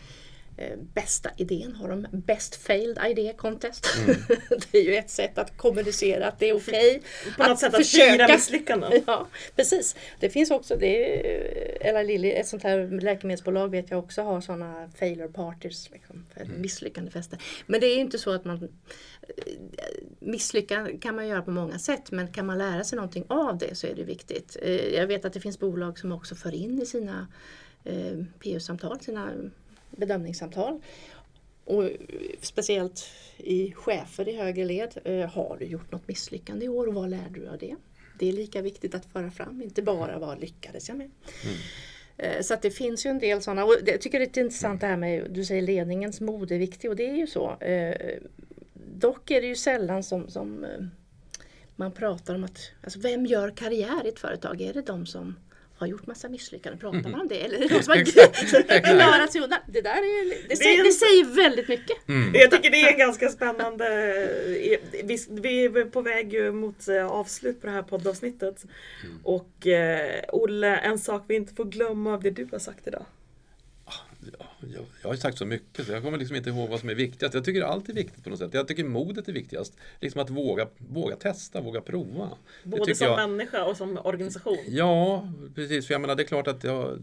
bästa 0.94 1.30
idén 1.38 1.76
har 1.76 1.90
de 1.90 2.08
Best 2.12 2.56
Failed 2.56 3.00
Idea 3.10 3.34
Contest. 3.34 3.88
Mm. 4.04 4.16
det 4.72 4.78
är 4.78 4.84
ju 4.84 4.96
ett 4.96 5.10
sätt 5.10 5.38
att 5.38 5.58
kommunicera 5.58 6.28
att 6.28 6.40
det 6.40 6.50
är 6.50 6.58
okej. 6.58 6.98
Okay 6.98 7.34
På 7.38 7.50
något 7.50 7.60
sätt 7.60 7.74
att 7.74 7.88
fira 7.88 8.28
misslyckanden. 8.28 8.92
Ja, 9.08 9.28
precis. 9.56 9.96
Det 10.20 10.30
finns 10.30 10.52
också, 10.52 10.76
det 10.76 11.20
är, 11.20 11.88
Ella 11.88 12.02
Lilly, 12.02 12.32
ett 12.32 12.48
sånt 12.48 12.64
här 12.64 13.02
läkemedelsbolag 13.02 13.70
vet 13.70 13.92
jag 13.92 14.00
också 14.00 14.22
har 14.22 14.42
sådana 14.42 14.90
failure 14.96 15.28
parties, 15.28 15.90
liksom, 15.92 16.26
mm. 16.36 16.62
misslyckandefester. 16.62 17.40
Men 17.66 17.80
det 17.80 17.88
är 17.88 17.98
inte 17.98 18.20
så 18.20 18.32
att 18.32 18.46
man 18.46 18.70
Misslyckan 20.20 21.00
kan 21.00 21.16
man 21.16 21.28
göra 21.28 21.42
på 21.42 21.52
många 21.52 21.80
sätt 21.80 22.12
men 22.12 22.32
kan 22.32 22.46
man 22.46 22.58
lära 22.58 22.84
sig 22.84 22.96
någonting 22.96 23.26
av 23.28 23.58
det 23.58 23.76
så 23.76 23.88
är 23.88 23.96
det 23.96 24.04
viktigt. 24.04 24.58
Eh, 24.62 24.72
jag 24.72 25.08
vet 25.08 25.26
att 25.26 25.34
det 25.34 25.40
finns 25.40 25.60
bolag 25.60 26.00
som 26.00 26.12
också 26.12 26.36
för 26.36 26.54
in 26.56 26.82
i 26.82 26.86
sina 26.86 27.28
eh, 27.84 28.24
PU-samtal, 28.40 29.00
sina 29.00 29.32
bedömningssamtal. 29.98 30.82
Och 31.66 31.90
speciellt 32.42 33.06
i 33.38 33.72
chefer 33.72 34.30
i 34.30 34.38
högre 34.38 34.66
led. 34.66 34.98
Eh, 35.06 35.30
har 35.30 35.58
du 35.60 35.66
gjort 35.66 35.92
något 35.92 36.08
misslyckande 36.08 36.66
i 36.66 36.70
år 36.70 36.88
och 36.88 36.94
vad 36.94 37.10
lärde 37.10 37.40
du 37.40 37.50
av 37.50 37.58
det? 37.58 37.76
Det 38.20 38.30
är 38.30 38.34
lika 38.34 38.62
viktigt 38.62 38.96
att 38.96 39.06
föra 39.06 39.32
fram, 39.32 39.62
inte 39.62 39.82
bara 39.82 40.20
vad 40.20 40.40
lyckades 40.40 40.88
jag 40.90 40.98
med. 40.98 41.12
Mm. 41.44 41.58
Eh, 42.18 42.42
så 42.42 42.54
att 42.54 42.62
det 42.62 42.72
finns 42.72 43.06
ju 43.06 43.10
en 43.10 43.20
del 43.20 43.42
sådana. 43.42 43.66
Och 43.66 43.76
jag 43.86 44.02
tycker 44.02 44.20
det 44.20 44.38
är 44.38 44.44
intressant 44.44 44.82
det 44.82 44.88
här 44.88 44.98
med, 44.98 45.32
du 45.32 45.46
säger 45.46 45.62
ledningens 45.62 46.22
mod 46.22 46.52
är 46.52 46.58
viktig 46.58 46.90
och 46.90 46.96
det 46.96 47.10
är 47.10 47.16
ju 47.16 47.28
så. 47.28 47.58
Eh, 47.60 48.20
dock 48.96 49.32
är 49.32 49.42
det 49.42 49.48
ju 49.48 49.56
sällan 49.56 50.04
som, 50.04 50.30
som 50.30 50.66
man 51.76 51.92
pratar 51.92 52.36
om 52.36 52.44
att, 52.44 52.60
alltså 52.84 53.00
vem 53.00 53.26
gör 53.26 53.52
karriär 53.52 54.06
i 54.06 54.10
ett 54.10 54.20
företag? 54.20 54.62
Är 54.62 54.74
det 54.74 54.82
de 54.82 55.06
som 55.06 55.36
har 55.78 55.88
gjort 55.88 56.08
massa 56.08 56.30
misslyckanden. 56.30 56.80
Pratar 56.80 57.10
man 57.10 57.22
om 57.22 57.28
det? 57.28 57.42
Eller 57.42 57.58
är 57.58 57.68
det 57.68 57.74
någon 57.74 57.84
som 57.84 57.92
har 57.92 58.04
klarat 58.84 59.32
sig 59.32 59.42
undan? 59.42 59.60
Det, 59.68 59.82
där 59.82 59.92
är, 59.92 60.30
det, 60.30 60.48
det, 60.50 60.56
säger, 60.56 60.84
det 60.84 60.92
säger 60.92 61.36
väldigt 61.36 61.68
mycket. 61.68 62.08
Mm. 62.08 62.32
Jag 62.36 62.52
tycker 62.52 62.70
det 62.70 62.82
är 62.82 62.98
ganska 62.98 63.30
spännande. 63.30 63.86
Vi, 65.04 65.18
vi 65.30 65.66
är 65.66 65.86
på 65.86 66.02
väg 66.02 66.54
mot 66.54 66.88
eh, 66.88 67.08
avslut 67.08 67.62
på 67.62 67.68
det 67.68 67.74
här 67.74 67.82
poddavsnittet. 67.84 68.66
Mm. 69.04 69.20
Och 69.24 69.68
eh, 69.68 70.24
Olle, 70.28 70.78
en 70.78 71.00
sak 71.00 71.24
vi 71.28 71.36
inte 71.36 71.54
får 71.54 71.66
glömma 71.66 72.14
av 72.14 72.24
det 72.24 72.30
du 72.30 72.48
har 72.52 72.60
sagt 72.60 72.88
idag 72.88 73.06
jag, 74.74 74.86
jag 75.02 75.10
har 75.10 75.16
sagt 75.16 75.38
så 75.38 75.46
mycket 75.46 75.86
så 75.86 75.92
jag 75.92 76.04
kommer 76.04 76.18
liksom 76.18 76.36
inte 76.36 76.50
ihåg 76.50 76.70
vad 76.70 76.80
som 76.80 76.90
är 76.90 76.96
viktigast. 76.96 77.34
Jag 77.34 77.46
tycker 77.46 77.62
allt 77.62 77.90
är 77.90 77.94
viktigt 77.94 78.24
på 78.24 78.30
något 78.30 78.40
sätt. 78.40 78.54
Jag 78.54 78.68
tycker 78.68 78.84
modet 78.84 79.28
är 79.28 79.34
viktigast. 79.34 79.78
Liksom 80.02 80.22
att 80.22 80.30
våga, 80.30 80.68
våga 80.78 81.16
testa, 81.16 81.62
våga 81.62 81.82
prova. 81.82 82.30
Både 82.64 82.96
som 82.96 83.08
jag, 83.08 83.30
människa 83.30 83.66
och 83.66 83.78
som 83.78 83.98
organisation? 84.04 84.58
Ja, 84.68 85.32
precis. 85.56 85.88
För 85.88 85.94
jag 85.94 86.02
menar 86.02 86.16
det 86.16 86.24
är 86.24 86.28
klart 86.28 86.48
att 86.48 86.64
jag, 86.64 87.00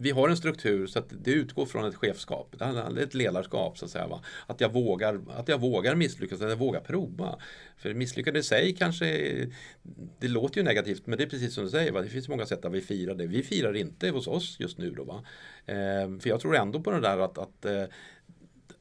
vi 0.00 0.10
har 0.10 0.28
en 0.28 0.36
struktur 0.36 0.86
så 0.86 0.98
att 0.98 1.12
det 1.24 1.30
utgår 1.30 1.66
från 1.66 1.84
ett 1.84 1.94
chefskap, 1.94 2.54
ett 2.98 3.14
ledarskap 3.14 3.78
så 3.78 3.84
att 3.84 3.90
säga. 3.90 4.06
Va? 4.06 4.22
Att, 4.46 4.60
jag 4.60 4.72
vågar, 4.72 5.20
att 5.28 5.48
jag 5.48 5.60
vågar 5.60 5.94
misslyckas, 5.94 6.42
att 6.42 6.48
jag 6.48 6.56
vågar 6.56 6.80
prova. 6.80 7.38
För 7.76 7.94
misslyckande 7.94 8.40
i 8.40 8.42
sig 8.42 8.74
kanske, 8.74 9.06
det 10.18 10.28
låter 10.28 10.58
ju 10.58 10.62
negativt 10.62 11.06
men 11.06 11.18
det 11.18 11.24
är 11.24 11.28
precis 11.28 11.54
som 11.54 11.64
du 11.64 11.70
säger, 11.70 11.92
va? 11.92 12.00
det 12.00 12.08
finns 12.08 12.28
många 12.28 12.46
sätt 12.46 12.64
att 12.64 12.72
vi 12.72 12.80
firar 12.80 13.14
det. 13.14 13.26
Vi 13.26 13.42
firar 13.42 13.76
inte 13.76 14.10
hos 14.10 14.26
oss 14.26 14.56
just 14.60 14.78
nu 14.78 14.90
då. 14.90 15.04
Va? 15.04 15.24
Ehm, 15.66 16.20
för 16.20 16.28
jag 16.28 16.40
tror 16.40 16.56
ändå 16.56 16.80
på 16.80 16.90
det 16.90 17.00
där 17.00 17.18
att, 17.18 17.38
att 17.38 17.64
eh, 17.64 17.84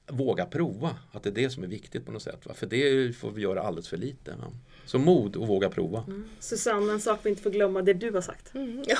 våga 0.08 0.46
prova. 0.46 0.98
Att 1.12 1.24
det 1.24 1.30
är 1.30 1.34
det 1.34 1.50
som 1.50 1.64
är 1.64 1.68
viktigt 1.68 2.06
på 2.06 2.12
något 2.12 2.24
sätt. 2.24 2.46
Va? 2.46 2.54
För 2.54 2.68
det 2.68 3.16
får 3.16 3.32
vi 3.32 3.42
göra 3.42 3.62
alldeles 3.62 3.88
för 3.88 3.98
lite. 3.98 4.32
Va? 4.32 4.54
Så 4.88 5.00
mod 5.00 5.36
och 5.36 5.48
våga 5.48 5.70
prova. 5.70 6.04
Mm. 6.08 6.30
Susanne, 6.40 6.94
en 6.94 7.00
sak 7.00 7.20
vi 7.24 7.30
inte 7.30 7.42
får 7.42 7.50
glömma, 7.50 7.82
det 7.82 7.94
du 7.94 8.12
har 8.12 8.22
sagt. 8.22 8.56
Mm, 8.56 8.84
ja, 8.88 8.98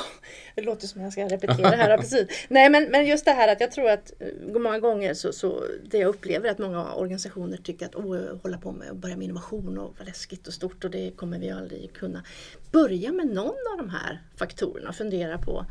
det 0.56 0.62
låter 0.62 0.88
som 0.88 1.02
jag 1.02 1.12
ska 1.12 1.26
repetera 1.26 1.68
här. 1.68 1.98
precis. 1.98 2.28
Nej 2.48 2.70
men, 2.70 2.84
men 2.84 3.08
just 3.08 3.26
det 3.26 3.32
här 3.32 3.52
att 3.52 3.62
jag 3.62 3.72
tror 3.72 3.90
att 3.90 4.14
eh, 4.20 4.60
många 4.60 4.80
gånger 4.80 5.14
så, 5.14 5.34
så 5.34 5.64
det 5.86 5.98
jag 5.98 6.10
upplever 6.10 6.50
att 6.50 6.58
många 6.58 6.94
organisationer 6.94 7.58
tycker 7.58 7.86
att 7.86 7.96
åh, 7.96 8.20
hålla 8.44 8.58
på 8.58 8.72
med 8.72 8.92
att 8.92 8.98
börja 8.98 9.18
med 9.18 9.26
innovation 9.26 9.78
och 9.78 9.96
vad 9.98 10.08
läskigt 10.08 10.48
och 10.48 10.54
stort 10.54 10.84
och 10.84 10.92
det 10.92 11.12
kommer 11.12 11.40
vi 11.40 11.50
aldrig 11.50 11.94
kunna. 11.94 12.24
Börja 12.72 13.12
med 13.12 13.28
någon 13.28 13.56
av 13.72 13.78
de 13.78 13.90
här 13.90 14.22
faktorerna 14.36 14.90
och 14.90 14.96
fundera 14.96 15.38
på 15.38 15.66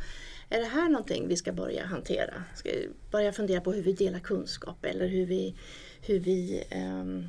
är 0.49 0.59
det 0.59 0.65
här 0.65 0.89
någonting 0.89 1.27
vi 1.27 1.35
ska 1.35 1.51
börja 1.51 1.85
hantera? 1.85 2.43
Ska 2.55 2.69
vi 2.69 2.89
börja 3.11 3.33
fundera 3.33 3.61
på 3.61 3.73
hur 3.73 3.83
vi 3.83 3.93
delar 3.93 4.19
kunskap 4.19 4.85
eller 4.85 5.07
hur 5.07 5.25
vi, 5.25 5.55
hur 6.01 6.19
vi 6.19 6.63
um, 6.75 7.27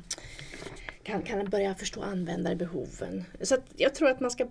kan, 1.09 1.21
kan 1.21 1.49
börja 1.49 1.75
förstå 1.75 2.01
användarbehoven. 2.01 3.23
Så 3.41 3.57
jag 3.75 3.95
tror 3.95 4.09
att 4.09 4.19
man 4.19 4.31
ska 4.31 4.47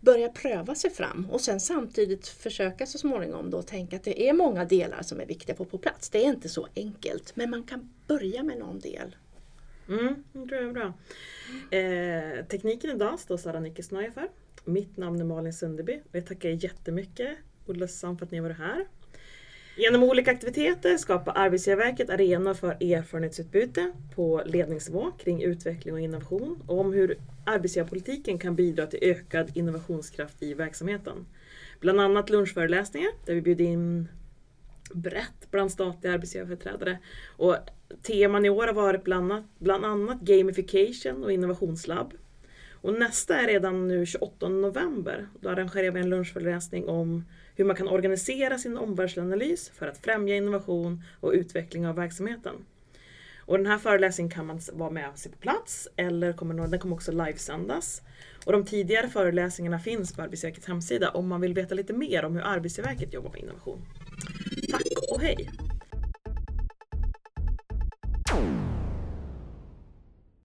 börja 0.00 0.28
pröva 0.28 0.74
sig 0.74 0.90
fram 0.90 1.26
och 1.30 1.40
sen 1.40 1.60
samtidigt 1.60 2.28
försöka 2.28 2.86
så 2.86 2.98
småningom 2.98 3.50
då 3.50 3.62
tänka 3.62 3.96
att 3.96 4.04
det 4.04 4.28
är 4.28 4.32
många 4.32 4.64
delar 4.64 5.02
som 5.02 5.20
är 5.20 5.26
viktiga 5.26 5.52
att 5.52 5.58
få 5.58 5.64
på 5.64 5.78
plats. 5.78 6.10
Det 6.10 6.24
är 6.24 6.28
inte 6.28 6.48
så 6.48 6.68
enkelt 6.76 7.36
men 7.36 7.50
man 7.50 7.62
kan 7.62 7.92
börja 8.06 8.42
med 8.42 8.58
någon 8.58 8.80
del. 8.80 9.16
Mm, 9.88 10.24
det 10.32 10.48
tror 10.48 10.54
jag 10.54 10.68
är 10.68 10.72
bra. 10.72 10.92
Eh, 11.78 12.46
tekniken 12.46 12.90
idag 12.90 13.20
står 13.20 13.36
Sara 13.36 13.60
Nickesnoja 13.60 14.12
för. 14.12 14.28
Mitt 14.64 14.96
namn 14.96 15.20
är 15.20 15.24
Malin 15.24 15.52
Sunderby 15.52 16.00
och 16.10 16.16
jag 16.16 16.26
tackar 16.26 16.48
jättemycket 16.48 17.38
Olle 17.66 17.88
Sam 17.88 18.18
för 18.18 18.26
att 18.26 18.30
ni 18.30 18.38
har 18.38 18.42
varit 18.42 18.58
här. 18.58 18.86
Genom 19.80 20.02
olika 20.02 20.30
aktiviteter 20.30 20.96
skapar 20.96 21.32
Arbetsgivarverket 21.36 22.10
arenor 22.10 22.54
för 22.54 22.70
erfarenhetsutbyte 22.70 23.92
på 24.14 24.42
ledningsnivå 24.46 25.10
kring 25.10 25.42
utveckling 25.42 25.94
och 25.94 26.00
innovation 26.00 26.62
och 26.66 26.80
om 26.80 26.92
hur 26.92 27.18
arbetsgivarpolitiken 27.44 28.38
kan 28.38 28.54
bidra 28.54 28.86
till 28.86 28.98
ökad 29.02 29.56
innovationskraft 29.56 30.42
i 30.42 30.54
verksamheten. 30.54 31.26
Bland 31.80 32.00
annat 32.00 32.30
lunchföreläsningar 32.30 33.10
där 33.26 33.34
vi 33.34 33.40
bjuder 33.40 33.64
in 33.64 34.08
brett 34.94 35.50
bland 35.50 35.72
statliga 35.72 36.12
arbetsgivarföreträdare. 36.12 36.98
Och 37.36 37.56
teman 38.02 38.44
i 38.44 38.50
år 38.50 38.66
har 38.66 38.74
varit 38.74 39.04
bland 39.04 39.32
annat, 39.32 39.44
bland 39.58 39.84
annat 39.84 40.20
gamification 40.20 41.24
och 41.24 41.32
innovationslabb. 41.32 42.14
Och 42.72 42.92
nästa 42.92 43.40
är 43.40 43.46
redan 43.46 43.88
nu 43.88 44.06
28 44.06 44.48
november. 44.48 45.28
Då 45.40 45.48
arrangerar 45.48 45.90
vi 45.90 46.00
en 46.00 46.10
lunchföreläsning 46.10 46.88
om 46.88 47.24
hur 47.58 47.64
man 47.64 47.76
kan 47.76 47.88
organisera 47.88 48.58
sin 48.58 48.76
omvärldsanalys 48.76 49.70
för 49.70 49.86
att 49.86 49.98
främja 49.98 50.36
innovation 50.36 51.02
och 51.20 51.32
utveckling 51.32 51.86
av 51.86 51.96
verksamheten. 51.96 52.54
Och 53.38 53.58
den 53.58 53.66
här 53.66 53.78
föreläsningen 53.78 54.30
kan 54.30 54.46
man 54.46 54.60
vara 54.72 54.90
med 54.90 55.18
sig 55.18 55.32
på 55.32 55.38
plats 55.38 55.88
eller 55.96 56.32
kommer, 56.32 56.68
den 56.68 56.80
kommer 56.80 56.94
också 56.96 57.12
livesändas. 57.12 58.02
Och 58.46 58.52
de 58.52 58.64
tidigare 58.64 59.08
föreläsningarna 59.08 59.78
finns 59.78 60.12
på 60.12 60.22
Arbetsverkets 60.22 60.66
hemsida 60.66 61.10
om 61.10 61.28
man 61.28 61.40
vill 61.40 61.54
veta 61.54 61.74
lite 61.74 61.92
mer 61.92 62.24
om 62.24 62.34
hur 62.34 62.42
Arbetsverket 62.42 63.14
jobbar 63.14 63.30
med 63.30 63.40
innovation. 63.40 63.84
Tack 64.70 65.12
och 65.12 65.20
hej! 65.20 65.48